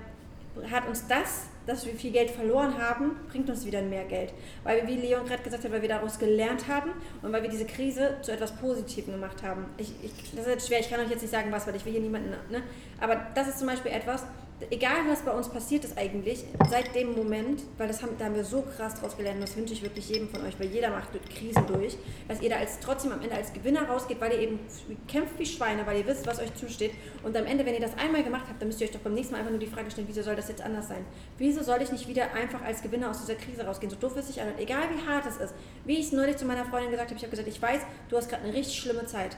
hat 0.70 0.88
uns 0.88 1.06
das, 1.06 1.46
dass 1.66 1.84
wir 1.84 1.92
viel 1.94 2.12
Geld 2.12 2.30
verloren 2.30 2.78
haben, 2.78 3.16
bringt 3.30 3.48
uns 3.50 3.66
wieder 3.66 3.82
mehr 3.82 4.04
Geld. 4.04 4.32
Weil 4.64 4.80
wir, 4.80 4.88
wie 4.88 5.00
Leon 5.00 5.26
gerade 5.26 5.42
gesagt 5.42 5.64
hat, 5.64 5.70
weil 5.70 5.82
wir 5.82 5.88
daraus 5.88 6.18
gelernt 6.18 6.66
haben 6.66 6.92
und 7.22 7.30
weil 7.30 7.42
wir 7.42 7.50
diese 7.50 7.66
Krise 7.66 8.16
zu 8.22 8.32
etwas 8.32 8.56
Positivem 8.56 9.12
gemacht 9.12 9.42
haben. 9.42 9.66
Ich, 9.76 9.92
ich, 10.02 10.12
das 10.34 10.46
ist 10.46 10.48
jetzt 10.48 10.68
schwer, 10.68 10.80
ich 10.80 10.88
kann 10.88 11.00
euch 11.00 11.10
jetzt 11.10 11.20
nicht 11.20 11.30
sagen, 11.30 11.52
was, 11.52 11.66
weil 11.66 11.76
ich 11.76 11.84
will 11.84 11.92
hier 11.92 12.00
niemanden, 12.00 12.30
ne? 12.50 12.62
aber 13.00 13.20
das 13.34 13.48
ist 13.48 13.58
zum 13.58 13.68
Beispiel 13.68 13.92
etwas, 13.92 14.24
egal 14.70 14.96
was 15.08 15.22
bei 15.22 15.30
uns 15.30 15.48
passiert 15.48 15.84
ist 15.84 15.96
eigentlich, 15.96 16.44
seit 16.68 16.94
dem 16.94 17.14
Moment, 17.14 17.62
weil 17.76 17.88
das 17.88 18.02
haben, 18.02 18.16
da 18.18 18.26
haben 18.26 18.34
wir 18.34 18.44
so 18.44 18.62
krass 18.62 18.94
draus 19.00 19.16
gelernt, 19.16 19.42
das 19.42 19.56
wünsche 19.56 19.72
ich 19.72 19.82
wirklich 19.82 20.08
jedem 20.08 20.28
von 20.28 20.44
euch, 20.44 20.58
weil 20.58 20.68
jeder 20.68 20.90
macht 20.90 21.08
Krisen 21.30 21.66
durch, 21.66 21.96
dass 22.26 22.42
ihr 22.42 22.50
da 22.50 22.56
als, 22.56 22.80
trotzdem 22.80 23.12
am 23.12 23.20
Ende 23.20 23.34
als 23.34 23.52
Gewinner 23.52 23.88
rausgeht, 23.88 24.20
weil 24.20 24.32
ihr 24.32 24.40
eben 24.40 24.60
kämpft 25.06 25.38
wie 25.38 25.46
Schweine, 25.46 25.86
weil 25.86 25.98
ihr 25.98 26.06
wisst, 26.06 26.26
was 26.26 26.40
euch 26.40 26.54
zusteht. 26.54 26.92
Und 27.22 27.36
am 27.36 27.46
Ende, 27.46 27.64
wenn 27.64 27.74
ihr 27.74 27.80
das 27.80 27.96
einmal 27.96 28.24
gemacht 28.24 28.46
habt, 28.48 28.60
dann 28.60 28.68
müsst 28.68 28.80
ihr 28.80 28.86
euch 28.86 28.92
doch 28.92 29.00
beim 29.00 29.14
nächsten 29.14 29.32
Mal 29.32 29.38
einfach 29.38 29.50
nur 29.50 29.60
die 29.60 29.66
Frage 29.66 29.90
stellen, 29.90 30.08
wieso 30.08 30.22
soll 30.22 30.36
das 30.36 30.48
jetzt 30.48 30.62
anders 30.62 30.88
sein? 30.88 31.04
Wieso 31.38 31.62
soll 31.62 31.80
ich 31.82 31.92
nicht 31.92 32.08
wieder 32.08 32.32
einfach 32.34 32.62
als 32.62 32.82
Gewinner 32.82 33.10
aus 33.10 33.20
dieser 33.20 33.36
Krise 33.36 33.64
rausgehen? 33.64 33.90
So 33.90 33.96
doof 33.96 34.16
es 34.16 34.26
sich 34.26 34.40
anhört, 34.40 34.58
egal 34.58 34.84
wie 34.94 35.08
hart 35.08 35.26
es 35.26 35.36
ist. 35.36 35.54
Wie 35.84 35.94
ich 35.94 36.06
es 36.06 36.12
neulich 36.12 36.36
zu 36.36 36.44
meiner 36.44 36.64
Freundin 36.64 36.90
gesagt 36.90 37.10
habe, 37.10 37.16
ich 37.16 37.22
habe 37.22 37.30
gesagt, 37.30 37.48
ich 37.48 37.62
weiß, 37.62 37.80
du 38.08 38.16
hast 38.16 38.28
gerade 38.28 38.44
eine 38.44 38.54
richtig 38.54 38.78
schlimme 38.78 39.06
Zeit. 39.06 39.36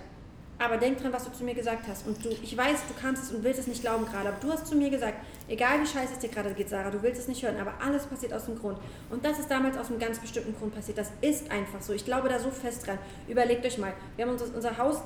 Aber 0.60 0.76
denk 0.76 1.00
dran, 1.00 1.10
was 1.10 1.24
du 1.24 1.32
zu 1.32 1.42
mir 1.42 1.54
gesagt 1.54 1.88
hast. 1.88 2.06
Und 2.06 2.22
du, 2.22 2.28
ich 2.28 2.54
weiß, 2.54 2.80
du 2.86 2.94
kannst 3.00 3.24
es 3.24 3.32
und 3.32 3.42
willst 3.42 3.60
es 3.60 3.66
nicht 3.66 3.80
glauben 3.80 4.04
gerade. 4.04 4.28
Aber 4.28 4.36
du 4.42 4.52
hast 4.52 4.66
zu 4.66 4.76
mir 4.76 4.90
gesagt, 4.90 5.14
egal 5.48 5.80
wie 5.80 5.86
scheiße 5.86 6.12
es 6.12 6.18
dir 6.18 6.28
gerade 6.28 6.52
geht, 6.52 6.68
Sarah, 6.68 6.90
du 6.90 7.02
willst 7.02 7.18
es 7.18 7.28
nicht 7.28 7.42
hören, 7.42 7.58
aber 7.58 7.72
alles 7.82 8.04
passiert 8.04 8.34
aus 8.34 8.44
dem 8.44 8.58
Grund. 8.58 8.76
Und 9.08 9.24
das 9.24 9.38
ist 9.38 9.50
damals 9.50 9.78
aus 9.78 9.88
einem 9.88 9.98
ganz 9.98 10.18
bestimmten 10.18 10.54
Grund 10.54 10.74
passiert. 10.74 10.98
Das 10.98 11.12
ist 11.22 11.50
einfach 11.50 11.80
so. 11.80 11.94
Ich 11.94 12.04
glaube 12.04 12.28
da 12.28 12.38
so 12.38 12.50
fest 12.50 12.86
dran. 12.86 12.98
Überlegt 13.26 13.64
euch 13.64 13.78
mal. 13.78 13.94
Wir 14.16 14.26
haben 14.26 14.32
unser, 14.32 14.54
unser 14.54 14.76
Haus, 14.76 15.00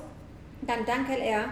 dann 0.61 0.85
dank 0.85 1.07
LR, 1.07 1.45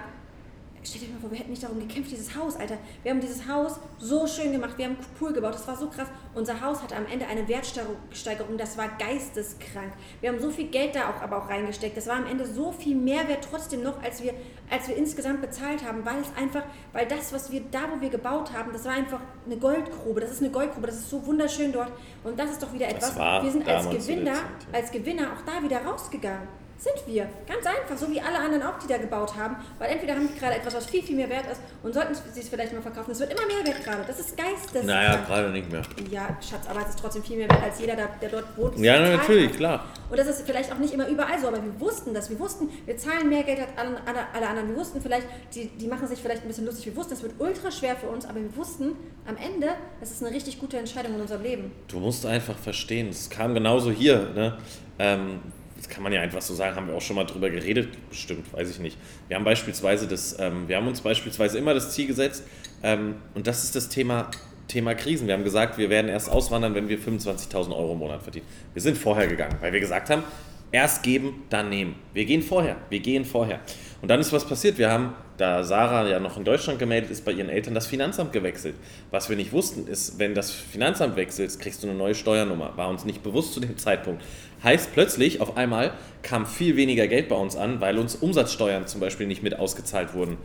Stellt 0.83 1.05
euch 1.05 1.11
mal 1.11 1.19
vor, 1.21 1.31
wir 1.31 1.37
hätten 1.37 1.51
nicht 1.51 1.63
darum 1.63 1.79
gekämpft, 1.79 2.11
dieses 2.11 2.35
Haus, 2.35 2.57
Alter. 2.57 2.77
Wir 3.03 3.11
haben 3.11 3.21
dieses 3.21 3.47
Haus 3.47 3.79
so 3.99 4.27
schön 4.27 4.51
gemacht, 4.51 4.77
wir 4.77 4.85
haben 4.85 4.95
einen 4.95 5.05
Pool 5.17 5.31
gebaut, 5.31 5.53
das 5.53 5.65
war 5.65 5.77
so 5.77 5.87
krass. 5.87 6.07
Unser 6.35 6.59
Haus 6.59 6.81
hatte 6.81 6.95
am 6.97 7.05
Ende 7.05 7.25
eine 7.25 7.47
Wertsteigerung, 7.47 8.57
das 8.57 8.77
war 8.77 8.89
geisteskrank. 8.99 9.93
Wir 10.19 10.29
haben 10.29 10.39
so 10.39 10.49
viel 10.49 10.67
Geld 10.67 10.95
da 10.95 11.09
auch, 11.09 11.21
aber 11.21 11.37
auch 11.37 11.49
reingesteckt. 11.49 11.95
Das 11.95 12.07
war 12.07 12.17
am 12.17 12.25
Ende 12.25 12.45
so 12.45 12.73
viel 12.73 12.95
Mehrwert 12.95 13.47
trotzdem 13.49 13.81
noch, 13.81 14.01
als 14.03 14.21
wir, 14.21 14.33
als 14.69 14.89
wir 14.89 14.97
insgesamt 14.97 15.41
bezahlt 15.41 15.85
haben, 15.85 16.05
weil 16.05 16.19
es 16.19 16.35
einfach, 16.35 16.63
weil 16.91 17.07
das, 17.07 17.31
was 17.31 17.51
wir 17.51 17.61
da, 17.71 17.83
wo 17.95 18.01
wir 18.01 18.09
gebaut 18.09 18.51
haben, 18.51 18.73
das 18.73 18.83
war 18.83 18.93
einfach 18.93 19.21
eine 19.45 19.57
Goldgrube. 19.57 20.19
Das 20.19 20.31
ist 20.31 20.41
eine 20.41 20.51
Goldgrube, 20.51 20.87
das 20.87 20.97
ist 20.97 21.09
so 21.09 21.25
wunderschön 21.25 21.71
dort. 21.71 21.91
Und 22.25 22.37
das 22.37 22.51
ist 22.51 22.61
doch 22.61 22.73
wieder 22.73 22.89
etwas. 22.89 23.15
wir 23.43 23.51
sind 23.51 23.67
als 23.67 23.89
Gewinner, 23.89 24.35
als 24.73 24.91
Gewinner 24.91 25.27
auch 25.33 25.45
da 25.45 25.63
wieder 25.63 25.85
rausgegangen. 25.85 26.62
Sind 26.83 27.07
wir. 27.07 27.29
Ganz 27.47 27.65
einfach, 27.65 27.95
so 27.97 28.11
wie 28.11 28.19
alle 28.19 28.37
anderen 28.37 28.61
auch, 28.63 28.77
die 28.77 28.87
da 28.87 28.97
gebaut 28.97 29.37
haben. 29.37 29.55
Weil 29.79 29.91
entweder 29.91 30.15
haben 30.15 30.27
die 30.27 30.37
gerade 30.37 30.55
etwas, 30.55 30.73
was 30.75 30.85
viel, 30.85 31.01
viel 31.01 31.15
mehr 31.15 31.29
wert 31.29 31.45
ist 31.49 31.61
und 31.81 31.93
sollten 31.93 32.13
sie 32.13 32.41
es 32.41 32.49
vielleicht 32.49 32.73
mal 32.73 32.81
verkaufen. 32.81 33.11
Es 33.11 33.21
wird 33.21 33.31
immer 33.31 33.47
mehr 33.47 33.65
wert 33.65 33.85
gerade. 33.85 34.03
Das 34.05 34.19
ist 34.19 34.35
Geistes. 34.35 34.83
Naja, 34.83 35.23
gerade 35.25 35.49
nicht 35.51 35.71
mehr. 35.71 35.81
Ja, 36.11 36.37
Schatz, 36.41 36.67
aber 36.67 36.81
es 36.81 36.89
ist 36.89 36.99
trotzdem 36.99 37.23
viel 37.23 37.37
mehr 37.37 37.49
wert 37.49 37.63
als 37.63 37.79
jeder, 37.79 37.95
der, 37.95 38.29
dort 38.29 38.57
wohnt. 38.57 38.77
Ja, 38.79 38.97
bezahlt 38.97 39.17
natürlich, 39.17 39.49
hat. 39.51 39.57
klar. 39.57 39.85
Und 40.09 40.19
das 40.19 40.27
ist 40.27 40.45
vielleicht 40.45 40.73
auch 40.73 40.77
nicht 40.77 40.93
immer 40.93 41.07
überall 41.07 41.39
so, 41.39 41.47
aber 41.47 41.63
wir 41.63 41.79
wussten 41.79 42.13
das. 42.13 42.29
Wir 42.29 42.37
wussten, 42.37 42.67
wir 42.85 42.97
zahlen 42.97 43.29
mehr 43.29 43.43
Geld 43.43 43.59
als 43.59 43.69
alle, 43.77 44.01
alle, 44.05 44.27
alle 44.33 44.47
anderen. 44.49 44.67
Wir 44.67 44.75
wussten 44.75 45.01
vielleicht, 45.01 45.27
die, 45.55 45.67
die 45.67 45.87
machen 45.87 46.09
sich 46.09 46.19
vielleicht 46.19 46.41
ein 46.41 46.49
bisschen 46.49 46.65
lustig. 46.65 46.87
Wir 46.87 46.97
wussten, 46.97 47.13
es 47.13 47.23
wird 47.23 47.35
ultra 47.39 47.71
schwer 47.71 47.95
für 47.95 48.07
uns, 48.07 48.25
aber 48.25 48.41
wir 48.41 48.53
wussten 48.57 48.91
am 49.25 49.37
Ende, 49.37 49.69
es 50.01 50.11
ist 50.11 50.21
eine 50.21 50.35
richtig 50.35 50.59
gute 50.59 50.77
Entscheidung 50.77 51.15
in 51.15 51.21
unserem 51.21 51.43
Leben. 51.43 51.71
Du 51.87 51.99
musst 51.99 52.25
einfach 52.25 52.57
verstehen, 52.57 53.07
es 53.07 53.29
kam 53.29 53.53
genauso 53.53 53.89
hier. 53.89 54.31
Ne? 54.35 54.57
Ähm, 54.99 55.39
das 55.83 55.93
kann 55.93 56.01
man 56.01 56.13
ja 56.13 56.21
einfach 56.21 56.41
so 56.41 56.53
sagen, 56.55 56.77
haben 56.77 56.87
wir 56.87 56.95
auch 56.95 57.01
schon 57.01 57.17
mal 57.17 57.25
drüber 57.25 57.49
geredet, 57.49 57.89
bestimmt, 58.09 58.51
weiß 58.53 58.69
ich 58.69 58.79
nicht. 58.79 58.97
Wir 59.27 59.35
haben 59.35 59.43
beispielsweise 59.43 60.07
das, 60.07 60.37
ähm, 60.39 60.67
wir 60.67 60.77
haben 60.77 60.87
uns 60.87 61.01
beispielsweise 61.01 61.57
immer 61.57 61.73
das 61.73 61.91
Ziel 61.91 62.07
gesetzt, 62.07 62.43
ähm, 62.83 63.15
und 63.35 63.47
das 63.47 63.65
ist 63.65 63.75
das 63.75 63.89
Thema, 63.89 64.31
Thema 64.69 64.95
Krisen. 64.95 65.27
Wir 65.27 65.33
haben 65.33 65.43
gesagt, 65.43 65.77
wir 65.77 65.89
werden 65.89 66.07
erst 66.07 66.29
auswandern, 66.29 66.73
wenn 66.73 66.87
wir 66.87 66.97
25.000 66.97 67.75
Euro 67.75 67.93
im 67.93 67.99
Monat 67.99 68.23
verdienen. 68.23 68.45
Wir 68.71 68.81
sind 68.81 68.97
vorher 68.97 69.27
gegangen, 69.27 69.57
weil 69.59 69.73
wir 69.73 69.81
gesagt 69.81 70.09
haben, 70.09 70.23
erst 70.71 71.03
geben, 71.03 71.43
dann 71.49 71.69
nehmen. 71.69 71.95
Wir 72.13 72.25
gehen 72.25 72.41
vorher, 72.41 72.77
wir 72.89 72.99
gehen 72.99 73.25
vorher. 73.25 73.59
Und 74.01 74.09
dann 74.09 74.19
ist 74.19 74.33
was 74.33 74.45
passiert. 74.45 74.77
Wir 74.77 74.91
haben, 74.91 75.13
da 75.37 75.63
Sarah 75.63 76.07
ja 76.09 76.19
noch 76.19 76.35
in 76.35 76.43
Deutschland 76.43 76.79
gemeldet 76.79 77.09
ist, 77.09 77.23
bei 77.23 77.31
ihren 77.31 77.47
Eltern 77.47 77.73
das 77.73 77.87
Finanzamt 77.87 78.33
gewechselt. 78.33 78.75
Was 79.11 79.29
wir 79.29 79.37
nicht 79.37 79.53
wussten, 79.53 79.87
ist, 79.87 80.19
wenn 80.19 80.33
das 80.33 80.51
Finanzamt 80.51 81.15
wechselt, 81.15 81.57
kriegst 81.59 81.83
du 81.83 81.87
eine 81.87 81.97
neue 81.97 82.15
Steuernummer. 82.15 82.75
War 82.75 82.89
uns 82.89 83.05
nicht 83.05 83.23
bewusst 83.23 83.53
zu 83.53 83.59
dem 83.59 83.77
Zeitpunkt. 83.77 84.23
Heißt 84.63 84.93
plötzlich, 84.93 85.41
auf 85.41 85.57
einmal 85.57 85.93
kam 86.21 86.45
viel 86.45 86.77
weniger 86.77 87.07
Geld 87.07 87.27
bei 87.27 87.35
uns 87.35 87.55
an, 87.55 87.81
weil 87.81 87.97
uns 87.99 88.15
Umsatzsteuern 88.15 88.87
zum 88.87 89.01
Beispiel 89.01 89.27
nicht 89.27 89.43
mit 89.43 89.59
ausgezahlt 89.59 90.13
wurden. 90.13 90.37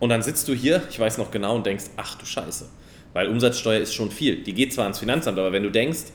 Und 0.00 0.08
dann 0.08 0.22
sitzt 0.22 0.48
du 0.48 0.54
hier, 0.54 0.82
ich 0.90 0.98
weiß 0.98 1.18
noch 1.18 1.30
genau, 1.30 1.54
und 1.54 1.66
denkst, 1.66 1.84
ach 1.96 2.16
du 2.16 2.26
Scheiße. 2.26 2.68
Weil 3.12 3.28
Umsatzsteuer 3.28 3.80
ist 3.80 3.94
schon 3.94 4.10
viel. 4.10 4.42
Die 4.42 4.54
geht 4.54 4.72
zwar 4.72 4.84
ans 4.84 4.98
Finanzamt, 4.98 5.38
aber 5.38 5.52
wenn 5.52 5.62
du 5.62 5.70
denkst, 5.70 6.06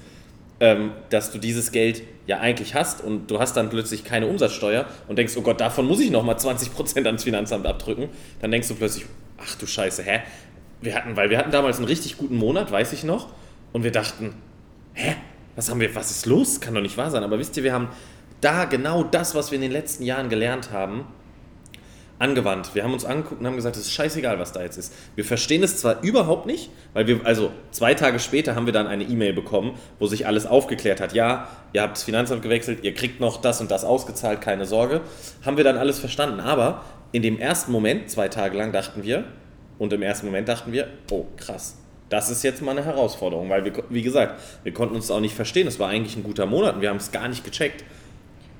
ähm, 0.59 0.91
dass 1.09 1.31
du 1.31 1.37
dieses 1.37 1.71
Geld 1.71 2.01
ja 2.27 2.39
eigentlich 2.39 2.75
hast 2.75 3.01
und 3.01 3.29
du 3.29 3.39
hast 3.39 3.55
dann 3.55 3.69
plötzlich 3.69 4.03
keine 4.03 4.27
Umsatzsteuer 4.27 4.85
und 5.07 5.17
denkst, 5.17 5.35
oh 5.37 5.41
Gott, 5.41 5.59
davon 5.61 5.85
muss 5.85 5.99
ich 5.99 6.11
nochmal 6.11 6.35
20% 6.35 7.05
ans 7.05 7.23
Finanzamt 7.23 7.65
abdrücken, 7.65 8.09
dann 8.41 8.51
denkst 8.51 8.67
du 8.67 8.75
plötzlich, 8.75 9.05
ach 9.37 9.55
du 9.55 9.67
Scheiße, 9.67 10.03
hä? 10.03 10.21
Wir 10.81 10.95
hatten, 10.95 11.15
weil 11.15 11.29
wir 11.29 11.37
hatten 11.37 11.51
damals 11.51 11.77
einen 11.77 11.87
richtig 11.87 12.17
guten 12.17 12.37
Monat, 12.37 12.71
weiß 12.71 12.93
ich 12.93 13.03
noch, 13.03 13.29
und 13.73 13.83
wir 13.83 13.91
dachten, 13.91 14.33
hä? 14.93 15.15
Was 15.55 15.69
haben 15.69 15.79
wir, 15.79 15.93
was 15.95 16.11
ist 16.11 16.25
los? 16.25 16.59
Kann 16.59 16.73
doch 16.73 16.81
nicht 16.81 16.97
wahr 16.97 17.11
sein. 17.11 17.23
Aber 17.23 17.39
wisst 17.39 17.55
ihr, 17.57 17.63
wir 17.63 17.73
haben 17.73 17.89
da 18.41 18.65
genau 18.65 19.03
das, 19.03 19.35
was 19.35 19.51
wir 19.51 19.55
in 19.55 19.61
den 19.61 19.71
letzten 19.71 20.03
Jahren 20.03 20.29
gelernt 20.29 20.71
haben, 20.71 21.05
angewandt. 22.19 22.73
Wir 22.73 22.83
haben 22.83 22.93
uns 22.93 23.03
angeguckt 23.03 23.41
und 23.41 23.47
haben 23.47 23.55
gesagt, 23.55 23.75
es 23.75 23.83
ist 23.83 23.91
scheißegal, 23.91 24.39
was 24.39 24.53
da 24.53 24.61
jetzt 24.61 24.77
ist. 24.77 24.93
Wir 25.15 25.25
verstehen 25.25 25.63
es 25.63 25.77
zwar 25.77 26.01
überhaupt 26.01 26.45
nicht, 26.45 26.69
weil 26.93 27.07
wir, 27.07 27.25
also 27.25 27.51
zwei 27.71 27.93
Tage 27.93 28.19
später 28.19 28.55
haben 28.55 28.65
wir 28.65 28.73
dann 28.73 28.87
eine 28.87 29.03
E-Mail 29.03 29.33
bekommen, 29.33 29.77
wo 29.99 30.07
sich 30.07 30.25
alles 30.25 30.45
aufgeklärt 30.45 31.01
hat. 31.01 31.13
Ja, 31.13 31.49
ihr 31.73 31.81
habt 31.81 31.97
das 31.97 32.03
Finanzamt 32.03 32.41
gewechselt, 32.41 32.83
ihr 32.83 32.93
kriegt 32.93 33.19
noch 33.19 33.41
das 33.41 33.59
und 33.59 33.69
das 33.69 33.83
ausgezahlt, 33.83 34.41
keine 34.41 34.65
Sorge. 34.65 35.01
Haben 35.45 35.57
wir 35.57 35.63
dann 35.63 35.77
alles 35.77 35.99
verstanden. 35.99 36.39
Aber 36.39 36.83
in 37.11 37.21
dem 37.21 37.37
ersten 37.37 37.71
Moment, 37.71 38.09
zwei 38.09 38.29
Tage 38.29 38.57
lang, 38.57 38.71
dachten 38.71 39.03
wir, 39.03 39.25
und 39.77 39.91
im 39.91 40.01
ersten 40.01 40.25
Moment 40.27 40.47
dachten 40.47 40.71
wir, 40.71 40.87
oh 41.11 41.25
krass, 41.35 41.77
das 42.09 42.29
ist 42.29 42.43
jetzt 42.43 42.61
mal 42.61 42.71
eine 42.71 42.85
Herausforderung, 42.85 43.49
weil 43.49 43.65
wir, 43.65 43.73
wie 43.89 44.01
gesagt, 44.01 44.39
wir 44.63 44.73
konnten 44.73 44.95
uns 44.95 45.09
auch 45.11 45.19
nicht 45.19 45.35
verstehen. 45.35 45.67
Es 45.67 45.79
war 45.79 45.89
eigentlich 45.89 46.15
ein 46.15 46.23
guter 46.23 46.45
Monat 46.45 46.75
und 46.75 46.81
wir 46.81 46.89
haben 46.89 46.97
es 46.97 47.11
gar 47.11 47.27
nicht 47.27 47.43
gecheckt. 47.43 47.83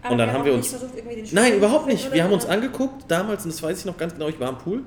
Aber 0.02 0.14
Und 0.14 0.18
dann 0.20 0.32
haben 0.34 0.46
wir 0.46 0.54
uns- 0.54 0.68
versucht, 0.70 0.96
irgendwie 0.96 1.16
den 1.22 1.28
Nein, 1.32 1.54
überhaupt 1.56 1.88
nicht. 1.88 2.12
Wir 2.14 2.24
haben 2.24 2.34
uns 2.34 2.46
angeguckt 2.46 3.06
damals, 3.08 3.44
und 3.46 3.54
das 3.54 3.62
weiß 3.64 3.80
ich 3.80 3.86
noch 3.86 3.98
ganz 3.98 4.14
genau, 4.14 4.28
ich 4.28 4.40
war 4.40 4.50
am 4.50 4.58
Pool. 4.60 4.84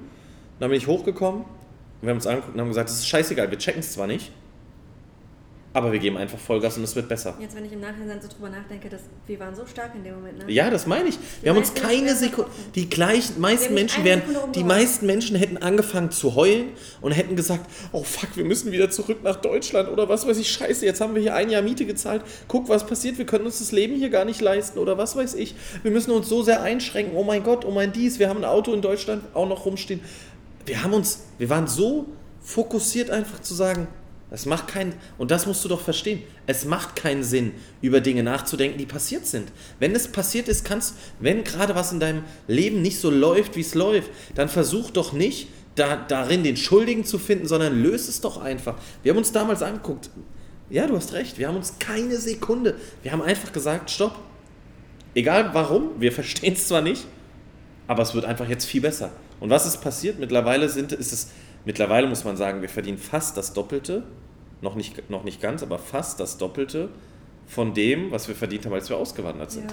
Dann 0.60 0.70
bin 0.70 0.78
ich 0.78 0.86
hochgekommen, 0.86 1.44
wir 2.02 2.10
haben 2.10 2.16
uns 2.18 2.26
angeguckt 2.26 2.54
und 2.54 2.60
haben 2.60 2.68
gesagt, 2.68 2.88
das 2.88 2.98
ist 2.98 3.08
scheißegal, 3.08 3.50
wir 3.50 3.58
checken 3.58 3.80
es 3.80 3.92
zwar 3.92 4.06
nicht, 4.06 4.30
aber 5.78 5.92
wir 5.92 6.00
geben 6.00 6.16
einfach 6.16 6.38
Vollgas 6.38 6.76
und 6.76 6.84
es 6.84 6.94
wird 6.96 7.08
besser. 7.08 7.36
Jetzt, 7.40 7.56
wenn 7.56 7.64
ich 7.64 7.72
im 7.72 7.80
Nachhinein 7.80 8.20
so 8.20 8.28
drüber 8.28 8.50
nachdenke, 8.50 8.88
dass 8.88 9.02
wir 9.26 9.38
waren 9.38 9.54
so 9.54 9.64
stark 9.64 9.94
in 9.94 10.02
dem 10.02 10.16
Moment, 10.16 10.38
ne? 10.38 10.52
Ja, 10.52 10.70
das 10.70 10.86
meine 10.86 11.08
ich. 11.08 11.18
Wir 11.40 11.50
haben 11.50 11.58
uns 11.58 11.72
keine 11.72 12.14
Sekunde. 12.14 12.50
Die 12.74 12.90
gleichen, 12.90 13.40
meisten 13.40 13.74
Menschen 13.74 14.04
wären, 14.04 14.22
die 14.54 14.64
meisten 14.64 15.06
Menschen 15.06 15.36
hätten 15.36 15.56
angefangen 15.56 16.10
zu 16.10 16.34
heulen 16.34 16.70
und 17.00 17.12
hätten 17.12 17.36
gesagt, 17.36 17.70
oh 17.92 18.02
fuck, 18.02 18.36
wir 18.36 18.44
müssen 18.44 18.72
wieder 18.72 18.90
zurück 18.90 19.18
nach 19.22 19.36
Deutschland 19.36 19.88
oder 19.88 20.08
was 20.08 20.26
weiß 20.26 20.36
ich, 20.38 20.50
scheiße, 20.50 20.84
jetzt 20.84 21.00
haben 21.00 21.14
wir 21.14 21.22
hier 21.22 21.34
ein 21.34 21.48
Jahr 21.48 21.62
Miete 21.62 21.86
gezahlt. 21.86 22.22
Guck, 22.48 22.68
was 22.68 22.86
passiert, 22.86 23.16
wir 23.18 23.26
können 23.26 23.46
uns 23.46 23.60
das 23.60 23.70
Leben 23.70 23.94
hier 23.94 24.10
gar 24.10 24.24
nicht 24.24 24.40
leisten 24.40 24.78
oder 24.78 24.98
was 24.98 25.14
weiß 25.14 25.34
ich. 25.34 25.54
Wir 25.82 25.92
müssen 25.92 26.10
uns 26.10 26.28
so 26.28 26.42
sehr 26.42 26.62
einschränken. 26.62 27.16
Oh 27.16 27.22
mein 27.22 27.44
Gott, 27.44 27.64
oh 27.64 27.70
mein 27.70 27.92
dies, 27.92 28.18
wir 28.18 28.28
haben 28.28 28.38
ein 28.38 28.44
Auto 28.44 28.74
in 28.74 28.82
Deutschland 28.82 29.22
auch 29.34 29.48
noch 29.48 29.64
rumstehen. 29.64 30.00
Wir 30.66 30.82
haben 30.82 30.92
uns, 30.92 31.24
wir 31.38 31.48
waren 31.48 31.66
so 31.66 32.06
fokussiert 32.40 33.10
einfach 33.10 33.40
zu 33.40 33.54
sagen, 33.54 33.88
es 34.30 34.44
macht 34.44 34.68
keinen, 34.68 34.92
und 35.16 35.30
das 35.30 35.46
musst 35.46 35.64
du 35.64 35.68
doch 35.68 35.80
verstehen, 35.80 36.22
es 36.46 36.64
macht 36.66 36.96
keinen 36.96 37.24
Sinn, 37.24 37.52
über 37.80 38.00
Dinge 38.00 38.22
nachzudenken, 38.22 38.78
die 38.78 38.86
passiert 38.86 39.26
sind. 39.26 39.50
Wenn 39.78 39.94
es 39.94 40.08
passiert 40.08 40.48
ist, 40.48 40.64
kannst, 40.64 40.94
wenn 41.18 41.44
gerade 41.44 41.74
was 41.74 41.92
in 41.92 42.00
deinem 42.00 42.24
Leben 42.46 42.82
nicht 42.82 43.00
so 43.00 43.10
läuft, 43.10 43.56
wie 43.56 43.62
es 43.62 43.74
läuft, 43.74 44.10
dann 44.34 44.48
versuch 44.48 44.90
doch 44.90 45.12
nicht, 45.12 45.48
da, 45.76 45.96
darin 45.96 46.42
den 46.42 46.56
Schuldigen 46.56 47.04
zu 47.04 47.18
finden, 47.18 47.46
sondern 47.46 47.82
löse 47.82 48.10
es 48.10 48.20
doch 48.20 48.38
einfach. 48.38 48.76
Wir 49.02 49.12
haben 49.12 49.18
uns 49.18 49.32
damals 49.32 49.62
angeguckt, 49.62 50.10
ja, 50.70 50.86
du 50.86 50.96
hast 50.96 51.12
recht, 51.14 51.38
wir 51.38 51.48
haben 51.48 51.56
uns 51.56 51.78
keine 51.78 52.16
Sekunde, 52.18 52.74
wir 53.02 53.12
haben 53.12 53.22
einfach 53.22 53.52
gesagt, 53.52 53.90
stopp. 53.90 54.18
Egal 55.14 55.50
warum, 55.54 56.00
wir 56.00 56.12
verstehen 56.12 56.52
es 56.52 56.68
zwar 56.68 56.82
nicht, 56.82 57.06
aber 57.86 58.02
es 58.02 58.14
wird 58.14 58.26
einfach 58.26 58.48
jetzt 58.48 58.66
viel 58.66 58.82
besser. 58.82 59.10
Und 59.40 59.50
was 59.50 59.66
ist 59.66 59.80
passiert? 59.80 60.18
Mittlerweile 60.18 60.68
sind, 60.68 60.92
ist 60.92 61.12
es, 61.12 61.28
mittlerweile 61.68 62.06
muss 62.08 62.24
man 62.24 62.36
sagen, 62.36 62.62
wir 62.62 62.68
verdienen 62.70 62.96
fast 62.98 63.36
das 63.36 63.52
Doppelte, 63.52 64.02
noch 64.62 64.74
nicht, 64.74 65.10
noch 65.10 65.22
nicht 65.22 65.40
ganz, 65.40 65.62
aber 65.62 65.78
fast 65.78 66.18
das 66.18 66.38
Doppelte 66.38 66.88
von 67.46 67.74
dem, 67.74 68.10
was 68.10 68.26
wir 68.26 68.34
verdient 68.34 68.64
haben, 68.64 68.72
als 68.72 68.88
wir 68.88 68.96
ausgewandert 68.96 69.50
sind. 69.52 69.70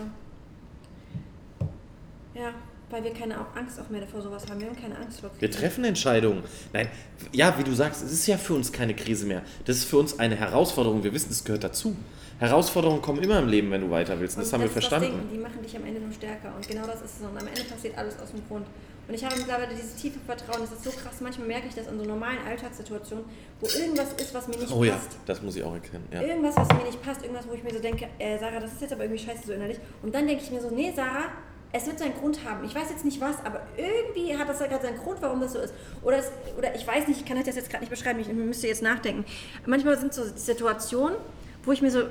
Ja. 2.35 2.41
Ja, 2.41 2.49
weil 2.89 3.01
wir 3.05 3.13
keine 3.13 3.35
Angst 3.55 3.79
auch 3.79 3.89
mehr 3.89 4.01
davor 4.01 4.21
sowas 4.21 4.45
haben. 4.49 4.59
Wir 4.59 4.67
haben 4.67 4.75
keine 4.75 4.97
Angst 4.97 5.21
vor 5.21 5.29
Wir 5.39 5.47
Kriegen. 5.49 5.61
treffen 5.61 5.85
Entscheidungen. 5.85 6.43
Nein, 6.73 6.89
ja, 7.31 7.57
wie 7.57 7.63
du 7.63 7.73
sagst, 7.73 8.03
es 8.03 8.11
ist 8.11 8.27
ja 8.27 8.37
für 8.37 8.53
uns 8.55 8.73
keine 8.73 8.93
Krise 8.93 9.25
mehr. 9.25 9.41
Das 9.63 9.77
ist 9.77 9.85
für 9.85 9.97
uns 9.97 10.19
eine 10.19 10.35
Herausforderung. 10.35 11.01
Wir 11.03 11.13
wissen, 11.13 11.31
es 11.31 11.45
gehört 11.45 11.63
dazu. 11.63 11.95
Herausforderungen 12.39 13.01
kommen 13.01 13.23
immer 13.23 13.39
im 13.39 13.47
Leben, 13.47 13.71
wenn 13.71 13.79
du 13.81 13.89
weiter 13.89 14.19
willst. 14.19 14.35
Und 14.35 14.41
das 14.43 14.49
Und 14.51 14.59
haben 14.61 14.69
wir 14.69 14.77
ist 14.77 14.91
das 14.91 14.99
Ding, 14.99 14.99
verstanden. 14.99 15.29
die 15.33 15.37
machen 15.37 15.61
dich 15.63 15.77
am 15.77 15.85
Ende 15.85 16.01
nur 16.01 16.11
stärker. 16.11 16.53
Und 16.53 16.67
genau 16.67 16.85
das 16.85 17.01
ist 17.01 17.21
es. 17.21 17.25
Und 17.25 17.37
am 17.37 17.47
Ende 17.47 17.61
passiert 17.63 17.97
alles 17.97 18.19
aus 18.19 18.31
dem 18.31 18.45
Grund. 18.49 18.65
Und 19.07 19.13
ich 19.13 19.23
habe 19.23 19.35
mittlerweile 19.37 19.67
dieses 19.75 19.95
tiefe 19.95 20.19
Vertrauen. 20.25 20.61
Das 20.61 20.71
ist 20.71 20.83
so 20.83 20.89
krass. 20.91 21.21
Manchmal 21.21 21.47
merke 21.47 21.67
ich 21.67 21.75
das 21.75 21.87
in 21.87 21.97
so 21.99 22.05
normalen 22.05 22.39
Alltagssituationen, 22.47 23.25
wo 23.59 23.67
irgendwas 23.67 24.13
ist, 24.13 24.33
was 24.33 24.47
mir 24.47 24.57
nicht 24.57 24.71
Oh 24.71 24.83
ja, 24.83 24.93
passt. 24.93 25.17
das 25.25 25.41
muss 25.41 25.55
ich 25.55 25.63
auch 25.63 25.73
erkennen. 25.73 26.07
Ja. 26.11 26.21
Irgendwas, 26.21 26.55
was 26.57 26.67
mir 26.69 26.83
nicht 26.85 27.01
passt, 27.03 27.21
irgendwas, 27.21 27.47
wo 27.47 27.53
ich 27.53 27.63
mir 27.63 27.71
so 27.71 27.79
denke, 27.79 28.07
äh, 28.19 28.37
Sarah, 28.39 28.59
das 28.59 28.73
ist 28.73 28.81
jetzt 28.81 28.93
aber 28.93 29.03
irgendwie 29.03 29.23
scheiße 29.23 29.45
so 29.47 29.53
innerlich. 29.53 29.77
Und 30.01 30.13
dann 30.15 30.25
denke 30.27 30.43
ich 30.43 30.49
mir 30.51 30.61
so, 30.61 30.69
nee, 30.71 30.91
Sarah, 30.95 31.25
es 31.71 31.85
wird 31.87 31.99
seinen 31.99 32.13
Grund 32.15 32.39
haben. 32.45 32.63
Ich 32.65 32.73
weiß 32.73 32.89
jetzt 32.89 33.03
nicht 33.05 33.19
was, 33.21 33.35
aber 33.45 33.61
irgendwie 33.77 34.35
hat 34.37 34.47
das 34.47 34.59
ja 34.59 34.67
gerade 34.67 34.85
seinen 34.85 34.97
Grund, 34.97 35.21
warum 35.21 35.41
das 35.41 35.53
so 35.53 35.59
ist. 35.59 35.73
Oder, 36.03 36.17
es, 36.19 36.31
oder 36.57 36.73
ich 36.73 36.87
weiß 36.87 37.07
nicht, 37.07 37.19
ich 37.19 37.25
kann 37.25 37.37
euch 37.37 37.43
das 37.43 37.55
jetzt 37.57 37.69
gerade 37.69 37.83
nicht 37.83 37.89
beschreiben, 37.91 38.19
ich 38.19 38.27
müsste 38.29 38.67
jetzt 38.67 38.81
nachdenken. 38.81 39.25
Manchmal 39.65 39.97
sind 39.99 40.13
so 40.13 40.23
Situationen, 40.23 41.17
wo 41.63 41.71
ich 41.73 41.81
mir 41.81 41.91
so, 41.91 42.03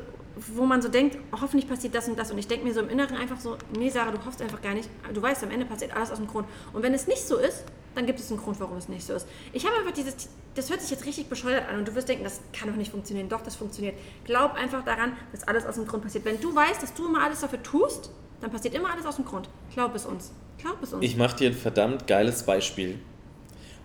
wo 0.54 0.64
man 0.64 0.82
so 0.82 0.88
denkt, 0.88 1.18
hoffentlich 1.32 1.68
passiert 1.68 1.94
das 1.94 2.08
und 2.08 2.18
das. 2.18 2.30
Und 2.30 2.38
ich 2.38 2.48
denke 2.48 2.64
mir 2.64 2.74
so 2.74 2.80
im 2.80 2.88
Inneren 2.88 3.16
einfach 3.16 3.38
so, 3.38 3.56
nee, 3.78 3.88
Sarah, 3.88 4.10
du 4.10 4.24
hoffst 4.24 4.42
einfach 4.42 4.60
gar 4.60 4.74
nicht. 4.74 4.88
Du 5.12 5.22
weißt, 5.22 5.42
am 5.44 5.50
Ende 5.50 5.66
passiert 5.66 5.94
alles 5.94 6.10
aus 6.10 6.18
dem 6.18 6.26
Grund. 6.26 6.46
Und 6.72 6.82
wenn 6.82 6.94
es 6.94 7.06
nicht 7.06 7.26
so 7.26 7.36
ist, 7.36 7.64
dann 7.94 8.06
gibt 8.06 8.18
es 8.18 8.30
einen 8.30 8.40
Grund, 8.40 8.58
warum 8.58 8.76
es 8.76 8.88
nicht 8.88 9.06
so 9.06 9.14
ist. 9.14 9.26
Ich 9.52 9.64
habe 9.64 9.76
einfach 9.76 9.92
dieses, 9.92 10.28
das 10.54 10.70
hört 10.70 10.80
sich 10.80 10.90
jetzt 10.90 11.06
richtig 11.06 11.28
bescheuert 11.28 11.68
an 11.68 11.78
und 11.78 11.88
du 11.88 11.94
wirst 11.94 12.08
denken, 12.08 12.24
das 12.24 12.40
kann 12.52 12.68
doch 12.68 12.76
nicht 12.76 12.90
funktionieren. 12.90 13.28
Doch, 13.28 13.40
das 13.40 13.54
funktioniert. 13.54 13.94
Glaub 14.24 14.54
einfach 14.54 14.84
daran, 14.84 15.12
dass 15.32 15.46
alles 15.46 15.64
aus 15.64 15.76
dem 15.76 15.86
Grund 15.86 16.02
passiert. 16.02 16.24
Wenn 16.24 16.40
du 16.40 16.54
weißt, 16.54 16.82
dass 16.82 16.94
du 16.94 17.06
immer 17.06 17.22
alles 17.22 17.40
dafür 17.40 17.62
tust, 17.62 18.10
dann 18.40 18.50
passiert 18.50 18.74
immer 18.74 18.92
alles 18.92 19.06
aus 19.06 19.16
dem 19.16 19.24
Grund. 19.24 19.48
Glaub 19.72 19.94
es 19.94 20.06
uns. 20.06 20.32
Glaub 20.58 20.82
es 20.82 20.92
uns. 20.92 21.04
Ich 21.04 21.16
mache 21.16 21.36
dir 21.36 21.50
ein 21.50 21.54
verdammt 21.54 22.06
geiles 22.06 22.42
Beispiel. 22.42 22.98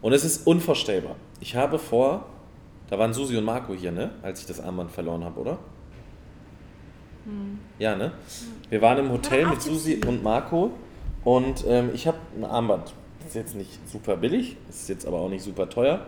Und 0.01 0.13
es 0.13 0.23
ist 0.23 0.47
unvorstellbar. 0.47 1.15
Ich 1.39 1.55
habe 1.55 1.77
vor, 1.77 2.25
da 2.89 2.97
waren 2.97 3.13
Susi 3.13 3.37
und 3.37 3.45
Marco 3.45 3.73
hier, 3.73 3.91
ne? 3.91 4.11
Als 4.21 4.39
ich 4.41 4.45
das 4.47 4.59
Armband 4.59 4.91
verloren 4.91 5.23
habe, 5.23 5.39
oder? 5.39 5.59
Ja, 7.77 7.95
ne? 7.95 8.11
Wir 8.69 8.81
waren 8.81 8.97
im 8.97 9.11
Hotel 9.11 9.45
mit 9.47 9.61
Susi 9.61 10.01
und 10.05 10.23
Marco 10.23 10.71
und 11.23 11.63
ähm, 11.67 11.91
ich 11.93 12.07
habe 12.07 12.17
ein 12.37 12.43
Armband. 12.43 12.93
Ist 13.25 13.35
jetzt 13.35 13.55
nicht 13.55 13.69
super 13.89 14.17
billig, 14.17 14.57
ist 14.69 14.89
jetzt 14.89 15.05
aber 15.05 15.19
auch 15.19 15.29
nicht 15.29 15.43
super 15.43 15.69
teuer. 15.69 16.05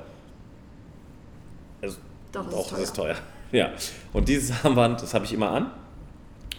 Also, 1.81 1.97
Doch, 2.31 2.47
ist 2.47 2.71
es 2.71 2.79
ist 2.79 2.95
teuer. 2.95 3.15
Ja. 3.51 3.71
Und 4.13 4.27
dieses 4.27 4.63
Armband, 4.63 5.01
das 5.01 5.13
habe 5.13 5.25
ich 5.25 5.33
immer 5.33 5.51
an 5.51 5.71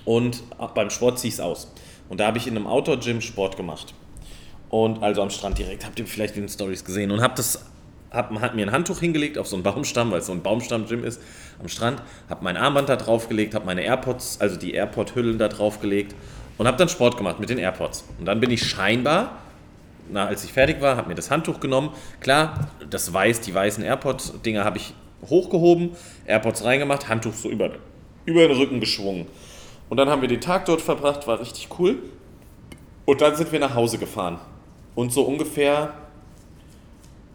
und 0.04 0.42
beim 0.74 0.90
Sport 0.90 1.18
ziehe 1.18 1.28
ich 1.28 1.34
es 1.34 1.40
aus. 1.40 1.72
Und 2.08 2.18
da 2.18 2.26
habe 2.26 2.38
ich 2.38 2.46
in 2.46 2.56
einem 2.56 2.66
Outdoor-Gym 2.66 3.20
Sport 3.20 3.56
gemacht. 3.56 3.94
Und 4.68 5.02
also 5.02 5.22
am 5.22 5.30
Strand 5.30 5.58
direkt, 5.58 5.84
habt 5.84 5.98
ihr 5.98 6.06
vielleicht 6.06 6.36
in 6.36 6.42
den 6.42 6.48
Stories 6.48 6.84
gesehen. 6.84 7.10
Und 7.10 7.20
hab 7.20 7.36
das, 7.36 7.64
hab, 8.12 8.38
hat 8.40 8.54
mir 8.54 8.66
ein 8.66 8.72
Handtuch 8.72 9.00
hingelegt 9.00 9.38
auf 9.38 9.46
so 9.46 9.56
einen 9.56 9.62
Baumstamm, 9.62 10.10
weil 10.10 10.20
es 10.20 10.26
so 10.26 10.32
ein 10.32 10.42
Baumstamm-Gym 10.42 11.04
ist, 11.04 11.20
am 11.60 11.68
Strand. 11.68 12.02
Hab 12.28 12.42
mein 12.42 12.56
Armband 12.56 12.88
da 12.88 12.96
draufgelegt, 12.96 13.54
hab 13.54 13.64
meine 13.64 13.82
AirPods, 13.82 14.40
also 14.40 14.56
die 14.56 14.74
AirPod-Hüllen 14.74 15.38
da 15.38 15.48
draufgelegt 15.48 16.14
Und 16.58 16.66
habe 16.66 16.76
dann 16.76 16.88
Sport 16.88 17.16
gemacht 17.16 17.40
mit 17.40 17.48
den 17.48 17.58
AirPods. 17.58 18.04
Und 18.18 18.26
dann 18.26 18.40
bin 18.40 18.50
ich 18.50 18.68
scheinbar, 18.68 19.38
na, 20.10 20.26
als 20.26 20.44
ich 20.44 20.52
fertig 20.52 20.80
war, 20.80 20.96
habe 20.96 21.08
mir 21.08 21.14
das 21.14 21.30
Handtuch 21.30 21.60
genommen. 21.60 21.90
Klar, 22.20 22.68
das 22.90 23.12
weiß, 23.12 23.40
die 23.40 23.54
weißen 23.54 23.82
AirPods-Dinger 23.82 24.64
habe 24.64 24.76
ich 24.76 24.94
hochgehoben, 25.28 25.90
AirPods 26.26 26.64
reingemacht, 26.64 27.08
Handtuch 27.08 27.34
so 27.34 27.48
über, 27.48 27.70
über 28.26 28.46
den 28.46 28.56
Rücken 28.56 28.80
geschwungen. 28.80 29.26
Und 29.88 29.96
dann 29.96 30.08
haben 30.08 30.20
wir 30.20 30.28
den 30.28 30.40
Tag 30.40 30.66
dort 30.66 30.80
verbracht, 30.80 31.26
war 31.26 31.40
richtig 31.40 31.68
cool. 31.78 31.98
Und 33.04 33.20
dann 33.20 33.36
sind 33.36 33.52
wir 33.52 33.60
nach 33.60 33.74
Hause 33.74 33.98
gefahren. 33.98 34.38
Und 34.94 35.12
so 35.12 35.22
ungefähr 35.22 35.94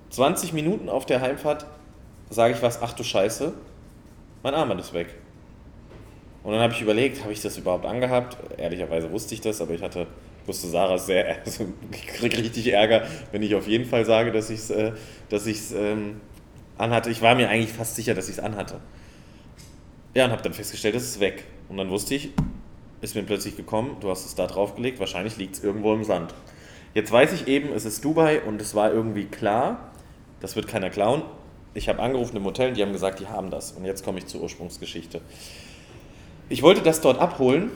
20 0.09 0.53
Minuten 0.53 0.89
auf 0.89 1.05
der 1.05 1.21
Heimfahrt 1.21 1.65
sage 2.29 2.53
ich 2.53 2.61
was, 2.61 2.81
ach 2.81 2.93
du 2.93 3.03
Scheiße, 3.03 3.53
mein 4.43 4.53
Armband 4.53 4.81
ist 4.81 4.93
weg. 4.93 5.15
Und 6.43 6.53
dann 6.53 6.61
habe 6.61 6.73
ich 6.73 6.81
überlegt, 6.81 7.23
habe 7.23 7.33
ich 7.33 7.41
das 7.41 7.57
überhaupt 7.57 7.85
angehabt? 7.85 8.37
Ehrlicherweise 8.57 9.11
wusste 9.11 9.33
ich 9.33 9.41
das, 9.41 9.59
aber 9.59 9.73
ich 9.73 9.81
hatte, 9.81 10.07
wusste 10.45 10.67
Sarah 10.67 10.97
sehr, 10.97 11.37
also 11.45 11.65
ich 11.91 12.07
kriege 12.07 12.37
richtig 12.37 12.67
Ärger, 12.67 13.05
wenn 13.31 13.41
ich 13.43 13.55
auf 13.55 13.67
jeden 13.67 13.85
Fall 13.85 14.05
sage, 14.05 14.31
dass 14.31 14.49
ich 14.49 14.59
es 14.59 14.69
äh, 14.69 14.93
dass 15.29 15.45
ähm, 15.73 16.21
anhatte. 16.77 17.09
Ich 17.09 17.21
war 17.21 17.35
mir 17.35 17.49
eigentlich 17.49 17.73
fast 17.73 17.95
sicher, 17.95 18.13
dass 18.13 18.29
ich 18.29 18.37
es 18.37 18.39
anhatte. 18.39 18.79
Ja, 20.13 20.25
und 20.25 20.31
habe 20.31 20.41
dann 20.41 20.53
festgestellt, 20.53 20.95
es 20.95 21.03
ist 21.03 21.19
weg. 21.19 21.43
Und 21.69 21.77
dann 21.77 21.89
wusste 21.89 22.15
ich, 22.15 22.29
ist 23.01 23.15
mir 23.15 23.23
plötzlich 23.23 23.55
gekommen, 23.55 23.97
du 23.99 24.09
hast 24.09 24.25
es 24.25 24.35
da 24.35 24.47
draufgelegt, 24.47 24.99
wahrscheinlich 24.99 25.37
liegt 25.37 25.55
es 25.55 25.63
irgendwo 25.63 25.93
im 25.93 26.03
Sand. 26.03 26.33
Jetzt 26.93 27.11
weiß 27.11 27.33
ich 27.33 27.47
eben, 27.47 27.71
es 27.73 27.85
ist 27.85 28.03
Dubai 28.03 28.41
und 28.41 28.61
es 28.61 28.73
war 28.73 28.91
irgendwie 28.91 29.25
klar, 29.25 29.91
das 30.39 30.55
wird 30.55 30.67
keiner 30.67 30.89
klauen. 30.89 31.23
Ich 31.73 31.89
habe 31.89 32.01
angerufen 32.01 32.37
im 32.37 32.45
Hotel 32.45 32.69
und 32.69 32.77
die 32.77 32.81
haben 32.81 32.93
gesagt, 32.93 33.19
die 33.19 33.27
haben 33.27 33.51
das. 33.51 33.71
Und 33.71 33.85
jetzt 33.85 34.03
komme 34.03 34.19
ich 34.19 34.27
zur 34.27 34.41
Ursprungsgeschichte. 34.41 35.21
Ich 36.49 36.63
wollte 36.63 36.81
das 36.81 37.01
dort 37.01 37.19
abholen, 37.19 37.71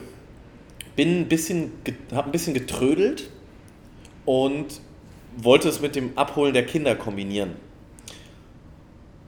bin 0.96 1.20
ein 1.20 1.28
bisschen, 1.28 1.72
habe 2.12 2.28
ein 2.28 2.32
bisschen 2.32 2.54
getrödelt 2.54 3.30
und 4.24 4.80
wollte 5.36 5.68
es 5.68 5.80
mit 5.80 5.94
dem 5.94 6.16
Abholen 6.16 6.54
der 6.54 6.66
Kinder 6.66 6.94
kombinieren. 6.94 7.56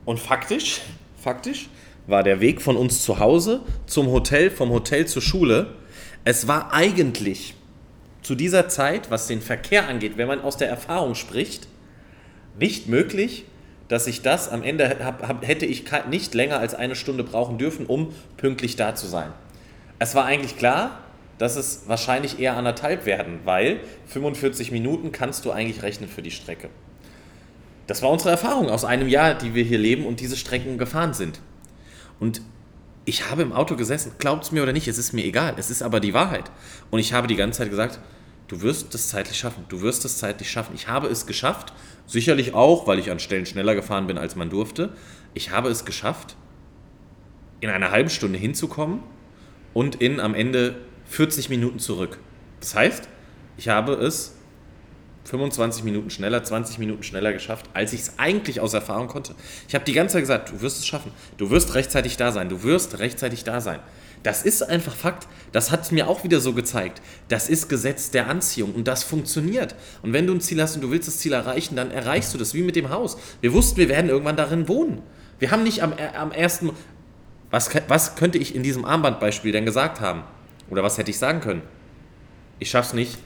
Und 0.05 0.19
faktisch, 0.19 0.81
faktisch 1.17 1.69
war 2.07 2.23
der 2.23 2.39
Weg 2.39 2.61
von 2.61 2.75
uns 2.75 3.03
zu 3.03 3.19
Hause 3.19 3.61
zum 3.87 4.07
Hotel, 4.07 4.51
vom 4.51 4.69
Hotel 4.69 5.07
zur 5.07 5.21
Schule, 5.21 5.73
es 6.23 6.47
war 6.47 6.73
eigentlich 6.73 7.53
zu 8.21 8.35
dieser 8.35 8.67
Zeit, 8.67 9.11
was 9.11 9.27
den 9.27 9.41
Verkehr 9.41 9.87
angeht, 9.87 10.17
wenn 10.17 10.27
man 10.27 10.41
aus 10.41 10.57
der 10.57 10.69
Erfahrung 10.69 11.13
spricht, 11.13 11.67
nicht 12.59 12.87
möglich, 12.87 13.45
dass 13.87 14.07
ich 14.07 14.21
das 14.21 14.49
am 14.49 14.63
Ende 14.63 14.97
hab, 15.03 15.27
hab, 15.27 15.47
hätte 15.47 15.65
ich 15.65 15.85
nicht 16.09 16.33
länger 16.33 16.59
als 16.59 16.73
eine 16.73 16.95
Stunde 16.95 17.23
brauchen 17.23 17.57
dürfen, 17.57 17.85
um 17.85 18.13
pünktlich 18.37 18.75
da 18.75 18.95
zu 18.95 19.07
sein. 19.07 19.31
Es 19.99 20.15
war 20.15 20.25
eigentlich 20.25 20.57
klar, 20.57 20.99
dass 21.37 21.55
es 21.55 21.83
wahrscheinlich 21.87 22.39
eher 22.39 22.55
anderthalb 22.55 23.05
werden, 23.05 23.39
weil 23.43 23.79
45 24.07 24.71
Minuten 24.71 25.11
kannst 25.11 25.45
du 25.45 25.51
eigentlich 25.51 25.83
rechnen 25.83 26.09
für 26.09 26.21
die 26.21 26.31
Strecke. 26.31 26.69
Das 27.87 28.01
war 28.01 28.09
unsere 28.09 28.31
Erfahrung 28.31 28.69
aus 28.69 28.85
einem 28.85 29.07
Jahr, 29.07 29.35
die 29.35 29.53
wir 29.53 29.63
hier 29.63 29.77
leben 29.77 30.05
und 30.05 30.19
diese 30.19 30.37
Strecken 30.37 30.77
gefahren 30.77 31.13
sind. 31.13 31.39
Und 32.19 32.41
ich 33.03 33.29
habe 33.29 33.43
im 33.43 33.53
Auto 33.53 33.75
gesessen, 33.75 34.13
glaubt 34.17 34.45
es 34.45 34.51
mir 34.51 34.63
oder 34.63 34.73
nicht, 34.73 34.87
es 34.87 34.97
ist 34.97 35.13
mir 35.13 35.23
egal, 35.23 35.53
es 35.57 35.69
ist 35.69 35.83
aber 35.83 35.99
die 35.99 36.13
Wahrheit. 36.13 36.49
Und 36.89 36.99
ich 36.99 37.13
habe 37.13 37.27
die 37.27 37.35
ganze 37.35 37.59
Zeit 37.59 37.69
gesagt, 37.69 37.99
du 38.47 38.61
wirst 38.61 38.95
es 38.95 39.09
zeitlich 39.09 39.37
schaffen, 39.37 39.65
du 39.69 39.81
wirst 39.81 40.05
es 40.05 40.17
zeitlich 40.17 40.49
schaffen. 40.49 40.73
Ich 40.73 40.87
habe 40.87 41.07
es 41.07 41.27
geschafft, 41.27 41.73
sicherlich 42.07 42.53
auch, 42.53 42.87
weil 42.87 42.99
ich 42.99 43.11
an 43.11 43.19
Stellen 43.19 43.45
schneller 43.45 43.75
gefahren 43.75 44.07
bin, 44.07 44.17
als 44.17 44.35
man 44.35 44.49
durfte. 44.49 44.93
Ich 45.33 45.51
habe 45.51 45.69
es 45.69 45.85
geschafft, 45.85 46.35
in 47.61 47.69
einer 47.69 47.91
halben 47.91 48.09
Stunde 48.09 48.37
hinzukommen 48.37 48.99
und 49.73 49.95
in 49.95 50.19
am 50.19 50.35
Ende 50.35 50.75
40 51.05 51.49
Minuten 51.49 51.79
zurück. 51.79 52.19
Das 52.59 52.75
heißt, 52.75 53.09
ich 53.57 53.69
habe 53.69 53.93
es 53.93 54.35
25 55.25 55.83
Minuten 55.83 56.09
schneller, 56.09 56.43
20 56.43 56.77
Minuten 56.77 57.03
schneller 57.03 57.33
geschafft, 57.33 57.69
als 57.73 57.93
ich 57.93 58.01
es 58.01 58.19
eigentlich 58.19 58.59
aus 58.59 58.73
Erfahrung 58.73 59.07
konnte. 59.07 59.33
Ich 59.67 59.73
habe 59.73 59.83
die 59.83 59.93
ganze 59.93 60.13
Zeit 60.13 60.21
gesagt, 60.21 60.51
du 60.51 60.61
wirst 60.61 60.77
es 60.77 60.85
schaffen. 60.85 61.11
Du 61.37 61.49
wirst 61.49 61.73
rechtzeitig 61.73 62.17
da 62.17 62.31
sein. 62.31 62.49
Du 62.49 62.63
wirst 62.63 62.99
rechtzeitig 62.99 63.43
da 63.43 63.59
sein. 63.59 63.79
Das 64.25 64.41
ist 64.41 64.63
einfach 64.63 64.95
Fakt. 64.95 65.27
Das 65.51 65.69
hat 65.69 65.91
mir 65.91 66.07
auch 66.07 66.23
wieder 66.23 66.39
so 66.39 66.53
gezeigt. 66.53 66.99
Das 67.27 67.47
ist 67.47 67.69
Gesetz 67.69 68.09
der 68.09 68.27
Anziehung 68.27 68.73
und 68.73 68.87
das 68.87 69.03
funktioniert. 69.03 69.75
Und 70.01 70.13
wenn 70.13 70.25
du 70.25 70.33
ein 70.33 70.41
Ziel 70.41 70.59
hast 70.59 70.73
und 70.73 70.81
du 70.81 70.89
willst 70.89 71.07
das 71.07 71.19
Ziel 71.19 71.33
erreichen, 71.33 71.75
dann 71.75 71.91
erreichst 71.91 72.33
du 72.33 72.39
das, 72.39 72.55
wie 72.55 72.63
mit 72.63 72.75
dem 72.75 72.89
Haus. 72.89 73.17
Wir 73.41 73.53
wussten, 73.53 73.77
wir 73.77 73.87
werden 73.87 74.09
irgendwann 74.09 74.35
darin 74.35 74.67
wohnen. 74.67 75.03
Wir 75.37 75.51
haben 75.51 75.61
nicht 75.61 75.83
am, 75.83 75.93
äh, 75.93 76.07
am 76.17 76.31
ersten... 76.31 76.71
Was, 77.51 77.69
was 77.87 78.15
könnte 78.15 78.39
ich 78.39 78.55
in 78.55 78.63
diesem 78.63 78.83
Armbandbeispiel 78.83 79.51
denn 79.51 79.63
gesagt 79.63 80.01
haben? 80.01 80.23
Oder 80.71 80.81
was 80.81 80.97
hätte 80.97 81.11
ich 81.11 81.19
sagen 81.19 81.39
können? 81.39 81.61
Ich 82.57 82.71
schaff's 82.71 82.93
nicht. 82.93 83.19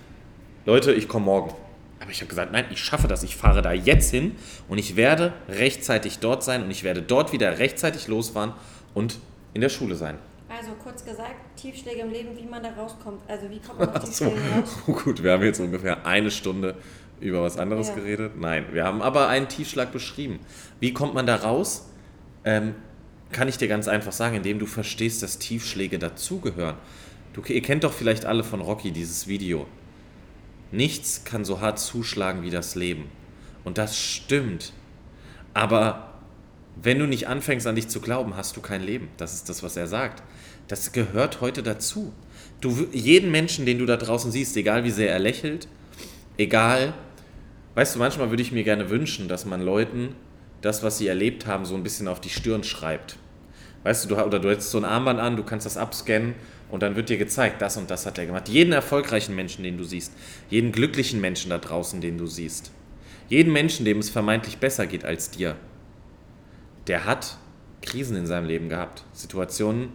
Leute, 0.65 0.91
ich 0.91 1.07
komme 1.07 1.23
morgen. 1.23 1.55
Aber 2.01 2.11
ich 2.11 2.19
habe 2.19 2.27
gesagt, 2.27 2.51
nein, 2.51 2.65
ich 2.71 2.83
schaffe 2.83 3.07
das. 3.07 3.23
Ich 3.23 3.37
fahre 3.37 3.61
da 3.61 3.71
jetzt 3.71 4.11
hin 4.11 4.35
und 4.67 4.77
ich 4.77 4.97
werde 4.97 5.31
rechtzeitig 5.47 6.19
dort 6.19 6.43
sein 6.43 6.61
und 6.61 6.71
ich 6.71 6.83
werde 6.83 7.01
dort 7.01 7.31
wieder 7.31 7.57
rechtzeitig 7.57 8.09
losfahren 8.09 8.51
und 8.93 9.17
in 9.53 9.61
der 9.61 9.69
Schule 9.69 9.95
sein. 9.95 10.17
Also 10.49 10.71
kurz 10.83 11.05
gesagt, 11.05 11.35
Tiefschläge 11.55 12.01
im 12.01 12.11
Leben, 12.11 12.35
wie 12.35 12.45
man 12.45 12.63
da 12.63 12.71
rauskommt. 12.71 13.21
Also 13.27 13.49
wie 13.49 13.59
kommt 13.59 13.79
man 13.79 13.89
aus 13.89 14.03
Tiefschlägen 14.05 14.41
raus? 14.53 14.77
Oh 14.87 14.91
gut, 15.03 15.23
wir 15.23 15.31
haben 15.31 15.43
jetzt 15.43 15.59
ungefähr 15.59 16.05
eine 16.05 16.31
Stunde 16.31 16.75
über 17.21 17.43
was 17.43 17.57
anderes 17.57 17.89
ja. 17.89 17.95
geredet. 17.95 18.33
Nein, 18.39 18.65
wir 18.71 18.83
haben 18.83 19.01
aber 19.01 19.27
einen 19.27 19.47
Tiefschlag 19.47 19.91
beschrieben. 19.91 20.39
Wie 20.79 20.93
kommt 20.93 21.13
man 21.13 21.27
da 21.27 21.35
raus? 21.35 21.87
Ähm, 22.45 22.75
kann 23.31 23.47
ich 23.47 23.57
dir 23.57 23.67
ganz 23.67 23.87
einfach 23.87 24.11
sagen, 24.11 24.37
indem 24.37 24.59
du 24.59 24.65
verstehst, 24.65 25.21
dass 25.21 25.37
Tiefschläge 25.37 25.99
dazugehören. 25.99 26.75
Du, 27.33 27.43
ihr 27.43 27.61
kennt 27.61 27.83
doch 27.83 27.93
vielleicht 27.93 28.25
alle 28.25 28.43
von 28.43 28.61
Rocky 28.61 28.91
dieses 28.91 29.27
Video. 29.27 29.67
Nichts 30.71 31.23
kann 31.25 31.45
so 31.45 31.61
hart 31.61 31.79
zuschlagen 31.79 32.41
wie 32.41 32.49
das 32.49 32.75
Leben. 32.75 33.05
Und 33.63 33.77
das 33.77 33.97
stimmt. 33.97 34.73
Aber 35.53 36.13
wenn 36.75 36.97
du 36.97 37.05
nicht 37.05 37.27
anfängst 37.27 37.67
an 37.67 37.75
dich 37.75 37.87
zu 37.87 37.99
glauben, 38.01 38.35
hast 38.35 38.55
du 38.57 38.61
kein 38.61 38.81
Leben. 38.81 39.09
Das 39.17 39.33
ist 39.33 39.49
das, 39.49 39.63
was 39.63 39.75
er 39.75 39.87
sagt. 39.87 40.23
Das 40.69 40.91
gehört 40.91 41.41
heute 41.41 41.63
dazu. 41.63 42.13
Du, 42.61 42.87
jeden 42.91 43.31
Menschen, 43.31 43.65
den 43.65 43.79
du 43.79 43.85
da 43.87 43.97
draußen 43.97 44.31
siehst, 44.31 44.55
egal 44.55 44.83
wie 44.83 44.91
sehr 44.91 45.11
er 45.11 45.17
lächelt, 45.17 45.67
egal, 46.37 46.93
weißt 47.73 47.95
du, 47.95 47.99
manchmal 47.99 48.29
würde 48.29 48.43
ich 48.43 48.51
mir 48.51 48.63
gerne 48.63 48.91
wünschen, 48.91 49.27
dass 49.27 49.45
man 49.45 49.61
Leuten 49.61 50.15
das, 50.61 50.83
was 50.83 50.99
sie 50.99 51.07
erlebt 51.07 51.47
haben, 51.47 51.65
so 51.65 51.73
ein 51.73 51.81
bisschen 51.81 52.07
auf 52.07 52.21
die 52.21 52.29
Stirn 52.29 52.63
schreibt. 52.63 53.17
Weißt 53.83 54.05
du, 54.05 54.09
du 54.09 54.23
oder 54.23 54.39
du 54.39 54.49
hättest 54.51 54.69
so 54.69 54.77
ein 54.77 54.85
Armband 54.85 55.19
an, 55.19 55.37
du 55.37 55.43
kannst 55.43 55.65
das 55.65 55.75
abscannen 55.75 56.35
und 56.69 56.83
dann 56.83 56.95
wird 56.95 57.09
dir 57.09 57.17
gezeigt, 57.17 57.61
das 57.63 57.77
und 57.77 57.89
das 57.89 58.05
hat 58.05 58.19
er 58.19 58.27
gemacht. 58.27 58.47
Jeden 58.47 58.73
erfolgreichen 58.73 59.35
Menschen, 59.35 59.63
den 59.63 59.77
du 59.77 59.83
siehst, 59.83 60.13
jeden 60.51 60.71
glücklichen 60.71 61.19
Menschen 61.19 61.49
da 61.49 61.57
draußen, 61.57 61.99
den 61.99 62.19
du 62.19 62.27
siehst, 62.27 62.71
jeden 63.27 63.53
Menschen, 63.53 63.85
dem 63.85 63.97
es 63.97 64.11
vermeintlich 64.11 64.57
besser 64.57 64.85
geht 64.85 65.03
als 65.03 65.31
dir, 65.31 65.55
der 66.85 67.05
hat 67.05 67.37
Krisen 67.81 68.17
in 68.17 68.27
seinem 68.27 68.45
Leben 68.45 68.69
gehabt, 68.69 69.03
Situationen. 69.13 69.89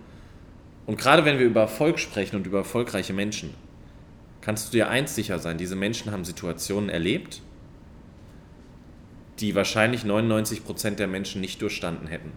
Und 0.86 0.98
gerade 0.98 1.24
wenn 1.24 1.38
wir 1.38 1.46
über 1.46 1.62
Erfolg 1.62 1.98
sprechen 1.98 2.36
und 2.36 2.46
über 2.46 2.58
erfolgreiche 2.58 3.12
Menschen, 3.12 3.54
kannst 4.40 4.68
du 4.68 4.76
dir 4.76 4.88
eins 4.88 5.14
sicher 5.14 5.38
sein, 5.38 5.56
diese 5.56 5.76
Menschen 5.76 6.12
haben 6.12 6.24
Situationen 6.24 6.90
erlebt, 6.90 7.40
die 9.40 9.54
wahrscheinlich 9.54 10.02
99% 10.02 10.96
der 10.96 11.06
Menschen 11.06 11.40
nicht 11.40 11.60
durchstanden 11.62 12.06
hätten, 12.06 12.32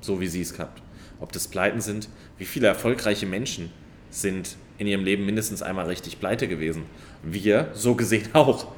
so 0.00 0.20
wie 0.20 0.28
sie 0.28 0.40
es 0.40 0.54
gehabt 0.54 0.82
ob 1.20 1.32
das 1.32 1.48
Pleiten 1.48 1.80
sind. 1.80 2.08
Wie 2.38 2.44
viele 2.44 2.66
erfolgreiche 2.66 3.26
Menschen 3.26 3.70
sind 4.10 4.56
in 4.78 4.86
ihrem 4.86 5.04
Leben 5.04 5.24
mindestens 5.26 5.62
einmal 5.62 5.86
richtig 5.86 6.18
pleite 6.18 6.48
gewesen? 6.48 6.84
Wir, 7.22 7.70
so 7.74 7.94
gesehen 7.94 8.28
auch 8.32 8.68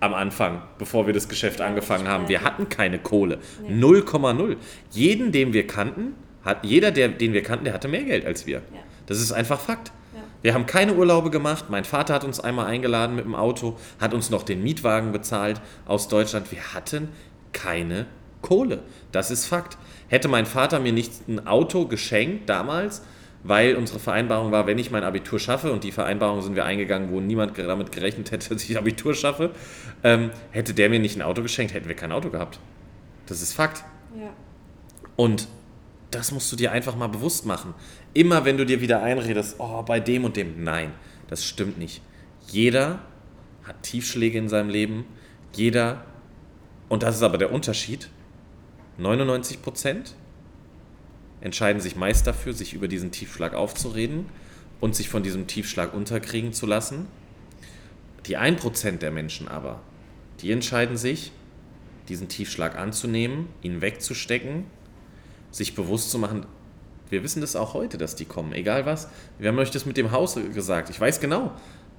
am 0.00 0.14
Anfang, 0.14 0.62
bevor 0.78 1.06
wir 1.06 1.12
das 1.12 1.28
Geschäft 1.28 1.60
angefangen 1.60 2.08
haben. 2.08 2.28
Wir 2.28 2.42
hatten 2.42 2.70
keine 2.70 2.98
Kohle. 2.98 3.38
0,0. 3.68 4.56
Jeden, 4.92 5.30
den 5.30 5.52
wir 5.52 5.66
kannten, 5.66 6.14
hat, 6.44 6.64
jeder, 6.64 6.90
der, 6.90 7.08
den 7.08 7.32
wir 7.32 7.42
kannten, 7.42 7.64
der 7.64 7.74
hatte 7.74 7.88
mehr 7.88 8.02
Geld 8.02 8.24
als 8.24 8.46
wir. 8.46 8.62
Das 9.06 9.20
ist 9.20 9.32
einfach 9.32 9.60
Fakt. 9.60 9.92
Wir 10.42 10.54
haben 10.54 10.66
keine 10.66 10.94
Urlaube 10.94 11.30
gemacht. 11.30 11.66
Mein 11.68 11.84
Vater 11.84 12.14
hat 12.14 12.24
uns 12.24 12.40
einmal 12.40 12.66
eingeladen 12.66 13.16
mit 13.16 13.24
dem 13.24 13.34
Auto, 13.34 13.76
hat 14.00 14.14
uns 14.14 14.30
noch 14.30 14.42
den 14.42 14.62
Mietwagen 14.62 15.12
bezahlt 15.12 15.60
aus 15.86 16.08
Deutschland. 16.08 16.50
Wir 16.50 16.74
hatten 16.74 17.08
keine 17.52 18.06
Kohle. 18.40 18.82
Das 19.12 19.30
ist 19.30 19.46
Fakt. 19.46 19.76
Hätte 20.08 20.28
mein 20.28 20.46
Vater 20.46 20.80
mir 20.80 20.92
nicht 20.92 21.28
ein 21.28 21.46
Auto 21.46 21.86
geschenkt 21.86 22.48
damals, 22.48 23.02
weil 23.42 23.76
unsere 23.76 23.98
Vereinbarung 23.98 24.50
war, 24.50 24.66
wenn 24.66 24.78
ich 24.78 24.90
mein 24.90 25.04
Abitur 25.04 25.38
schaffe, 25.38 25.72
und 25.72 25.84
die 25.84 25.92
Vereinbarung 25.92 26.42
sind 26.42 26.56
wir 26.56 26.64
eingegangen, 26.64 27.10
wo 27.10 27.20
niemand 27.20 27.56
damit 27.58 27.92
gerechnet 27.92 28.30
hätte, 28.30 28.48
dass 28.54 28.64
ich 28.64 28.78
Abitur 28.78 29.14
schaffe, 29.14 29.50
ähm, 30.02 30.30
hätte 30.50 30.74
der 30.74 30.88
mir 30.88 30.98
nicht 30.98 31.16
ein 31.16 31.22
Auto 31.22 31.42
geschenkt, 31.42 31.74
hätten 31.74 31.88
wir 31.88 31.96
kein 31.96 32.12
Auto 32.12 32.30
gehabt. 32.30 32.60
Das 33.26 33.42
ist 33.42 33.52
Fakt. 33.52 33.84
Ja. 34.18 34.30
Und 35.16 35.48
das 36.10 36.32
musst 36.32 36.50
du 36.50 36.56
dir 36.56 36.72
einfach 36.72 36.96
mal 36.96 37.08
bewusst 37.08 37.46
machen. 37.46 37.74
Immer 38.14 38.44
wenn 38.44 38.56
du 38.56 38.66
dir 38.66 38.80
wieder 38.80 39.02
einredest, 39.02 39.56
oh, 39.58 39.82
bei 39.82 40.00
dem 40.00 40.24
und 40.24 40.36
dem, 40.36 40.64
nein, 40.64 40.92
das 41.28 41.44
stimmt 41.44 41.78
nicht. 41.78 42.02
Jeder 42.48 43.00
hat 43.64 43.82
Tiefschläge 43.82 44.38
in 44.38 44.48
seinem 44.48 44.70
Leben, 44.70 45.04
jeder, 45.54 46.04
und 46.88 47.02
das 47.02 47.16
ist 47.16 47.22
aber 47.22 47.38
der 47.38 47.52
Unterschied, 47.52 48.08
99 48.98 49.62
Prozent 49.62 50.14
entscheiden 51.40 51.80
sich 51.80 51.96
meist 51.96 52.26
dafür, 52.26 52.52
sich 52.52 52.74
über 52.74 52.88
diesen 52.88 53.12
Tiefschlag 53.12 53.54
aufzureden 53.54 54.26
und 54.80 54.94
sich 54.94 55.08
von 55.08 55.22
diesem 55.22 55.46
Tiefschlag 55.46 55.94
unterkriegen 55.94 56.52
zu 56.52 56.66
lassen. 56.66 57.06
Die 58.26 58.36
1% 58.36 58.98
der 58.98 59.10
Menschen 59.10 59.48
aber, 59.48 59.80
die 60.40 60.52
entscheiden 60.52 60.96
sich, 60.96 61.32
diesen 62.08 62.28
Tiefschlag 62.28 62.76
anzunehmen, 62.76 63.48
ihn 63.62 63.80
wegzustecken, 63.80 64.64
sich 65.50 65.74
bewusst 65.74 66.10
zu 66.10 66.18
machen, 66.18 66.46
wir 67.10 67.24
wissen 67.24 67.40
das 67.40 67.56
auch 67.56 67.74
heute, 67.74 67.98
dass 67.98 68.14
die 68.14 68.24
kommen, 68.24 68.52
egal 68.52 68.86
was. 68.86 69.08
Wir 69.38 69.48
haben 69.48 69.58
euch 69.58 69.72
das 69.72 69.84
mit 69.84 69.96
dem 69.96 70.12
Haus 70.12 70.38
gesagt. 70.54 70.90
Ich 70.90 71.00
weiß 71.00 71.20
genau, 71.20 71.52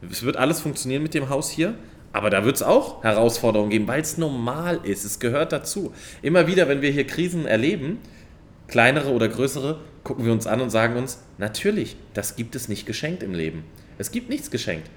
es 0.10 0.24
wird 0.24 0.38
alles 0.38 0.62
funktionieren 0.62 1.04
mit 1.04 1.14
dem 1.14 1.30
Haus 1.30 1.50
hier, 1.50 1.76
aber 2.14 2.30
da 2.30 2.46
wird 2.46 2.56
es 2.56 2.64
auch 2.64 3.04
Herausforderungen 3.04 3.70
geben, 3.70 3.88
weil 3.88 4.02
es 4.02 4.18
normal 4.18 4.80
ist. 4.84 5.04
Es 5.04 5.20
gehört 5.20 5.52
dazu. 5.52 5.94
Immer 6.22 6.48
wieder, 6.48 6.68
wenn 6.68 6.82
wir 6.82 6.92
hier 6.92 7.06
Krisen 7.06 7.46
erleben, 7.46 8.00
kleinere 8.68 9.12
oder 9.12 9.28
größere, 9.28 9.82
gucken 10.04 10.26
wir 10.26 10.32
uns 10.32 10.48
an 10.48 10.62
und 10.62 10.70
sagen 10.70 10.96
uns, 10.96 11.20
natürlich, 11.38 11.98
das 12.14 12.36
gibt 12.36 12.56
es 12.56 12.70
nicht 12.70 12.86
geschenkt 12.86 13.22
im 13.22 13.34
Leben. 13.34 13.64
Es 13.98 14.12
gibt 14.12 14.30
nichts 14.30 14.50
geschenkt. 14.50 14.90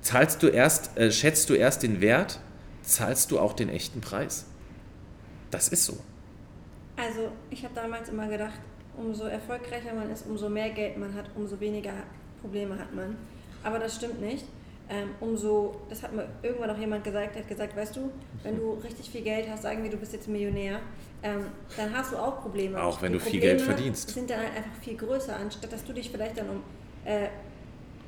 Zahlst 0.00 0.42
du 0.42 0.46
erst, 0.46 0.96
äh, 0.96 1.10
schätzt 1.10 1.50
du 1.50 1.54
erst 1.54 1.82
den 1.82 2.00
Wert, 2.00 2.38
zahlst 2.82 3.32
du 3.32 3.40
auch 3.40 3.52
den 3.52 3.68
echten 3.68 4.00
Preis. 4.00 4.46
Das 5.50 5.68
ist 5.68 5.84
so. 5.84 5.98
Also, 6.96 7.28
ich 7.50 7.62
habe 7.64 7.74
damals 7.74 8.08
immer 8.08 8.26
gedacht, 8.28 8.60
umso 8.96 9.24
erfolgreicher 9.24 9.92
man 9.94 10.10
ist, 10.10 10.26
umso 10.26 10.48
mehr 10.48 10.70
Geld 10.70 10.96
man 10.96 11.14
hat, 11.14 11.26
umso 11.34 11.58
weniger 11.60 11.92
Probleme 12.40 12.78
hat 12.78 12.94
man. 12.94 13.16
Aber 13.62 13.78
das 13.78 13.96
stimmt 13.96 14.20
nicht. 14.20 14.44
Ähm, 14.88 15.10
umso, 15.20 15.80
das 15.88 16.02
hat 16.04 16.14
mir 16.14 16.28
irgendwann 16.42 16.70
auch 16.70 16.78
jemand 16.78 17.02
gesagt, 17.02 17.34
hat 17.36 17.48
gesagt, 17.48 17.76
weißt 17.76 17.96
du, 17.96 18.10
wenn 18.44 18.56
du 18.56 18.74
richtig 18.74 19.10
viel 19.10 19.22
Geld 19.22 19.48
hast, 19.50 19.62
sagen 19.62 19.82
wir, 19.82 19.90
du 19.90 19.96
bist 19.96 20.12
jetzt 20.12 20.28
Millionär, 20.28 20.78
ähm, 21.24 21.46
dann 21.76 21.92
hast 21.92 22.12
du 22.12 22.16
auch 22.16 22.40
Probleme. 22.40 22.80
Auch 22.80 23.02
wenn 23.02 23.12
Die 23.12 23.18
du 23.18 23.24
viel 23.24 23.40
Probleme 23.40 23.56
Geld 23.56 23.62
verdienst. 23.62 24.10
sind 24.10 24.30
dann 24.30 24.38
halt 24.38 24.56
einfach 24.56 24.80
viel 24.80 24.96
größer, 24.96 25.34
anstatt 25.36 25.72
dass 25.72 25.84
du 25.84 25.92
dich 25.92 26.08
vielleicht 26.10 26.38
dann 26.38 26.48
um, 26.50 26.62
äh, 27.04 27.26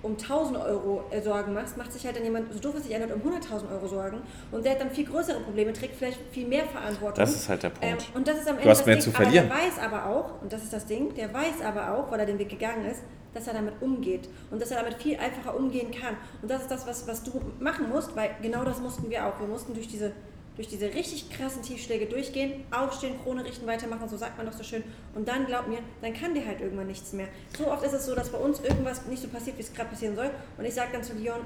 um 0.03 0.13
1000 0.13 0.57
Euro 0.59 1.03
äh, 1.11 1.21
Sorgen 1.21 1.53
machst, 1.55 1.77
macht 1.77 1.93
sich 1.93 2.05
halt 2.07 2.17
dann 2.17 2.25
jemand, 2.25 2.53
so 2.53 2.59
doof 2.61 2.75
es 2.77 2.85
sich 2.85 2.93
ändert, 2.95 3.11
um 3.13 3.21
100.000 3.21 3.73
Euro 3.73 3.87
Sorgen 3.89 4.21
und 4.53 4.65
der 4.65 4.73
hat 4.73 4.81
dann 4.81 4.91
viel 4.91 5.05
größere 5.07 5.41
Probleme, 5.41 5.73
trägt 5.73 5.97
vielleicht 5.97 6.19
viel 6.31 6.47
mehr 6.47 6.65
Verantwortung. 6.67 7.17
Das 7.17 7.35
ist 7.35 7.49
halt 7.49 7.63
der 7.63 7.71
Punkt. 7.71 7.85
Ähm, 7.85 7.99
und 8.15 8.29
das 8.29 8.37
ist 8.39 8.49
am 8.49 8.55
Du 8.57 8.61
Ende 8.61 8.71
hast 8.71 8.79
das 8.81 8.87
mehr 8.87 8.95
Ding. 8.97 9.03
zu 9.05 9.11
Aber 9.11 9.23
verlieren. 9.25 9.49
der 9.49 9.57
weiß 9.57 9.79
aber 9.85 10.07
auch, 10.07 10.43
und 10.43 10.53
das 10.53 10.63
ist 10.63 10.73
das 10.73 10.87
Ding, 10.87 11.15
der 11.15 11.33
weiß 11.35 11.63
aber 11.65 11.95
auch, 11.95 12.11
weil 12.11 12.21
er 12.21 12.27
den 12.27 12.39
Weg 12.39 12.49
gegangen 12.49 12.87
ist, 12.87 13.03
dass 13.35 13.47
er 13.47 13.55
damit 13.55 13.75
umgeht 13.81 14.29
und 14.51 14.61
dass 14.63 14.71
er 14.71 14.83
damit 14.83 14.95
viel 15.03 15.17
einfacher 15.19 15.55
umgehen 15.57 15.91
kann. 15.91 16.17
Und 16.43 16.51
das 16.51 16.63
ist 16.63 16.71
das, 16.71 16.87
was, 16.87 17.07
was 17.07 17.23
du 17.23 17.41
machen 17.61 17.89
musst, 17.91 18.17
weil 18.17 18.31
genau 18.41 18.65
das 18.65 18.81
mussten 18.81 19.11
wir 19.11 19.27
auch. 19.27 19.39
Wir 19.39 19.47
mussten 19.47 19.75
durch 19.75 19.87
diese, 19.89 20.13
durch 20.59 20.69
diese 20.69 20.93
richtig 20.93 21.31
krassen 21.31 21.63
Tiefschläge 21.63 22.07
durchgehen, 22.07 22.65
aufstehen, 22.73 23.15
Krone 23.23 23.45
richten, 23.45 23.65
weitermachen, 23.67 24.09
so 24.09 24.17
sagt 24.17 24.37
man 24.37 24.45
doch 24.45 24.53
so 24.53 24.65
schön. 24.65 24.83
Und 25.15 25.27
dann, 25.29 25.47
glaub 25.47 25.69
mir, 25.69 25.79
dann 26.03 26.13
kann 26.13 26.35
dir 26.35 26.45
halt 26.45 26.61
irgendwann 26.61 26.89
nichts 26.89 27.13
mehr. 27.13 27.29
So 27.57 27.71
oft 27.71 27.85
ist 27.85 27.93
es 27.93 28.05
so, 28.05 28.15
dass 28.17 28.29
bei 28.31 28.39
uns 28.39 28.59
irgendwas 28.61 29.07
nicht 29.07 29.23
so 29.23 29.29
passiert, 29.29 29.57
wie 29.57 29.63
es 29.63 29.73
gerade 29.73 29.89
passieren 29.91 30.17
soll. 30.17 30.31
Und 30.59 30.65
ich 30.65 30.75
sage 30.75 30.89
dann 30.93 31.03
zu 31.05 31.15
Leon, 31.15 31.41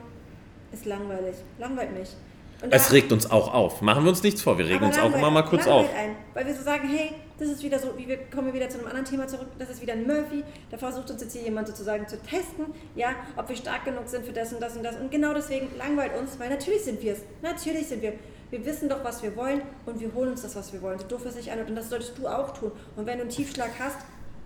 ist 0.73 0.87
langweilig, 0.87 1.37
langweilt 1.59 1.93
mich. 1.97 2.09
Und 2.63 2.73
Es 2.73 2.87
da- 2.87 2.93
regt 2.93 3.13
uns 3.13 3.31
auch 3.31 3.53
auf. 3.53 3.83
Machen 3.83 4.03
wir 4.05 4.09
uns 4.09 4.23
nichts 4.23 4.41
vor. 4.41 4.57
Wir 4.57 4.67
regen 4.67 4.85
uns 4.85 4.99
auch 4.99 5.13
immer 5.15 5.31
mal 5.31 5.43
kurz 5.43 5.67
auf. 5.67 5.87
Einen, 5.95 6.17
weil 6.33 6.47
wir 6.47 6.55
so 6.55 6.63
sagen, 6.63 6.89
hey, 6.89 7.11
das 7.39 7.49
ist 7.49 7.63
wieder 7.63 7.79
so, 7.79 7.89
wie 7.99 8.09
wir 8.09 8.17
kommen 8.31 8.55
wieder 8.55 8.69
zu 8.71 8.79
einem 8.79 8.87
anderen 8.87 9.05
Thema 9.05 9.27
zurück, 9.27 9.49
das 9.59 9.69
ist 9.69 9.83
wieder 9.83 9.95
ein 9.95 10.07
Murphy, 10.07 10.45
da 10.71 10.79
versucht 10.79 11.11
uns 11.11 11.21
jetzt 11.21 11.33
hier 11.33 11.43
jemand 11.43 11.67
sozusagen 11.67 12.07
zu 12.07 12.17
testen, 12.23 12.67
ja, 12.95 13.17
ob 13.37 13.49
wir 13.49 13.57
stark 13.57 13.85
genug 13.85 14.07
sind 14.07 14.25
für 14.25 14.33
das 14.33 14.53
und 14.53 14.63
das 14.63 14.77
und 14.77 14.85
das. 14.85 14.97
Und 14.97 15.11
genau 15.11 15.35
deswegen 15.35 15.69
langweilt 15.77 16.17
uns, 16.17 16.39
weil 16.39 16.49
natürlich 16.51 16.83
sind 16.85 17.03
wir 17.03 17.13
es. 17.15 17.19
Natürlich 17.43 17.89
sind 17.89 18.01
wir. 18.01 18.15
Wir 18.53 18.67
wissen 18.67 18.91
doch, 18.91 19.03
was 19.03 19.23
wir 19.23 19.35
wollen 19.35 19.63
und 19.87 19.99
wir 19.99 20.13
holen 20.13 20.33
uns 20.33 20.43
das, 20.43 20.55
was 20.57 20.75
wir 20.75 20.83
wollen. 20.83 20.99
So 20.99 21.07
doof 21.07 21.25
es 21.25 21.37
sich 21.37 21.51
an 21.51 21.61
und 21.61 21.75
das 21.75 21.89
solltest 21.89 22.19
du 22.19 22.29
auch 22.29 22.53
tun. 22.53 22.71
Und 22.97 23.07
wenn 23.07 23.17
du 23.17 23.23
einen 23.23 23.31
Tiefschlag 23.31 23.71
hast, 23.79 23.97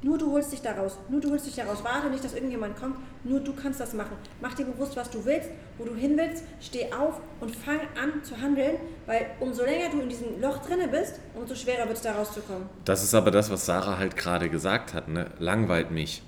nur 0.01 0.17
du 0.17 0.31
holst 0.31 0.53
dich 0.53 0.63
da 0.63 0.75
raus. 0.75 0.97
Nur 1.09 1.21
du 1.21 1.33
holst 1.33 1.45
dich 1.45 1.57
da 1.57 1.65
raus. 1.65 1.79
Warte 1.83 2.09
nicht, 2.09 2.23
dass 2.23 2.33
irgendjemand 2.33 2.79
kommt. 2.79 2.99
Nur 3.25 3.41
du 3.41 3.53
kannst 3.53 3.81
das 3.81 3.95
machen. 3.95 4.17
Mach 4.41 4.55
dir 4.55 4.65
bewusst, 4.65 4.97
was 4.97 5.11
du 5.11 5.25
willst, 5.25 5.49
wo 5.77 5.85
du 5.85 5.97
hin 5.97 6.17
willst. 6.17 6.45
Steh 6.61 6.93
auf 6.93 7.21
und 7.41 7.57
fang 7.57 7.81
an 8.01 8.23
zu 8.23 8.41
handeln, 8.41 8.77
weil 9.07 9.27
umso 9.41 9.65
länger 9.65 9.91
du 9.91 9.99
in 9.99 10.09
diesem 10.09 10.41
Loch 10.41 10.59
drinne 10.65 10.87
bist, 10.87 11.19
umso 11.35 11.57
schwerer 11.57 11.89
wird 11.89 11.97
es 11.97 12.03
da 12.03 12.13
rauszukommen. 12.13 12.69
Das 12.85 13.03
ist 13.03 13.13
aber 13.13 13.33
das, 13.33 13.51
was 13.51 13.67
Sarah 13.67 13.99
halt 13.99 14.17
gerade 14.17 14.49
gesagt 14.49 14.95
hat. 14.95 15.09
Ne? 15.09 15.33
Langweilt 15.41 15.91
mich. 15.91 16.23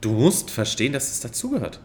Du 0.00 0.10
musst 0.10 0.50
verstehen, 0.50 0.92
dass 0.92 1.12
es 1.12 1.20
dazugehört. 1.20 1.78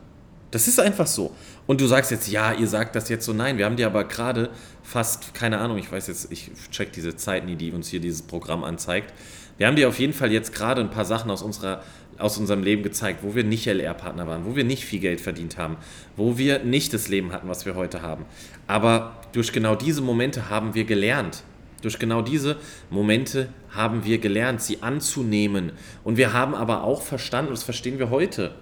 Das 0.52 0.68
ist 0.68 0.80
einfach 0.80 1.08
so. 1.08 1.34
Und 1.66 1.82
du 1.82 1.88
sagst 1.88 2.12
jetzt, 2.12 2.30
ja, 2.30 2.54
ihr 2.54 2.68
sagt 2.68 2.96
das 2.96 3.10
jetzt 3.10 3.26
so. 3.26 3.34
Nein, 3.34 3.58
wir 3.58 3.66
haben 3.66 3.76
dir 3.76 3.88
aber 3.88 4.06
gerade 4.06 4.50
fast, 4.82 5.34
keine 5.34 5.58
Ahnung, 5.60 5.78
ich 5.78 5.92
weiß 5.92 6.08
jetzt, 6.08 6.32
ich 6.32 6.52
check 6.72 6.94
diese 6.94 7.16
Zeit 7.18 7.46
nie, 7.46 7.58
die 7.58 7.72
uns 7.72 7.90
hier 7.90 8.00
dieses 8.00 8.22
Programm 8.22 8.64
anzeigt. 8.64 9.14
Wir 9.58 9.68
haben 9.68 9.76
dir 9.76 9.90
auf 9.90 10.00
jeden 10.00 10.14
Fall 10.14 10.32
jetzt 10.32 10.54
gerade 10.54 10.82
ein 10.82 10.90
paar 10.90 11.04
Sachen 11.04 11.30
aus, 11.32 11.42
unserer, 11.42 11.84
aus 12.18 12.38
unserem 12.38 12.64
Leben 12.64 12.84
gezeigt, 12.84 13.20
wo 13.24 13.36
wir 13.36 13.44
nicht 13.44 13.68
LR-Partner 13.68 14.28
waren, 14.28 14.46
wo 14.46 14.56
wir 14.56 14.64
nicht 14.64 14.86
viel 14.86 15.00
Geld 15.00 15.20
verdient 15.20 15.58
haben, 15.58 15.78
wo 16.16 16.38
wir 16.38 16.60
nicht 16.60 16.94
das 16.94 17.10
Leben 17.10 17.34
hatten, 17.34 17.50
was 17.50 17.66
wir 17.66 17.76
heute 17.76 18.02
haben. 18.02 18.26
Aber 18.68 19.20
durch 19.34 19.52
genau 19.52 19.76
diese 19.76 20.02
Momente 20.02 20.50
haben 20.50 20.76
wir 20.76 20.86
gelernt. 20.86 21.44
Durch 21.82 22.00
genau 22.00 22.22
diese 22.22 22.58
Momente 22.90 23.50
haben 23.70 24.06
wir 24.06 24.18
gelernt, 24.20 24.62
sie 24.62 24.82
anzunehmen. 24.82 25.74
Und 26.04 26.18
wir 26.18 26.34
haben 26.34 26.56
aber 26.56 26.84
auch 26.84 27.02
verstanden, 27.02 27.50
und 27.50 27.58
das 27.58 27.64
verstehen 27.64 28.00
wir 28.00 28.10
heute, 28.10 28.56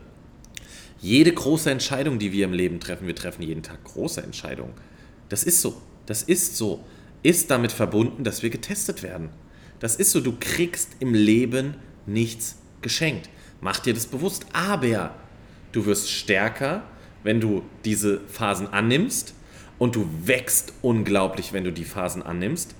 jede 0.99 1.33
große 1.33 1.69
Entscheidung, 1.69 2.19
die 2.19 2.31
wir 2.31 2.45
im 2.45 2.53
Leben 2.53 2.79
treffen, 2.79 3.07
wir 3.07 3.15
treffen 3.15 3.41
jeden 3.41 3.63
Tag 3.63 3.83
große 3.83 4.21
Entscheidungen. 4.21 4.73
Das 5.29 5.43
ist 5.43 5.61
so. 5.61 5.81
Das 6.05 6.23
ist 6.23 6.57
so. 6.57 6.83
Ist 7.23 7.51
damit 7.51 7.71
verbunden, 7.71 8.23
dass 8.23 8.43
wir 8.43 8.49
getestet 8.49 9.03
werden. 9.03 9.29
Das 9.79 9.95
ist 9.95 10.11
so. 10.11 10.21
Du 10.21 10.35
kriegst 10.39 10.91
im 10.99 11.13
Leben 11.13 11.75
nichts 12.05 12.57
geschenkt. 12.81 13.29
Mach 13.61 13.79
dir 13.79 13.93
das 13.93 14.07
bewusst. 14.07 14.45
Aber 14.53 15.15
du 15.71 15.85
wirst 15.85 16.11
stärker, 16.11 16.83
wenn 17.23 17.41
du 17.41 17.63
diese 17.83 18.21
Phasen 18.27 18.67
annimmst. 18.67 19.33
Und 19.77 19.95
du 19.95 20.07
wächst 20.23 20.73
unglaublich, 20.81 21.51
wenn 21.51 21.65
du 21.65 21.71
die 21.73 21.83
Phasen 21.83 22.23
annimmst. 22.23 22.75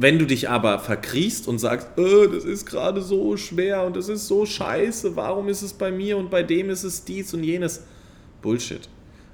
Wenn 0.00 0.20
du 0.20 0.26
dich 0.26 0.48
aber 0.48 0.78
verkriechst 0.78 1.48
und 1.48 1.58
sagst, 1.58 1.88
äh, 1.98 2.28
das 2.28 2.44
ist 2.44 2.66
gerade 2.66 3.02
so 3.02 3.36
schwer 3.36 3.84
und 3.84 3.96
das 3.96 4.08
ist 4.08 4.28
so 4.28 4.46
scheiße, 4.46 5.16
warum 5.16 5.48
ist 5.48 5.62
es 5.62 5.72
bei 5.72 5.90
mir 5.90 6.16
und 6.16 6.30
bei 6.30 6.44
dem 6.44 6.70
ist 6.70 6.84
es 6.84 7.04
dies 7.04 7.34
und 7.34 7.42
jenes? 7.42 7.82
Bullshit. 8.40 8.88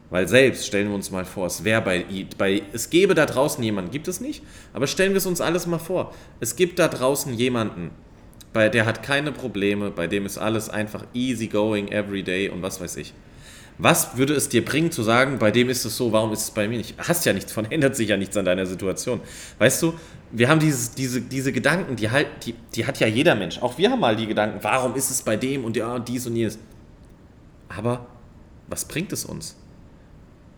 Weil 0.09 0.27
selbst, 0.27 0.67
stellen 0.67 0.89
wir 0.89 0.95
uns 0.95 1.11
mal 1.11 1.27
vor, 1.27 1.47
es 1.47 1.65
wäre 1.65 1.83
bei, 1.83 2.07
bei, 2.39 2.63
es 2.73 2.89
gäbe 2.89 3.15
da 3.15 3.27
draußen 3.27 3.63
jemanden, 3.63 3.91
gibt 3.91 4.09
es 4.09 4.23
nicht, 4.23 4.43
aber 4.73 4.87
stellen 4.87 5.13
wir 5.13 5.19
es 5.19 5.27
uns 5.27 5.43
alles 5.43 5.67
mal 5.67 5.79
vor. 5.79 6.15
Es 6.41 6.57
gibt 6.57 6.79
da 6.79 6.89
draußen 6.89 7.35
jemanden, 7.35 7.91
bei 8.55 8.71
der 8.71 8.87
hat 8.87 9.03
keine 9.03 9.33
Probleme, 9.33 9.91
bei 9.91 10.07
dem 10.07 10.25
ist 10.25 10.39
alles 10.39 10.71
einfach 10.71 11.05
easy 11.13 11.47
going, 11.47 11.89
every 11.89 12.23
day 12.23 12.49
und 12.49 12.63
was 12.63 12.81
weiß 12.81 12.97
ich. 12.97 13.13
Was 13.77 14.17
würde 14.17 14.35
es 14.35 14.49
dir 14.49 14.65
bringen 14.65 14.93
zu 14.93 15.03
sagen, 15.03 15.39
bei 15.39 15.51
dem 15.51 15.69
ist 15.69 15.85
es 15.85 15.97
so, 15.97 16.13
warum 16.13 16.33
ist 16.33 16.43
es 16.43 16.51
bei 16.53 16.69
mir 16.69 16.79
nicht? 16.79 16.95
Hast 16.97 17.27
ja 17.27 17.33
nichts 17.33 17.53
von, 17.53 17.65
ändert 17.71 17.97
sich 17.97 18.09
ja 18.09 18.17
nichts 18.17 18.37
an 18.37 18.45
deiner 18.45 18.67
Situation. 18.67 19.21
Weißt 19.59 19.83
du, 19.83 19.95
wir 20.37 20.49
haben 20.49 20.59
dieses, 20.59 20.91
diese, 20.91 21.21
diese 21.21 21.53
Gedanken, 21.53 21.95
die, 21.95 22.11
halt, 22.11 22.27
die, 22.45 22.55
die 22.75 22.87
hat 22.87 22.99
ja 22.99 23.07
jeder 23.07 23.37
Mensch. 23.37 23.63
Auch 23.63 23.79
wir 23.79 23.91
haben 23.91 24.01
mal 24.01 24.17
die 24.17 24.27
Gedanken, 24.27 24.59
warum 24.63 24.97
ist 24.97 25.11
es 25.11 25.23
bei 25.23 25.37
dem 25.37 25.65
und 25.65 25.77
ja, 25.77 26.01
dies 26.01 26.27
und 26.27 26.35
jenes. 26.35 26.59
Aber 27.69 28.07
was 28.67 28.85
bringt 28.85 29.13
es 29.13 29.25
uns? 29.25 29.57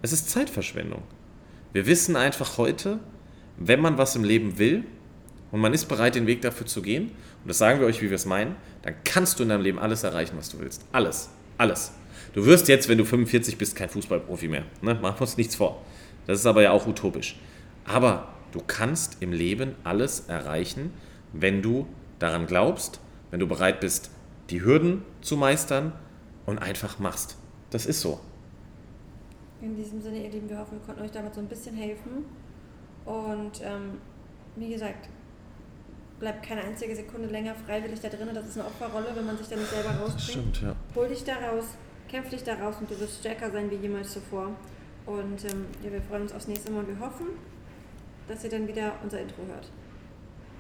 Es 0.01 0.13
ist 0.13 0.31
Zeitverschwendung. 0.31 1.03
Wir 1.75 1.87
wissen 1.87 2.17
einfach 2.17 2.57
heute, 2.57 3.01
wenn 3.59 3.81
man 3.81 3.99
was 3.99 4.17
im 4.17 4.25
Leben 4.25 4.59
will 4.59 4.85
und 5.51 5.61
man 5.61 5.75
ist 5.75 5.85
bereit, 5.85 6.15
den 6.15 6.27
Weg 6.27 6.41
dafür 6.41 6.67
zu 6.67 6.81
gehen, 6.81 7.11
und 7.43 7.49
das 7.49 7.59
sagen 7.59 7.79
wir 7.79 7.87
euch, 7.87 8.01
wie 8.01 8.09
wir 8.09 8.17
es 8.17 8.25
meinen, 8.25 8.57
dann 8.81 8.95
kannst 9.05 9.39
du 9.39 9.43
in 9.43 9.51
deinem 9.51 9.63
Leben 9.63 9.79
alles 9.79 10.05
erreichen, 10.05 10.37
was 10.39 10.49
du 10.49 10.59
willst. 10.59 10.87
Alles. 10.93 11.29
Alles. 11.59 11.93
Du 12.33 12.47
wirst 12.47 12.69
jetzt, 12.69 12.89
wenn 12.89 12.97
du 12.97 13.05
45 13.05 13.59
bist, 13.59 13.77
kein 13.77 13.91
Fußballprofi 13.91 14.49
mehr. 14.49 14.65
Ne? 14.81 14.95
Machen 14.95 15.17
wir 15.19 15.21
uns 15.21 15.37
nichts 15.37 15.55
vor. 15.55 15.85
Das 16.27 16.41
ist 16.41 16.47
aber 16.47 16.63
ja 16.63 16.71
auch 16.71 16.87
utopisch. 16.87 17.39
Aber 17.85 18.36
du 18.53 18.61
kannst 18.67 19.23
im 19.23 19.33
Leben 19.33 19.75
alles 19.85 20.29
erreichen, 20.29 20.93
wenn 21.33 21.63
du 21.63 21.87
daran 22.19 22.47
glaubst, 22.47 23.01
wenn 23.31 23.41
du 23.41 23.47
bereit 23.47 23.81
bist, 23.81 24.11
die 24.51 24.63
Hürden 24.63 25.03
zu 25.21 25.37
meistern 25.37 25.93
und 26.47 26.59
einfach 26.59 26.99
machst. 26.99 27.37
Das 27.71 27.87
ist 27.87 28.01
so. 28.01 28.21
In 29.61 29.75
diesem 29.75 30.01
Sinne, 30.01 30.23
ihr 30.23 30.31
Lieben, 30.31 30.49
wir 30.49 30.59
hoffen, 30.59 30.79
wir 30.79 30.87
konnten 30.87 31.03
euch 31.03 31.11
damit 31.11 31.35
so 31.35 31.41
ein 31.41 31.49
bisschen 31.49 31.75
helfen. 31.75 32.25
Und 33.05 33.61
ähm, 33.63 33.99
wie 34.57 34.71
gesagt, 34.71 35.09
bleibt 36.19 36.47
keine 36.47 36.63
einzige 36.63 36.95
Sekunde 36.95 37.29
länger 37.29 37.55
freiwillig 37.55 38.01
da 38.01 38.09
drin. 38.09 38.29
Das 38.33 38.47
ist 38.47 38.59
eine 38.59 38.67
Opferrolle, 38.67 39.09
wenn 39.15 39.27
man 39.27 39.37
sich 39.37 39.49
da 39.49 39.57
nicht 39.57 39.71
selber 39.71 39.91
rausbringt. 39.91 40.63
ja. 40.63 40.75
Hol 40.95 41.09
dich 41.09 41.25
da 41.25 41.35
raus, 41.35 41.65
kämpf 42.09 42.31
dich 42.31 42.43
da 42.43 42.55
raus 42.55 42.77
und 42.81 42.91
du 42.91 42.99
wirst 42.99 43.21
stärker 43.21 43.51
sein 43.51 43.71
wie 43.71 43.77
jemals 43.77 44.13
zuvor. 44.13 44.51
Und 45.07 45.45
ähm, 45.45 45.67
ja, 45.85 45.93
wir 45.93 46.03
freuen 46.03 46.23
uns 46.23 46.33
aufs 46.33 46.49
nächste 46.49 46.73
Mal 46.73 46.81
und 46.81 46.89
wir 46.89 47.01
hoffen, 47.01 47.27
dass 48.29 48.45
ihr 48.45 48.51
dann 48.51 48.67
wieder 48.69 48.95
unser 49.03 49.21
Intro 49.21 49.43
hört. 49.47 49.71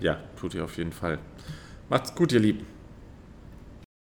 Ja, 0.00 0.18
tut 0.38 0.54
ihr 0.54 0.64
auf 0.64 0.76
jeden 0.76 0.92
Fall. 0.92 1.18
Macht's 1.88 2.14
gut, 2.14 2.32
ihr 2.32 2.40
Lieben. 2.40 2.75